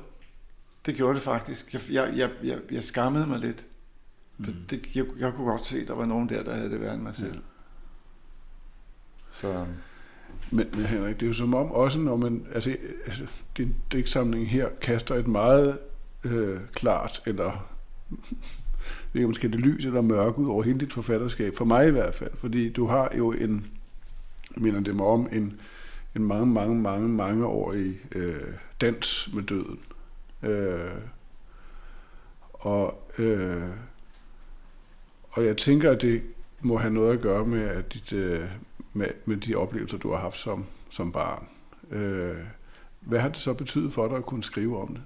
Det 0.86 0.96
gjorde 0.96 1.16
det 1.16 1.24
faktisk. 1.24 1.74
Jeg, 1.74 1.82
jeg, 1.92 2.14
jeg, 2.16 2.30
jeg, 2.44 2.60
jeg 2.72 2.84
skammede 2.84 3.28
mig 3.28 3.40
lidt. 3.40 3.66
For 4.44 4.52
det, 4.70 4.96
jeg, 4.96 5.06
jeg 5.20 5.34
kunne 5.34 5.52
godt 5.52 5.66
se, 5.66 5.82
at 5.82 5.88
der 5.88 5.94
var 5.96 6.06
nogen 6.06 6.30
der, 6.30 6.44
der 6.44 6.54
havde 6.54 6.70
det 6.70 6.82
værre 6.82 6.94
end 6.94 7.02
mig 7.02 7.16
selv. 7.16 7.34
Ja. 7.34 7.40
Så 9.32 9.66
Men, 10.52 10.68
men 10.74 10.86
Henrik, 10.86 11.16
det 11.16 11.26
er 11.26 11.28
jo 11.28 11.34
som 11.34 11.54
om 11.54 11.72
også, 11.72 12.00
når 12.00 12.16
man, 12.16 12.46
altså, 12.54 12.78
altså 13.06 13.24
din 13.58 13.76
digtsamling 13.92 14.50
her 14.50 14.70
kaster 14.82 15.16
et 15.16 15.28
meget 15.28 15.80
øh, 16.24 16.60
klart, 16.74 17.24
eller 17.26 17.72
det 19.14 19.22
er 19.22 19.28
måske 19.28 19.48
det 19.48 19.60
lys 19.60 19.86
eller 19.86 20.02
mørke 20.02 20.40
ud 20.40 20.50
over 20.50 20.64
hele 20.64 20.80
dit 20.80 20.94
forfatterskab, 20.94 21.58
for 21.58 21.66
mig 21.66 21.88
i 21.88 21.92
hvert 21.92 22.16
fald, 22.16 22.32
fordi 22.38 22.70
du 22.70 22.86
har 22.86 23.12
jo 23.18 23.32
en, 23.32 23.68
minder 24.58 24.80
det 24.80 24.96
mig 24.96 25.06
om, 25.06 25.28
en, 25.32 25.60
en 26.16 26.24
mange, 26.24 26.46
mange, 26.46 26.82
mange, 26.82 27.10
mange 27.10 27.46
årig 27.46 28.00
øh, 28.12 28.54
dans 28.82 29.30
med 29.34 29.44
døden. 29.44 29.80
Øh, 30.44 30.92
og, 32.54 33.10
øh, 33.18 33.70
og 35.30 35.46
jeg 35.46 35.58
tænker, 35.58 35.92
at 35.92 36.02
det 36.02 36.22
må 36.62 36.78
have 36.78 36.94
noget 36.94 37.14
at 37.14 37.22
gøre 37.22 37.46
med, 37.46 37.62
at 37.62 37.94
dit, 37.94 38.14
øh, 38.14 38.50
med, 38.94 39.08
med 39.26 39.38
de 39.38 39.56
oplevelser, 39.56 39.98
du 39.98 40.12
har 40.12 40.20
haft 40.20 40.38
som, 40.38 40.66
som 40.90 41.12
barn. 41.12 41.48
Øh, 41.92 42.38
hvad 43.00 43.20
har 43.20 43.30
det 43.30 43.42
så 43.42 43.54
betydet 43.54 43.94
for 43.94 44.08
dig 44.08 44.18
at 44.18 44.26
kunne 44.26 44.44
skrive 44.44 44.82
om 44.82 44.88
det? 44.88 45.04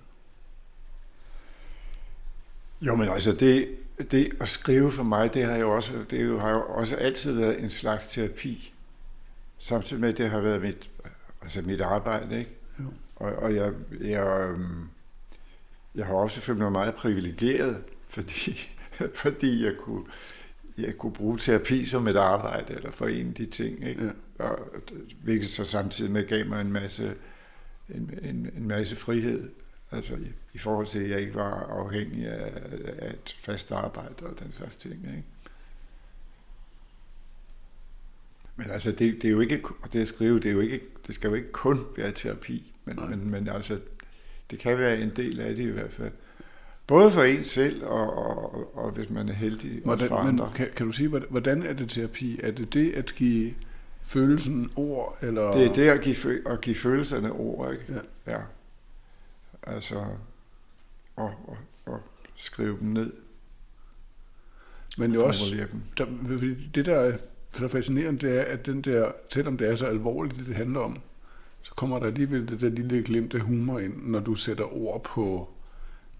Jo, 2.82 2.96
men 2.96 3.10
altså 3.10 3.32
det, 3.32 3.76
det 4.12 4.30
at 4.40 4.50
skrive 4.50 4.92
for 4.92 5.04
mig, 5.04 5.34
det 5.34 5.44
har 5.44 5.58
jo 5.58 5.72
også, 5.76 6.06
det 6.10 6.42
har 6.42 6.52
jo 6.52 6.62
også 6.62 6.96
altid 6.96 7.34
været 7.34 7.64
en 7.64 7.70
slags 7.70 8.08
terapi. 8.08 8.74
Samtidig 9.58 10.02
med, 10.02 10.10
at 10.10 10.18
det 10.18 10.30
har 10.30 10.40
været 10.40 10.62
mit, 10.62 10.90
altså 11.42 11.62
mit 11.62 11.82
arbejde, 11.82 12.40
ikke? 12.40 12.52
Jo. 12.80 12.86
Og, 13.16 13.34
og 13.34 13.56
jeg, 13.56 13.74
jeg, 14.02 14.50
øhm, 14.50 14.90
jeg 15.96 16.06
har 16.06 16.14
også 16.14 16.42
følt 16.42 16.60
mig 16.60 16.72
meget 16.72 16.96
privilegeret, 16.96 17.84
fordi, 18.10 18.70
fordi 19.24 19.66
jeg 19.66 19.74
kunne, 19.80 20.06
jeg 20.78 20.98
kunne 20.98 21.14
bruge 21.14 21.38
terapi 21.38 21.86
som 21.86 22.08
et 22.08 22.16
arbejde, 22.16 22.74
eller 22.74 22.92
for 22.92 23.08
en 23.08 23.28
af 23.28 23.34
de 23.34 23.46
ting, 23.46 23.88
ikke? 23.88 24.06
Ja. 24.40 24.46
Og, 24.46 24.60
hvilket 25.24 25.48
så 25.48 25.66
samtidig 25.66 26.12
med 26.12 26.28
gav 26.28 26.48
mig 26.48 26.62
en 26.62 26.74
masse, 26.74 27.16
en, 27.90 28.20
en, 28.22 28.50
en 28.58 28.68
masse 28.68 28.96
frihed. 28.96 29.50
Altså 29.92 30.16
i, 30.16 30.34
i 30.54 30.58
forhold 30.58 30.88
til, 30.88 31.00
at 31.00 31.10
jeg 31.10 31.20
ikke 31.20 31.36
var 31.36 31.54
afhængig 31.54 32.28
af, 32.28 32.52
af 32.98 33.10
et 33.10 33.36
fast 33.40 33.72
arbejde 33.72 34.26
og 34.26 34.40
den 34.40 34.52
slags 34.52 34.76
ting. 34.76 34.94
Ikke? 34.94 35.24
Men 38.56 38.70
altså, 38.70 38.92
det, 38.92 39.00
det 39.00 39.26
er 39.26 39.32
jo 39.32 39.40
ikke, 39.40 39.62
og 39.82 39.94
det 39.94 40.02
at 40.02 40.08
skrive, 40.08 40.40
det, 40.40 40.46
er 40.46 40.54
jo 40.54 40.60
ikke, 40.60 40.82
det 41.08 41.16
skal 41.16 41.28
jo 41.28 41.34
ikke 41.34 41.52
kun 41.52 41.86
være 41.98 42.12
terapi, 42.12 42.74
men, 42.86 42.96
Nej. 42.96 43.08
men, 43.08 43.30
men 43.30 43.48
altså, 43.48 43.80
det 44.52 44.60
kan 44.60 44.78
være 44.78 45.00
en 45.00 45.10
del 45.10 45.40
af 45.40 45.56
det 45.56 45.64
i 45.64 45.70
hvert 45.72 45.94
fald. 45.94 46.12
Både 46.88 47.12
for 47.12 47.24
en 47.24 47.44
selv, 47.44 47.84
og, 47.86 48.18
og, 48.18 48.78
og, 48.78 48.92
hvis 48.92 49.10
man 49.10 49.30
er 49.30 49.34
heldig, 49.34 49.72
også 49.72 49.82
Hvordan, 49.84 50.08
for 50.08 50.18
men 50.24 50.28
andre. 50.28 50.52
kan, 50.56 50.70
kan 50.76 50.86
du 50.86 50.92
sige, 50.92 51.08
hvordan- 51.10 51.64
er 51.64 51.74
det 51.74 51.90
terapi? 51.90 52.40
Er 52.44 52.52
det 52.52 52.74
det 52.74 52.92
at 52.94 53.14
give 53.16 53.54
følelsen 54.04 54.72
ord? 54.76 55.18
Eller? 55.22 55.52
Det 55.52 55.66
er 55.66 55.74
det 55.74 55.90
at 55.90 56.02
give, 56.02 56.50
at 56.52 56.62
give 56.62 56.76
følelserne 56.76 57.32
ord, 57.32 57.72
ikke? 57.74 58.02
Ja. 58.28 58.32
ja. 58.34 58.42
Altså, 59.64 59.96
og, 61.16 61.32
og, 61.48 61.58
og 61.86 62.02
skrive 62.36 62.78
dem 62.80 62.88
ned, 62.88 63.14
Men 64.98 65.12
det 65.12 65.20
er 65.20 65.24
også, 65.24 65.68
der, 65.98 66.06
det 66.76 66.86
der 66.86 66.96
er 66.96 67.18
så 67.58 67.68
fascinerende, 67.68 68.28
det 68.28 68.40
er, 68.40 68.42
at 68.44 68.66
den 68.66 68.82
der, 68.82 69.12
selvom 69.30 69.58
det 69.58 69.70
er 69.70 69.76
så 69.76 69.86
alvorligt, 69.86 70.48
det 70.48 70.56
handler 70.56 70.80
om, 70.80 71.00
så 71.66 71.74
kommer 71.74 72.00
der 72.00 72.06
alligevel 72.06 72.48
det 72.48 72.62
der 72.62 72.70
lille 72.70 73.04
glimt 73.04 73.34
af 73.34 73.42
humor 73.42 73.80
ind, 73.80 73.94
når 74.04 74.20
du 74.20 74.36
sætter 74.36 74.76
ord 74.78 75.04
på 75.04 75.50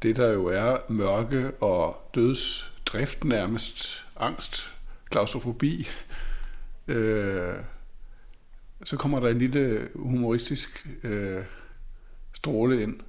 det, 0.02 0.16
der 0.16 0.34
jo 0.34 0.46
er 0.46 0.78
mørke 0.90 1.52
og 1.52 2.12
dødsdrift 2.16 3.24
nærmest, 3.24 4.06
angst, 4.16 4.74
klaustrofobi. 5.10 5.88
Øh, 6.88 7.54
så 8.86 8.98
kommer 8.98 9.20
der 9.20 9.30
en 9.30 9.40
lille 9.40 9.88
humoristisk 9.96 10.88
øh, 11.04 11.44
stråle 12.34 12.84
ind. 12.84 13.00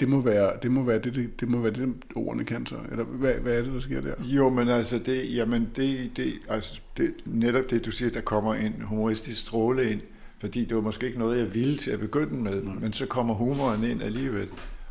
Det 0.00 0.08
må 0.08 0.20
være 0.20 0.52
det, 0.62 0.70
må 0.70 0.82
være 0.82 0.98
det, 0.98 1.14
det, 1.14 1.40
det, 1.40 1.48
må 1.48 1.60
være 1.60 1.72
det 1.72 1.94
ordene 2.14 2.44
kan 2.44 2.66
så. 2.66 2.78
Eller 2.90 3.04
hvad, 3.04 3.34
hvad 3.34 3.58
er 3.58 3.62
det, 3.62 3.72
der 3.72 3.80
sker 3.80 4.00
der? 4.00 4.14
Jo, 4.20 4.50
men 4.50 4.68
altså, 4.68 4.98
det, 4.98 5.34
jamen 5.34 5.70
det, 5.76 6.16
det, 6.16 6.32
altså 6.48 6.80
det, 6.96 7.14
netop 7.24 7.70
det, 7.70 7.84
du 7.84 7.90
siger, 7.90 8.10
der 8.10 8.20
kommer 8.20 8.54
en 8.54 8.82
humoristisk 8.82 9.40
stråle 9.40 9.90
ind, 9.90 10.00
fordi 10.40 10.64
det 10.64 10.76
var 10.76 10.82
måske 10.82 11.06
ikke 11.06 11.18
noget, 11.18 11.38
jeg 11.38 11.54
ville 11.54 11.76
til 11.76 11.90
at 11.90 12.00
begynde 12.00 12.34
med, 12.34 12.62
Nej. 12.62 12.74
men 12.74 12.92
så 12.92 13.06
kommer 13.06 13.34
humoren 13.34 13.84
ind 13.84 14.02
alligevel. 14.02 14.48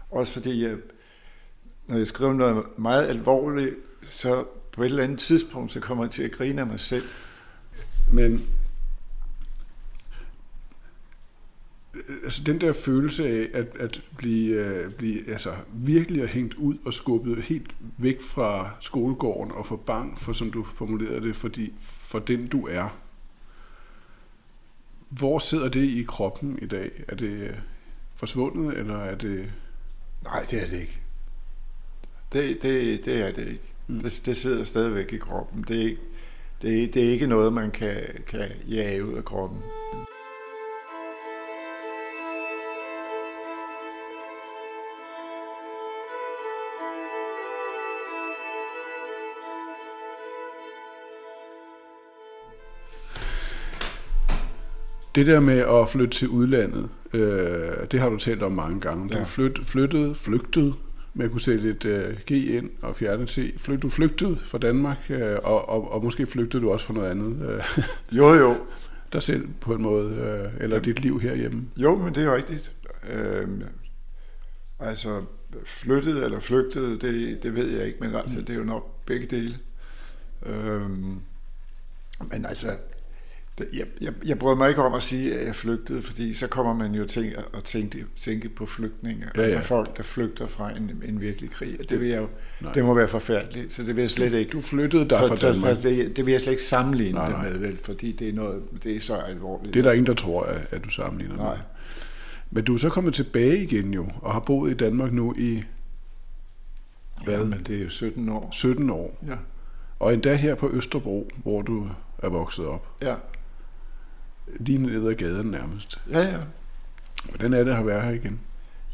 Også 0.09 0.33
fordi, 0.33 0.63
jeg, 0.63 0.77
når 1.87 1.97
jeg 1.97 2.07
skriver 2.07 2.33
noget 2.33 2.65
meget 2.77 3.07
alvorligt, 3.07 3.75
så 4.09 4.45
på 4.71 4.83
et 4.83 4.85
eller 4.85 5.03
andet 5.03 5.19
tidspunkt, 5.19 5.71
så 5.71 5.79
kommer 5.79 6.03
jeg 6.03 6.11
til 6.11 6.23
at 6.23 6.31
grine 6.31 6.61
af 6.61 6.67
mig 6.67 6.79
selv. 6.79 7.05
Men 8.13 8.47
øh, 11.93 12.17
altså 12.23 12.43
den 12.43 12.61
der 12.61 12.73
følelse 12.73 13.27
af 13.27 13.49
at, 13.53 13.67
at 13.79 14.01
blive, 14.17 14.65
øh, 14.65 14.91
blive 14.91 15.31
altså, 15.31 15.53
virkelig 15.73 16.27
hængt 16.27 16.53
ud 16.53 16.77
og 16.85 16.93
skubbet 16.93 17.43
helt 17.43 17.75
væk 17.97 18.21
fra 18.21 18.69
skolegården 18.79 19.51
og 19.51 19.65
for 19.65 19.75
bang, 19.75 20.19
for 20.19 20.33
som 20.33 20.51
du 20.51 20.63
formulerede 20.63 21.21
det, 21.21 21.35
fordi, 21.35 21.73
for 21.81 22.19
den 22.19 22.47
du 22.47 22.67
er. 22.67 22.89
Hvor 25.09 25.39
sidder 25.39 25.69
det 25.69 25.83
i 25.83 26.05
kroppen 26.07 26.59
i 26.61 26.65
dag? 26.65 26.91
Er 27.07 27.15
det 27.15 27.29
øh, 27.29 27.55
forsvundet, 28.15 28.77
eller 28.77 28.97
er 28.97 29.15
det... 29.15 29.51
Nej, 30.23 30.45
det 30.51 30.63
er 30.63 30.67
det 30.67 30.79
ikke. 30.79 30.99
Det, 32.33 32.61
det, 32.61 33.05
det 33.05 33.27
er 33.27 33.31
det 33.31 33.47
ikke. 33.47 33.73
Mm. 33.87 33.99
Det, 33.99 34.21
det 34.25 34.35
sidder 34.35 34.63
stadigvæk 34.63 35.13
i 35.13 35.17
kroppen. 35.17 35.65
Det 35.67 35.77
er 35.77 35.83
ikke, 35.83 36.01
det 36.61 36.93
det 36.93 37.05
er 37.05 37.11
ikke 37.11 37.27
noget, 37.27 37.53
man 37.53 37.71
kan, 37.71 37.95
kan 38.27 38.47
jage 38.69 39.05
ud 39.05 39.13
af 39.13 39.25
kroppen. 39.25 39.61
Det 55.15 55.27
der 55.27 55.39
med 55.39 55.57
at 55.57 55.89
flytte 55.89 56.17
til 56.17 56.27
udlandet, 56.27 56.89
øh, 57.13 57.71
det 57.91 57.99
har 57.99 58.09
du 58.09 58.17
talt 58.17 58.43
om 58.43 58.51
mange 58.51 58.79
gange. 58.79 59.09
Du 59.09 59.17
Ja. 59.17 59.23
flyt, 59.23 59.59
flyttede, 59.63 60.15
flygtede, 60.15 60.73
med 61.13 61.25
at 61.25 61.31
kunne 61.31 61.41
sætte 61.41 61.69
et 61.69 61.85
øh, 61.85 62.17
G 62.27 62.31
ind 62.31 62.69
og 62.81 62.95
fjerne 62.95 63.23
et 63.23 63.29
C. 63.29 63.53
Flyt, 63.57 63.81
du 63.81 63.89
flygtede 63.89 64.37
fra 64.45 64.57
Danmark, 64.57 64.97
øh, 65.09 65.37
og, 65.43 65.69
og, 65.69 65.91
og 65.91 66.03
måske 66.03 66.25
flygtede 66.27 66.63
du 66.63 66.71
også 66.71 66.85
fra 66.85 66.93
noget 66.93 67.09
andet. 67.09 67.49
Øh, 67.49 67.83
Jo, 68.17 68.33
jo. 68.33 68.55
dig 69.13 69.23
selv 69.23 69.47
på 69.61 69.73
en 69.73 69.81
måde, 69.81 70.09
øh, 70.15 70.63
eller 70.63 70.75
Ja. 70.75 70.81
dit 70.81 70.99
liv 71.01 71.19
herhjemme. 71.21 71.63
Jo, 71.77 71.95
men 71.95 72.15
det 72.15 72.23
er 72.25 72.35
rigtigt. 72.35 72.73
Øhm, 73.13 73.63
altså, 74.79 75.21
flyttet 75.65 76.23
eller 76.23 76.39
flygtet, 76.39 77.01
det, 77.01 77.43
det 77.43 77.55
ved 77.55 77.77
jeg 77.77 77.87
ikke, 77.87 77.97
men 78.01 78.15
altså, 78.15 78.41
det 78.41 78.49
er 78.49 78.53
jo 78.59 78.63
nok 78.63 79.05
begge 79.05 79.25
dele. 79.25 79.53
Øhm, 80.45 81.15
men 82.31 82.45
altså, 82.45 82.67
jeg, 83.73 83.85
jeg, 84.01 84.13
jeg 84.25 84.39
bryder 84.39 84.55
mig 84.55 84.69
ikke 84.69 84.81
om 84.81 84.93
at 84.93 85.03
sige, 85.03 85.35
at 85.35 85.47
jeg 85.47 85.55
flygtede, 85.55 86.01
fordi 86.01 86.33
så 86.33 86.47
kommer 86.47 86.73
man 86.73 86.95
jo 86.95 87.05
til 87.05 87.35
at, 87.57 87.63
tænke, 87.63 88.05
tænke 88.17 88.49
på 88.49 88.65
flygtninge. 88.65 89.25
Ja, 89.35 89.41
Ja, 89.41 89.47
ja. 89.47 89.55
Altså 89.55 89.67
folk, 89.67 89.97
der 89.97 90.03
flygter 90.03 90.47
fra 90.47 90.71
en, 90.77 91.03
en 91.07 91.21
virkelig 91.21 91.51
krig. 91.51 91.75
Og 91.79 91.89
det 91.89 91.99
vil 91.99 92.07
jeg 92.07 92.21
jo, 92.21 92.27
Nej. 92.61 92.71
det 92.71 92.85
må 92.85 92.93
være 92.93 93.07
forfærdeligt, 93.07 93.73
så 93.73 93.83
det 93.83 93.95
vil 93.95 94.01
jeg 94.01 94.09
slet 94.09 94.33
ikke. 94.33 94.51
Du 94.51 94.61
flyttede 94.61 95.09
dig 95.09 95.17
så, 95.17 95.27
fra 95.27 95.35
så, 95.35 95.51
Danmark. 95.51 95.75
så 95.75 95.89
det, 95.89 96.17
det 96.17 96.25
vil 96.25 96.31
jeg 96.31 96.41
slet 96.41 96.51
ikke 96.53 96.63
sammenligne 96.63 97.13
Nej, 97.13 97.31
nej, 97.31 97.43
det 97.49 97.59
med, 97.59 97.67
vel, 97.67 97.77
fordi 97.83 98.11
det 98.11 98.29
er, 98.29 98.33
noget, 98.33 98.63
det 98.83 98.95
er 98.95 98.99
så 98.99 99.15
alvorligt. 99.15 99.73
Det 99.73 99.79
er 99.79 99.83
der 99.83 99.91
ingen, 99.91 100.07
der 100.07 100.13
tror, 100.13 100.43
at, 100.43 100.61
at 100.71 100.83
du 100.83 100.89
sammenligner 100.89 101.35
Nej. 101.35 101.53
med. 101.53 101.63
Men 102.51 102.63
du 102.63 102.73
er 102.73 102.77
så 102.77 102.89
kommet 102.89 103.13
tilbage 103.13 103.63
igen 103.63 103.93
jo, 103.93 104.07
og 104.21 104.33
har 104.33 104.39
boet 104.39 104.71
i 104.71 104.73
Danmark 104.73 105.13
nu 105.13 105.35
i 105.37 105.63
Ja, 107.27 107.43
men 107.43 107.63
det 107.67 107.75
er 107.79 107.83
jo 107.83 107.89
17 107.89 108.29
år. 108.29 108.49
17 108.51 108.89
år. 108.89 109.17
Ja. 109.27 109.35
Og 109.99 110.13
endda 110.13 110.35
her 110.35 110.55
på 110.55 110.69
Østerbro, 110.73 111.29
hvor 111.43 111.61
du 111.61 111.87
er 112.17 112.29
vokset 112.29 112.65
op. 112.65 112.87
Ja, 113.01 113.15
Lige 114.59 114.77
ned 114.77 115.07
ad 115.07 115.13
gaden 115.15 115.47
nærmest. 115.47 115.99
ja, 116.11 116.19
ja. 116.21 116.37
Hvordan 117.29 117.53
er 117.53 117.63
det 117.63 117.71
at 117.73 117.85
være 117.85 118.01
her 118.01 118.11
igen? 118.11 118.39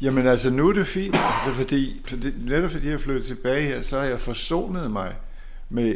Jamen 0.02 0.26
altså, 0.26 0.50
nu 0.50 0.68
er 0.68 0.72
det 0.72 0.86
fint, 0.86 1.14
altså, 1.14 1.52
fordi, 1.62 2.02
fordi, 2.06 2.32
netop 2.44 2.70
fordi 2.70 2.88
jeg 2.90 3.00
flyttede 3.00 3.26
tilbage 3.26 3.62
her, 3.62 3.80
så 3.80 3.98
har 3.98 4.06
jeg 4.06 4.20
forsonet 4.20 4.90
mig 4.90 5.14
med, 5.68 5.94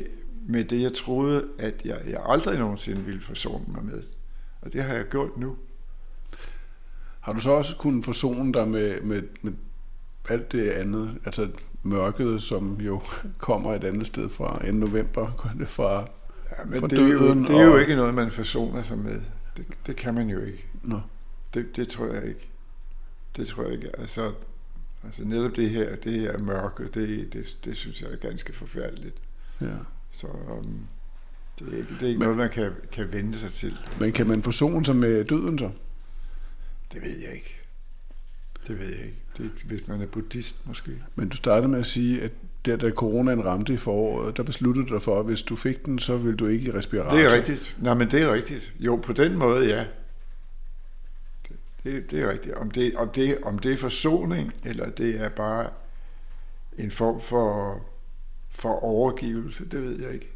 med 0.48 0.64
det, 0.64 0.82
jeg 0.82 0.92
troede, 0.92 1.44
at 1.58 1.74
jeg, 1.84 1.96
jeg 2.10 2.20
aldrig 2.28 2.58
nogensinde 2.58 3.00
ville 3.02 3.20
forsone 3.20 3.64
mig 3.68 3.84
med. 3.84 4.02
Og 4.62 4.72
det 4.72 4.82
har 4.82 4.94
jeg 4.94 5.04
gjort 5.10 5.36
nu. 5.36 5.56
Har 7.20 7.32
du 7.32 7.40
så 7.40 7.50
også 7.50 7.76
kunnet 7.76 8.04
forsone 8.04 8.52
dig 8.52 8.68
med, 8.68 9.00
med, 9.00 9.22
med 9.42 9.52
alt 10.28 10.52
det 10.52 10.70
andet, 10.70 11.10
altså 11.24 11.48
mørket, 11.82 12.42
som 12.42 12.76
jo 12.80 13.00
kommer 13.38 13.74
et 13.74 13.84
andet 13.84 14.06
sted 14.06 14.28
fra 14.28 14.60
en 14.68 14.74
november, 14.74 15.54
fra, 15.66 15.98
Ja, 16.58 16.64
men 16.66 16.80
fra 16.80 16.88
det 16.88 16.98
er, 16.98 17.08
jo, 17.08 17.34
det 17.34 17.50
er 17.50 17.64
jo 17.64 17.72
og- 17.72 17.80
ikke 17.80 17.96
noget, 17.96 18.14
man 18.14 18.30
forsoner 18.30 18.82
sig 18.82 18.98
med. 18.98 19.20
Det, 19.68 19.76
det 19.86 19.96
kan 19.96 20.14
man 20.14 20.30
jo 20.30 20.40
ikke. 20.40 20.66
Nå, 20.82 21.00
Det, 21.54 21.76
det 21.76 21.88
tror 21.88 22.06
jeg 22.14 22.24
ikke. 22.24 22.48
Det 23.36 23.46
tror 23.46 23.64
jeg 23.64 23.72
ikke. 23.72 24.00
Altså, 24.00 24.34
altså 25.04 25.24
netop 25.24 25.56
det 25.56 25.70
her, 25.70 25.96
det 25.96 26.12
her 26.20 26.38
mørke, 26.38 26.84
det, 26.88 27.32
det, 27.32 27.56
det 27.64 27.76
synes 27.76 28.02
jeg 28.02 28.12
er 28.12 28.16
ganske 28.16 28.52
forfærdeligt. 28.52 29.16
ja. 29.60 29.76
Så 30.12 30.26
um, 30.26 30.86
det 31.58 31.72
er 31.74 31.76
ikke, 31.78 31.94
det 31.94 32.02
er 32.02 32.06
ikke 32.06 32.18
Men- 32.18 32.26
noget, 32.26 32.36
man 32.36 32.50
kan, 32.50 32.72
kan 32.92 33.12
vende 33.12 33.38
sig 33.38 33.52
til. 33.52 33.76
Men 34.00 34.12
kan 34.12 34.26
man 34.26 34.42
forsone 34.42 34.84
sig 34.84 34.96
med 34.96 35.24
døden 35.24 35.58
så? 35.58 35.70
Det 36.92 37.02
ved 37.02 37.18
jeg 37.18 37.34
ikke. 37.34 37.56
Det 38.66 38.78
ved 38.78 38.86
jeg 38.86 39.04
ikke. 39.06 39.22
Det 39.36 39.40
er 39.40 39.44
ikke 39.44 39.66
hvis 39.66 39.88
man 39.88 40.00
er 40.00 40.06
buddhist 40.06 40.66
måske. 40.66 41.02
Men 41.14 41.28
du 41.28 41.36
startede 41.36 41.68
med 41.68 41.78
at 41.78 41.86
sige, 41.86 42.22
at 42.22 42.32
der, 42.64 42.76
da 42.76 42.90
coronaen 42.90 43.44
ramte 43.44 43.74
i 43.74 43.76
foråret, 43.76 44.36
der 44.36 44.42
besluttede 44.42 44.86
du 44.86 44.94
dig 44.94 45.02
for, 45.02 45.20
at 45.20 45.26
hvis 45.26 45.42
du 45.42 45.56
fik 45.56 45.86
den, 45.86 45.98
så 45.98 46.16
ville 46.16 46.36
du 46.36 46.46
ikke 46.46 46.64
i 46.64 46.70
respirator. 46.70 47.16
Det 47.16 47.24
er 47.24 47.32
rigtigt. 47.32 47.76
Nej, 47.78 47.94
men 47.94 48.10
det 48.10 48.22
er 48.22 48.32
rigtigt. 48.32 48.74
Jo, 48.78 48.96
på 48.96 49.12
den 49.12 49.38
måde, 49.38 49.68
ja. 49.68 49.84
Det, 51.48 51.56
det, 51.84 52.10
det 52.10 52.20
er 52.20 52.32
rigtigt. 52.32 52.54
Om 52.54 52.70
det, 52.70 52.96
om, 52.96 53.08
det, 53.08 53.38
om 53.42 53.58
det 53.58 53.72
er 53.72 53.76
forsoning, 53.76 54.52
eller 54.64 54.90
det 54.90 55.20
er 55.20 55.28
bare 55.28 55.68
en 56.78 56.90
form 56.90 57.20
for, 57.20 57.80
for 58.50 58.84
overgivelse, 58.84 59.64
det 59.68 59.82
ved 59.82 60.00
jeg 60.00 60.14
ikke. 60.14 60.32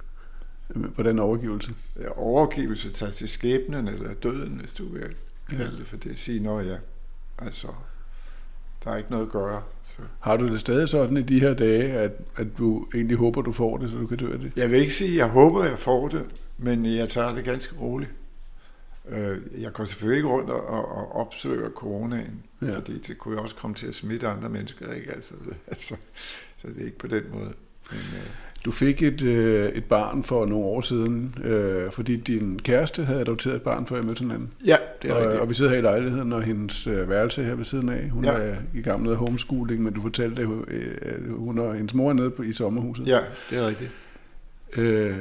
Den 0.97 1.19
overgivelse. 1.19 1.75
Ja, 2.01 2.19
Overgivelse 2.19 2.91
tager 2.91 3.13
til 3.13 3.29
skæbnen 3.29 3.89
eller 3.89 4.15
døden, 4.15 4.61
hvis 4.61 4.73
du 4.73 4.93
vil 4.93 5.15
kalde 5.51 5.79
det 5.79 5.87
for 5.87 5.97
det. 5.97 6.19
Sige, 6.19 6.41
nå 6.41 6.61
ja, 6.61 6.77
altså, 7.39 7.69
der 8.85 8.91
er 8.91 8.97
ikke 8.97 9.11
noget 9.11 9.27
at 9.27 9.33
gøre. 9.33 9.63
Så. 9.87 10.03
Har 10.21 10.37
du 10.37 10.49
det 10.49 10.61
stadig 10.61 10.89
sådan 10.89 11.17
i 11.17 11.23
de 11.23 11.41
her 11.41 11.55
dage, 11.55 11.83
at, 11.93 12.13
at 12.37 12.47
du 12.59 12.87
egentlig 12.95 13.17
håber, 13.17 13.43
du 13.43 13.53
får 13.53 13.77
det, 13.79 13.91
så 13.91 13.97
du 13.97 14.07
kan 14.07 14.17
dø 14.17 14.33
af 14.33 14.39
det? 14.39 14.53
Jeg 14.57 14.71
vil 14.71 14.79
ikke 14.79 14.95
sige, 14.95 15.11
at 15.11 15.17
jeg 15.17 15.29
håber, 15.29 15.65
jeg 15.65 15.79
får 15.79 16.09
det, 16.09 16.25
men 16.59 16.87
jeg 16.87 17.09
tager 17.09 17.35
det 17.35 17.45
ganske 17.45 17.77
roligt. 17.81 18.11
Øh, 19.09 19.39
Jeg 19.63 19.73
går 19.73 19.85
selvfølgelig 19.85 20.17
ikke 20.19 20.29
rundt 20.29 20.51
og, 20.51 20.67
og 20.69 21.13
opsøger 21.17 21.71
coronaen, 21.71 22.43
Ja. 22.63 22.77
fordi 22.77 22.99
det 22.99 23.19
kunne 23.19 23.37
jo 23.37 23.43
også 23.43 23.57
komme 23.57 23.77
til 23.77 23.87
at 23.87 23.95
smitte 23.95 24.29
andre 24.29 24.49
mennesker, 24.49 24.93
ikke? 24.93 25.13
Altså, 25.13 25.35
altså, 25.67 25.97
så 26.59 26.69
det 26.69 26.81
er 26.81 26.85
ikke 26.85 26.99
på 26.99 27.07
den 27.07 27.23
måde. 27.33 27.53
Men, 27.91 28.01
øh, 28.01 28.31
Du 28.65 28.71
fik 28.71 29.03
et, 29.03 29.23
øh, 29.23 29.69
et 29.69 29.85
barn 29.85 30.25
for 30.25 30.47
nogle 30.47 30.65
år 30.65 30.81
siden, 30.81 31.35
øh, 31.45 31.91
fordi 31.93 32.17
din 32.17 32.61
kæreste 32.63 33.05
havde 33.05 33.21
adopteret 33.21 33.57
et 33.57 33.63
barn, 33.63 33.87
før 33.87 34.01
I 34.01 34.03
mødte 34.03 34.19
hinanden. 34.19 34.51
ja, 34.67 34.77
det 35.03 35.11
er 35.11 35.15
og, 35.15 35.21
rigtigt. 35.21 35.41
og 35.41 35.49
vi 35.49 35.55
sidder 35.55 35.71
her 35.71 35.79
i 35.79 35.83
lejligheden, 35.83 36.33
og 36.33 36.43
hendes 36.43 36.87
øh, 36.87 37.11
værelse 37.11 37.45
her 37.45 37.55
ved 37.55 37.65
siden 37.65 37.89
af. 37.89 38.11
Hun 38.11 38.25
ja. 38.25 38.31
Er 38.31 38.57
i 38.75 38.81
gang 38.81 39.03
med 39.03 39.15
homeschooling, 39.15 39.83
men 39.83 39.93
du 39.93 40.01
fortalte, 40.01 40.43
at 40.43 40.49
hun, 40.49 40.65
øh, 40.69 41.39
hun 41.39 41.59
og 41.59 41.75
hendes 41.75 41.95
mor 41.95 42.09
er 42.11 42.13
nede 42.13 42.31
på, 42.31 42.43
i 42.43 42.53
sommerhuset. 42.53 43.07
Ja, 43.07 43.19
det 43.51 43.59
er 43.59 43.67
rigtigt. 43.67 43.91
Øh, 44.77 45.17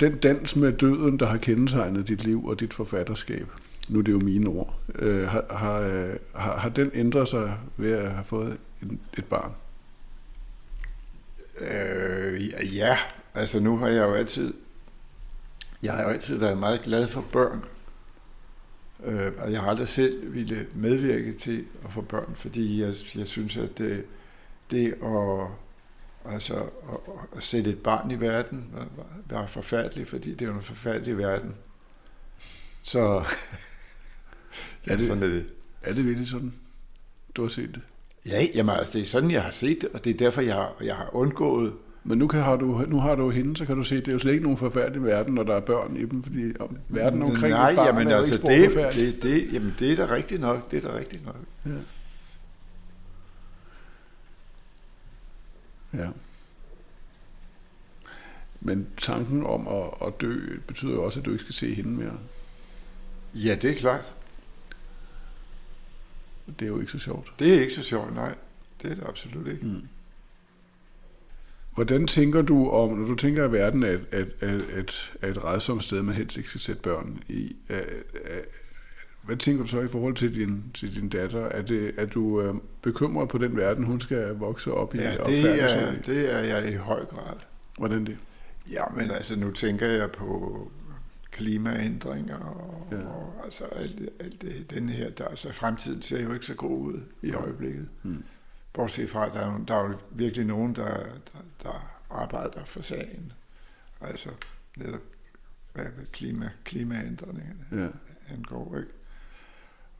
den 0.00 0.16
dans 0.16 0.56
med 0.56 0.72
døden, 0.72 1.18
der 1.18 1.26
har 1.26 1.36
kendetegnet 1.36 2.08
dit 2.08 2.24
liv 2.24 2.46
og 2.46 2.60
dit 2.60 2.74
forfatterskab, 2.74 3.46
nu 3.88 3.98
er 3.98 4.02
det 4.02 4.12
jo 4.12 4.18
mine 4.18 4.48
ord, 4.48 4.74
øh, 4.98 5.28
har, 5.28 5.44
har, 5.50 5.80
øh, 5.80 6.16
har, 6.34 6.56
har 6.56 6.68
den 6.68 6.90
ændret 6.94 7.28
sig 7.28 7.54
ved 7.76 7.92
at 7.92 8.12
have 8.12 8.24
fået 8.24 8.56
et, 8.82 8.98
et 9.18 9.24
barn? 9.24 9.50
Øh, 11.60 12.76
ja, 12.76 12.98
altså 13.34 13.60
nu 13.60 13.76
har 13.76 13.88
jeg 13.88 14.02
jo 14.02 14.14
altid, 14.14 14.54
jeg 15.82 15.92
har 15.92 16.02
jo 16.02 16.08
altid 16.08 16.36
været 16.36 16.58
meget 16.58 16.82
glad 16.82 17.08
for 17.08 17.24
børn. 17.32 17.64
Øh, 19.04 19.32
og 19.38 19.52
jeg 19.52 19.60
har 19.60 19.68
aldrig 19.70 19.88
selv 19.88 20.34
ville 20.34 20.66
medvirke 20.74 21.32
til 21.32 21.64
at 21.84 21.92
få 21.92 22.00
børn, 22.02 22.34
fordi 22.36 22.80
jeg, 22.82 22.94
jeg 23.14 23.26
synes, 23.26 23.56
at 23.56 23.78
det, 23.78 24.04
det 24.70 24.92
at, 25.02 25.46
altså, 26.32 26.54
at, 26.62 26.98
at 27.36 27.42
sætte 27.42 27.70
et 27.70 27.78
barn 27.78 28.10
i 28.10 28.20
verden 28.20 28.70
var, 28.72 28.86
var, 29.26 29.46
forfærdeligt, 29.46 30.08
fordi 30.08 30.30
det 30.34 30.42
er 30.42 30.46
jo 30.50 30.56
en 30.56 30.62
forfærdelig 30.62 31.18
verden. 31.18 31.54
Så 32.82 33.24
ja, 34.86 34.92
Er 34.92 34.96
det- 34.96 35.06
sådan 35.06 35.22
er 35.22 35.26
det. 35.26 35.52
Er 35.82 35.92
det 35.92 36.04
virkelig 36.04 36.28
sådan? 36.28 36.54
Du 37.34 37.42
har 37.42 37.48
set 37.48 37.68
det. 37.74 37.82
Ja, 38.26 38.46
jamen, 38.54 38.74
altså, 38.78 38.98
det 38.98 39.02
er 39.02 39.06
sådan, 39.06 39.30
jeg 39.30 39.42
har 39.42 39.50
set 39.50 39.78
det, 39.80 39.88
og 39.94 40.04
det 40.04 40.14
er 40.14 40.18
derfor, 40.18 40.40
jeg 40.40 40.54
har, 40.54 40.76
jeg 40.84 40.96
har 40.96 41.10
undgået 41.12 41.72
Men 42.04 42.18
nu, 42.18 42.26
kan, 42.26 42.42
har 42.42 42.56
du, 42.56 42.84
nu 42.88 43.00
har 43.00 43.14
du 43.14 43.30
hende, 43.30 43.56
så 43.56 43.66
kan 43.66 43.76
du 43.76 43.82
se, 43.82 43.96
det 43.96 44.08
er 44.08 44.12
jo 44.12 44.18
slet 44.18 44.32
ikke 44.32 44.42
nogen 44.42 44.58
forfærdelig 44.58 45.04
verden, 45.04 45.34
når 45.34 45.42
der 45.42 45.54
er 45.54 45.60
børn 45.60 45.96
i 45.96 46.04
dem, 46.04 46.22
fordi 46.22 46.52
om, 46.60 46.76
verden 46.88 47.22
omkring 47.22 47.50
Nej, 47.50 47.74
barn 47.74 47.86
jamen 47.86 48.08
er 48.08 48.16
altså, 48.16 48.36
det, 48.36 48.94
det, 48.94 49.22
det, 49.22 49.52
jamen, 49.52 49.74
det 49.78 49.92
er 49.92 50.06
da 50.06 50.14
rigtigt 50.14 50.40
nok. 50.40 50.70
Det 50.70 50.84
er 50.84 50.90
da 50.90 50.98
rigtigt 50.98 51.26
nok. 51.26 51.36
Ja. 51.66 51.70
ja. 56.02 56.08
Men 58.60 58.86
tanken 58.98 59.46
om 59.46 59.68
at, 59.68 60.06
at 60.06 60.20
dø 60.20 60.58
betyder 60.66 60.92
jo 60.92 61.04
også, 61.04 61.20
at 61.20 61.26
du 61.26 61.30
ikke 61.30 61.44
skal 61.44 61.54
se 61.54 61.74
hende 61.74 61.90
mere. 61.90 62.18
Ja, 63.34 63.54
det 63.54 63.70
er 63.70 63.74
klart. 63.74 64.14
Det 66.58 66.62
er 66.62 66.68
jo 66.68 66.80
ikke 66.80 66.92
så 66.92 66.98
sjovt. 66.98 67.32
Det 67.38 67.54
er 67.54 67.60
ikke 67.60 67.74
så 67.74 67.82
sjovt, 67.82 68.14
nej. 68.14 68.34
Det 68.82 68.90
er 68.90 68.94
det 68.94 69.04
absolut 69.08 69.46
ikke. 69.46 69.66
Mm. 69.66 69.82
Hvordan 71.74 72.06
tænker 72.06 72.42
du 72.42 72.70
om, 72.70 72.98
når 72.98 73.06
du 73.06 73.14
tænker, 73.14 73.44
at 73.44 73.52
verden 73.52 73.82
er 73.82 73.88
et, 73.88 74.06
et, 74.12 74.64
et, 74.78 75.12
er 75.22 75.30
et 75.30 75.44
redsomt 75.44 75.84
sted, 75.84 76.02
man 76.02 76.14
helst 76.14 76.36
ikke 76.36 76.48
skal 76.48 76.60
sætte 76.60 76.82
børn 76.82 77.22
i, 77.28 77.56
er, 77.68 77.82
er, 78.24 78.40
hvad 79.22 79.36
tænker 79.36 79.62
du 79.62 79.68
så 79.68 79.80
i 79.80 79.88
forhold 79.88 80.14
til 80.14 80.34
din, 80.34 80.64
til 80.74 80.94
din 80.94 81.08
datter? 81.08 81.40
Er, 81.40 81.62
det, 81.62 81.94
er 81.96 82.06
du 82.06 82.40
øh, 82.40 82.54
bekymret 82.82 83.28
på 83.28 83.38
den 83.38 83.56
verden, 83.56 83.84
hun 83.84 84.00
skal 84.00 84.34
vokse 84.34 84.72
op 84.72 84.94
i? 84.94 84.98
Ja, 84.98 85.22
og 85.22 85.30
det 85.30 85.62
er, 85.62 85.92
i? 85.92 85.96
det 86.06 86.34
er 86.34 86.38
jeg 86.38 86.72
i 86.72 86.76
høj 86.76 87.04
grad. 87.04 87.36
Hvordan 87.78 88.06
det? 88.06 88.16
Ja, 88.72 88.84
men 88.96 89.10
altså, 89.10 89.36
nu 89.36 89.50
tænker 89.50 89.86
jeg 89.86 90.10
på 90.10 90.70
klimaændringer 91.30 92.36
og, 92.38 92.88
Ja. 92.92 93.06
og 93.06 93.40
altså 93.44 93.64
alt, 93.64 94.00
alt 94.20 94.42
det, 94.42 94.70
den 94.70 94.88
her, 94.88 95.10
der, 95.10 95.24
altså 95.24 95.52
fremtiden 95.52 96.02
ser 96.02 96.22
jo 96.22 96.32
ikke 96.32 96.46
så 96.46 96.54
god 96.54 96.78
ud 96.92 97.00
i 97.22 97.32
øjeblikket. 97.32 97.88
Mm. 98.02 98.24
Bortset 98.72 99.10
fra, 99.10 99.26
at 99.26 99.32
der 99.32 99.40
er, 99.40 99.64
der 99.68 99.74
er 99.74 99.88
jo 99.88 99.98
virkelig 100.10 100.46
nogen, 100.46 100.74
der, 100.74 100.94
der, 101.04 101.38
der 101.62 101.98
arbejder 102.10 102.64
for 102.64 102.82
sagen. 102.82 103.32
Altså 104.00 104.30
netop, 104.76 105.00
hvad 105.72 105.84
klima, 106.12 106.50
klimaændringerne 106.64 107.64
Ja. 107.72 107.88
angår. 108.34 108.76
Ikke? 108.78 108.90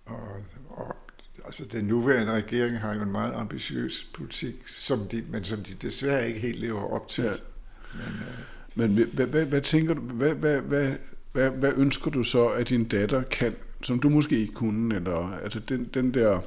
Og, 0.07 0.45
og 0.68 0.97
altså, 1.45 1.64
den 1.64 1.85
nuværende 1.85 2.33
regering 2.33 2.79
har 2.79 2.95
jo 2.95 3.03
en 3.03 3.12
meget 3.12 3.33
ambitiøs 3.35 4.11
politik, 4.14 4.68
som 4.68 5.09
de, 5.09 5.24
men 5.31 5.45
som 5.45 5.62
de 5.62 5.74
desværre 5.74 6.29
ikke 6.29 6.41
helt 6.41 6.59
lever 6.61 6.81
op 6.93 7.09
til. 7.09 7.24
Ja. 7.24 7.35
Men, 7.95 8.05
øh, 8.89 8.99
Men 8.99 9.09
hvad, 9.14 9.26
hvad, 9.26 9.45
hvad 9.47 9.61
tænker 9.62 9.95
du, 9.95 10.01
hvad, 10.01 10.35
hvad, 10.35 10.61
hvad, 10.61 10.95
hvad, 11.33 11.51
hvad 11.51 11.72
ønsker 11.76 12.11
du 12.11 12.22
så, 12.24 12.49
at 12.49 12.68
din 12.68 12.85
datter 12.85 13.22
kan, 13.22 13.55
som 13.83 13.99
du 14.01 14.09
måske 14.09 14.39
ikke 14.41 14.55
kunne, 14.55 14.95
eller 14.97 15.33
altså 15.43 15.61
den, 15.61 15.91
den 15.95 16.14
der 16.14 16.41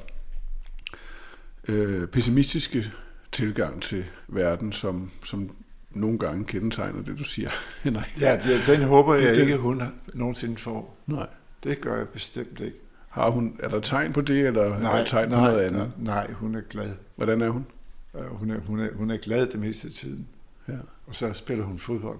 øh, 1.68 2.06
pessimistiske 2.06 2.92
tilgang 3.32 3.82
til 3.82 4.04
verden, 4.28 4.72
som, 4.72 5.10
som 5.24 5.50
nogle 5.90 6.18
gange 6.18 6.44
kendetegner 6.44 7.02
det, 7.02 7.18
du 7.18 7.24
siger. 7.24 7.50
Nej. 7.84 8.08
ja, 8.20 8.40
den 8.66 8.82
håber 8.82 9.14
jeg 9.14 9.34
Den- 9.34 9.40
ikke, 9.42 9.56
hun 9.56 9.80
har- 9.80 9.92
nogensinde 10.14 10.56
får. 10.56 10.96
Nej. 11.06 11.26
Det 11.64 11.80
gør 11.80 11.96
jeg 11.96 12.08
bestemt 12.08 12.60
ikke. 12.60 12.76
Har 13.08 13.30
hun, 13.30 13.56
er 13.60 13.68
der 13.68 13.80
tegn 13.80 14.12
på 14.12 14.20
det, 14.20 14.46
eller 14.46 14.62
er 14.62 14.78
der 14.80 15.04
tegn 15.04 15.28
på 15.30 15.34
nej, 15.36 15.50
noget 15.50 15.62
andet? 15.64 15.92
nej, 15.98 16.24
nej, 16.26 16.32
hun 16.32 16.54
er 16.54 16.60
glad. 16.60 16.90
Hvordan 17.16 17.40
er 17.40 17.48
hun? 17.48 17.66
Øh, 18.14 18.24
Hun 18.24 18.50
er, 18.50 18.58
hun, 18.60 18.80
er, 18.80 18.88
hun 18.94 19.10
er 19.10 19.16
glad 19.16 19.46
det 19.46 19.60
meste 19.60 19.88
af 19.88 19.94
tiden. 19.94 20.26
Ja. 20.68 20.72
Og 21.06 21.14
så 21.14 21.32
spiller 21.32 21.64
hun 21.64 21.78
fodbold. 21.78 22.18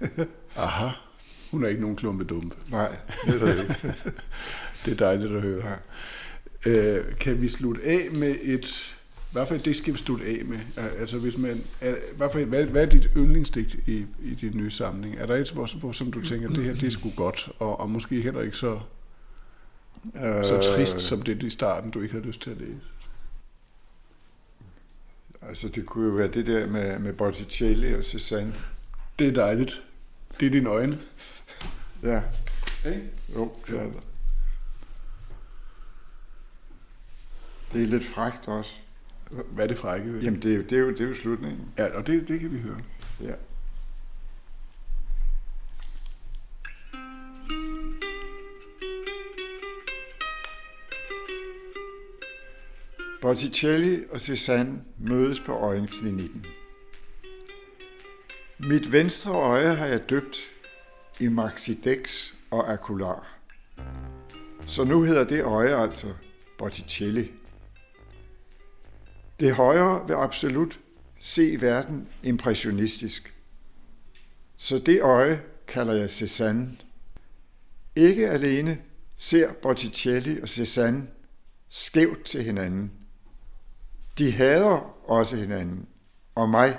Aha. 0.56 0.88
Hun 1.50 1.64
er 1.64 1.68
ikke 1.68 1.80
nogen 1.80 1.96
klumpe 1.96 2.24
dumpe. 2.24 2.56
Nej, 2.70 2.96
det 3.26 3.42
er 3.42 3.46
det 3.46 3.60
ikke. 3.62 3.94
Det 4.84 4.92
er 4.92 4.96
dejligt 4.96 5.32
at 5.32 5.42
høre. 5.42 5.62
Ja. 6.66 6.70
Øh, 6.70 7.18
kan 7.18 7.42
vi 7.42 7.48
slutte 7.48 7.82
af 7.84 8.08
med 8.16 8.36
et... 8.42 8.94
Hvad 9.32 9.46
for 9.46 9.54
et 9.54 9.64
digt 9.64 9.76
skal 9.78 9.92
vi 9.92 9.98
slutte 9.98 10.24
af 10.26 10.42
med? 10.44 10.58
Al- 10.76 11.00
Altså, 11.00 11.18
hvis 11.18 11.38
man, 11.38 11.60
er, 11.80 11.94
hvad, 12.16 12.28
for, 12.32 12.44
hvad, 12.44 12.64
hvad 12.64 12.82
er 12.82 12.86
dit 12.90 13.08
yndlingsdigt 13.16 13.76
i, 13.86 14.06
i 14.24 14.34
din 14.40 14.50
nye 14.54 14.70
samling? 14.70 15.14
Er 15.18 15.26
der 15.26 15.36
et, 15.36 15.50
hvor, 15.50 15.78
hvor, 15.78 15.92
som 15.92 16.12
du 16.12 16.22
tænker, 16.26 16.48
det 16.48 16.64
her 16.64 16.74
det 16.74 16.82
er 16.86 16.90
sgu 16.90 17.10
godt, 17.16 17.48
og, 17.58 17.80
og 17.80 17.90
måske 17.90 18.20
heller 18.22 18.40
ikke 18.40 18.56
så, 18.56 18.80
så 20.14 20.54
Øh, 20.56 20.62
trist 20.62 21.00
som 21.00 21.22
det 21.22 21.42
i 21.42 21.50
starten, 21.50 21.90
du 21.90 22.00
ikke 22.00 22.14
havde 22.14 22.26
lyst 22.26 22.40
til 22.42 22.50
at 22.50 22.56
læse? 22.58 22.80
Altså, 25.42 25.68
det 25.68 25.86
kunne 25.86 26.06
jo 26.08 26.14
være 26.14 26.28
det 26.28 26.46
der 26.46 26.66
med, 26.66 26.98
med 26.98 27.12
Botticelli 27.12 27.94
og 27.94 28.00
Cézanne. 28.00 28.54
Det 29.18 29.26
er 29.28 29.32
dejligt. 29.32 29.82
Det 30.40 30.46
er 30.46 30.50
dine 30.50 30.68
øjne. 30.70 30.98
Ja, 32.02 32.22
Ikke? 32.86 33.10
jo, 33.34 33.52
det 33.66 33.78
er 33.78 33.82
det. 33.82 34.02
Det 37.72 37.82
er 37.82 37.86
lidt 37.86 38.04
frækt 38.04 38.48
også. 38.48 38.74
Hvad 39.52 39.64
er 39.64 39.68
det 39.68 39.78
frække 39.78 40.12
ved? 40.12 40.22
Jamen, 40.22 40.42
det 40.42 40.54
er 40.54 40.62
det 40.62 40.72
er 40.72 40.78
jo, 40.82 40.90
det 40.90 41.00
er 41.00 41.08
jo 41.08 41.14
slutningen. 41.14 41.68
Ja, 41.78 41.96
og 41.96 42.06
det, 42.06 42.28
det 42.28 42.40
kan 42.40 42.52
vi 42.52 42.58
høre. 42.58 42.80
Ja. 43.20 43.34
Botticelli 53.20 54.04
og 54.10 54.16
Cézanne 54.16 54.72
mødes 54.98 55.40
på 55.40 55.52
øjenklinikken. 55.52 56.46
Mit 58.60 58.92
venstre 58.92 59.32
øje 59.32 59.74
har 59.74 59.86
jeg 59.86 60.10
døbt 60.10 60.38
i 61.20 61.28
Maxidex 61.28 62.32
og 62.50 62.72
Acular. 62.72 63.38
Så 64.66 64.84
nu 64.84 65.02
hedder 65.02 65.24
det 65.24 65.42
øje 65.42 65.82
altså 65.82 66.06
Botticelli. 66.58 67.30
Det 69.40 69.54
højre 69.54 70.06
vil 70.06 70.14
absolut 70.14 70.80
se 71.20 71.60
verden 71.60 72.08
impressionistisk. 72.22 73.34
Så 74.56 74.78
det 74.78 75.02
øje 75.02 75.42
kalder 75.66 75.94
jeg 75.94 76.06
Cézanne. 76.06 76.66
Ikke 77.96 78.28
alene 78.28 78.78
ser 79.16 79.52
Botticelli 79.52 80.40
og 80.40 80.48
Cézanne 80.48 81.00
skævt 81.68 82.24
til 82.24 82.42
hinanden. 82.42 82.92
De 84.18 84.32
hader 84.32 85.10
også 85.10 85.36
hinanden, 85.36 85.88
og 86.34 86.48
mig, 86.48 86.78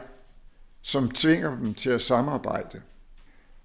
som 0.81 1.09
tvinger 1.09 1.57
dem 1.57 1.73
til 1.73 1.89
at 1.89 2.01
samarbejde. 2.01 2.81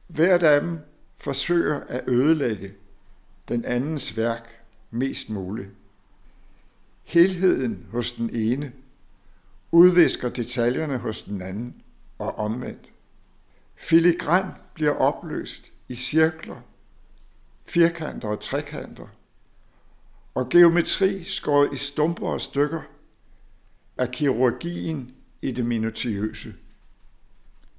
Hvert 0.06 0.42
af 0.42 0.60
dem 0.60 0.78
forsøger 1.18 1.80
at 1.80 2.04
ødelægge 2.08 2.74
den 3.48 3.64
andens 3.64 4.16
værk 4.16 4.64
mest 4.90 5.30
muligt. 5.30 5.68
Helheden 7.02 7.86
hos 7.90 8.12
den 8.12 8.30
ene 8.32 8.72
udvisker 9.72 10.28
detaljerne 10.28 10.98
hos 10.98 11.22
den 11.22 11.42
anden 11.42 11.82
og 12.18 12.38
omvendt. 12.38 12.92
Filigran 13.76 14.50
bliver 14.74 14.92
opløst 14.92 15.72
i 15.88 15.94
cirkler, 15.94 16.60
firkanter 17.66 18.28
og 18.28 18.40
trekanter, 18.40 19.06
og 20.34 20.48
geometri 20.48 21.24
skåret 21.24 21.72
i 21.72 21.76
stumper 21.76 22.28
og 22.28 22.40
stykker 22.40 22.82
af 23.98 24.10
kirurgien 24.10 25.14
i 25.42 25.52
det 25.52 25.66
minutiøse. 25.66 26.54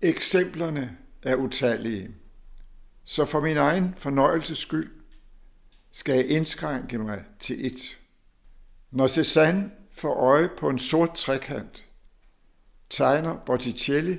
Eksemplerne 0.05 0.97
er 1.23 1.35
utallige, 1.35 2.09
så 3.03 3.25
for 3.25 3.39
min 3.39 3.57
egen 3.57 3.95
fornøjelses 3.97 4.57
skyld 4.57 4.91
skal 5.91 6.15
jeg 6.15 6.27
indskrænke 6.27 6.97
mig 6.97 7.23
til 7.39 7.65
et. 7.65 7.97
Når 8.91 9.07
Cézanne 9.07 9.69
får 9.97 10.13
øje 10.13 10.49
på 10.57 10.69
en 10.69 10.79
sort 10.79 11.13
trekant, 11.15 11.85
tegner 12.89 13.37
Botticelli 13.45 14.17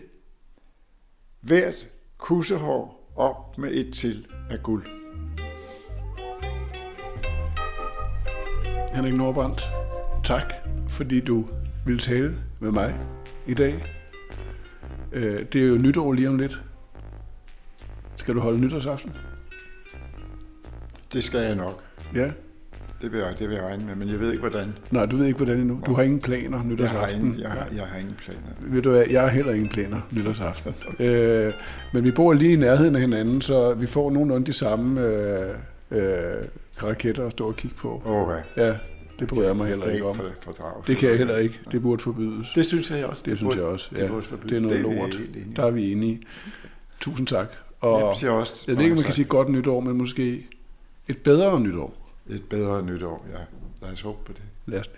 hvert 1.41 1.89
kussehår 2.19 3.13
op 3.17 3.59
med 3.59 3.75
et 3.75 3.95
til 3.95 4.27
af 4.51 4.63
guld. 4.63 4.87
Henrik 8.95 9.15
Nordbrandt, 9.15 9.61
tak, 10.25 10.55
fordi 10.89 11.21
du 11.21 11.49
ville 11.85 12.01
tale 12.01 12.45
med 12.61 12.71
mig 12.71 13.01
i 13.47 13.55
dag. 13.55 13.96
Øh, 15.13 15.45
det 15.53 15.63
er 15.63 15.67
jo 15.69 15.75
nytår 15.79 16.13
lige 16.13 16.29
om 16.29 16.39
lidt. 16.39 16.63
Skal 18.17 18.35
du 18.35 18.41
holde 18.41 18.61
nytårsaften? 18.61 19.13
Det 21.13 21.25
skal 21.25 21.41
jeg 21.41 21.55
nok. 21.55 21.81
Ja. 22.15 22.31
Det 23.03 23.13
vil 23.13 23.19
jeg, 23.21 23.35
det 23.39 23.49
vil 23.49 23.55
jeg 23.55 23.65
regne 23.65 23.85
med, 23.87 23.95
men 23.95 24.09
jeg 24.09 24.21
ved 24.21 24.33
ikke, 24.33 24.41
hvordan. 24.49 24.73
Nej, 24.91 25.07
du 25.07 25.17
ved 25.17 25.27
ikke, 25.27 25.37
hvordan 25.37 25.59
endnu. 25.61 25.81
Du 25.87 25.95
har 25.95 26.03
ingen 26.03 26.21
planer 26.21 26.51
Jeg 26.51 26.59
har 26.59 26.65
nytårsaften. 26.65 27.21
ingen, 27.21 27.41
jeg 27.41 27.51
har, 27.51 27.67
jeg 27.77 27.85
har 27.87 27.99
ingen 27.99 28.15
planer. 28.15 28.41
Ved 28.61 28.83
du 28.83 28.91
hvad, 28.91 29.05
jeg 29.11 29.21
har 29.23 29.29
heller 29.29 29.53
ingen 29.53 29.69
planer 29.69 30.01
nytårsaften. 30.11 30.75
øh, 31.07 31.53
men 31.93 32.05
vi 32.05 32.11
bor 32.11 32.33
lige 32.33 32.53
i 32.53 32.57
nærheden 32.57 32.95
af 32.95 33.01
hinanden, 33.01 33.41
så 33.41 33.75
vi 33.75 33.87
får 33.87 34.11
nogenlunde 34.11 34.47
de 34.47 34.53
samme 34.53 35.01
øh, 35.07 35.55
øh, 35.91 36.45
raketter 36.83 37.27
at 37.27 37.33
stå 37.33 37.47
og 37.49 37.57
kigge 37.57 37.77
på. 37.77 38.03
Åh, 38.07 38.29
ja. 38.57 38.75
Det 39.19 39.29
bryder 39.29 39.47
jeg 39.47 39.57
mig 39.57 39.69
heller 39.69 39.85
Det 39.85 39.91
er 39.93 39.95
ikke 39.95 40.07
om. 40.07 40.21
Det 40.87 40.97
kan 40.97 41.09
jeg 41.09 41.19
heller 41.19 41.37
ikke. 41.37 41.61
Det 41.73 41.83
burde 41.83 42.03
forbydes. 42.03 42.53
Det 42.55 42.67
synes 42.67 42.91
jeg 42.91 43.07
også. 43.07 43.23
Det 43.27 43.37
synes 43.37 43.55
burde- 43.55 43.57
jeg 43.65 43.73
også. 43.73 43.89
Det, 43.95 43.99
Ja, 44.03 44.07
burde 44.09 44.23
forbydes. 44.23 44.49
det 44.51 44.57
er 44.57 44.61
noget 44.61 44.79
vi 44.79 44.83
lort. 44.83 45.15
enige. 45.15 45.53
Der 45.57 45.63
er 45.65 45.71
vi 45.71 45.93
enige. 45.93 46.23
Tusind 47.01 47.27
tak. 47.27 47.47
Og 47.81 48.09
Jeg 48.09 48.17
siger 48.17 48.31
også, 48.31 48.65
jeg 48.69 48.77
ved 48.77 48.83
ikke, 48.83 48.93
om 48.93 48.97
man 48.97 49.05
kan 49.05 49.15
sige 49.15 49.25
godt 49.25 49.49
nytår, 49.49 49.81
men 49.81 49.97
måske 49.99 50.47
et 51.09 51.19
bedre 51.19 51.61
nytår. 51.61 52.13
Et 52.31 52.43
bedre 52.51 52.83
nytår, 52.83 53.27
ja. 53.33 53.39
Lad 53.87 53.93
os 53.93 54.01
håbe 54.01 54.19
på 54.25 54.33
det. 54.33 54.43
Lad 54.67 54.81
os 54.81 54.89
det. 54.89 54.97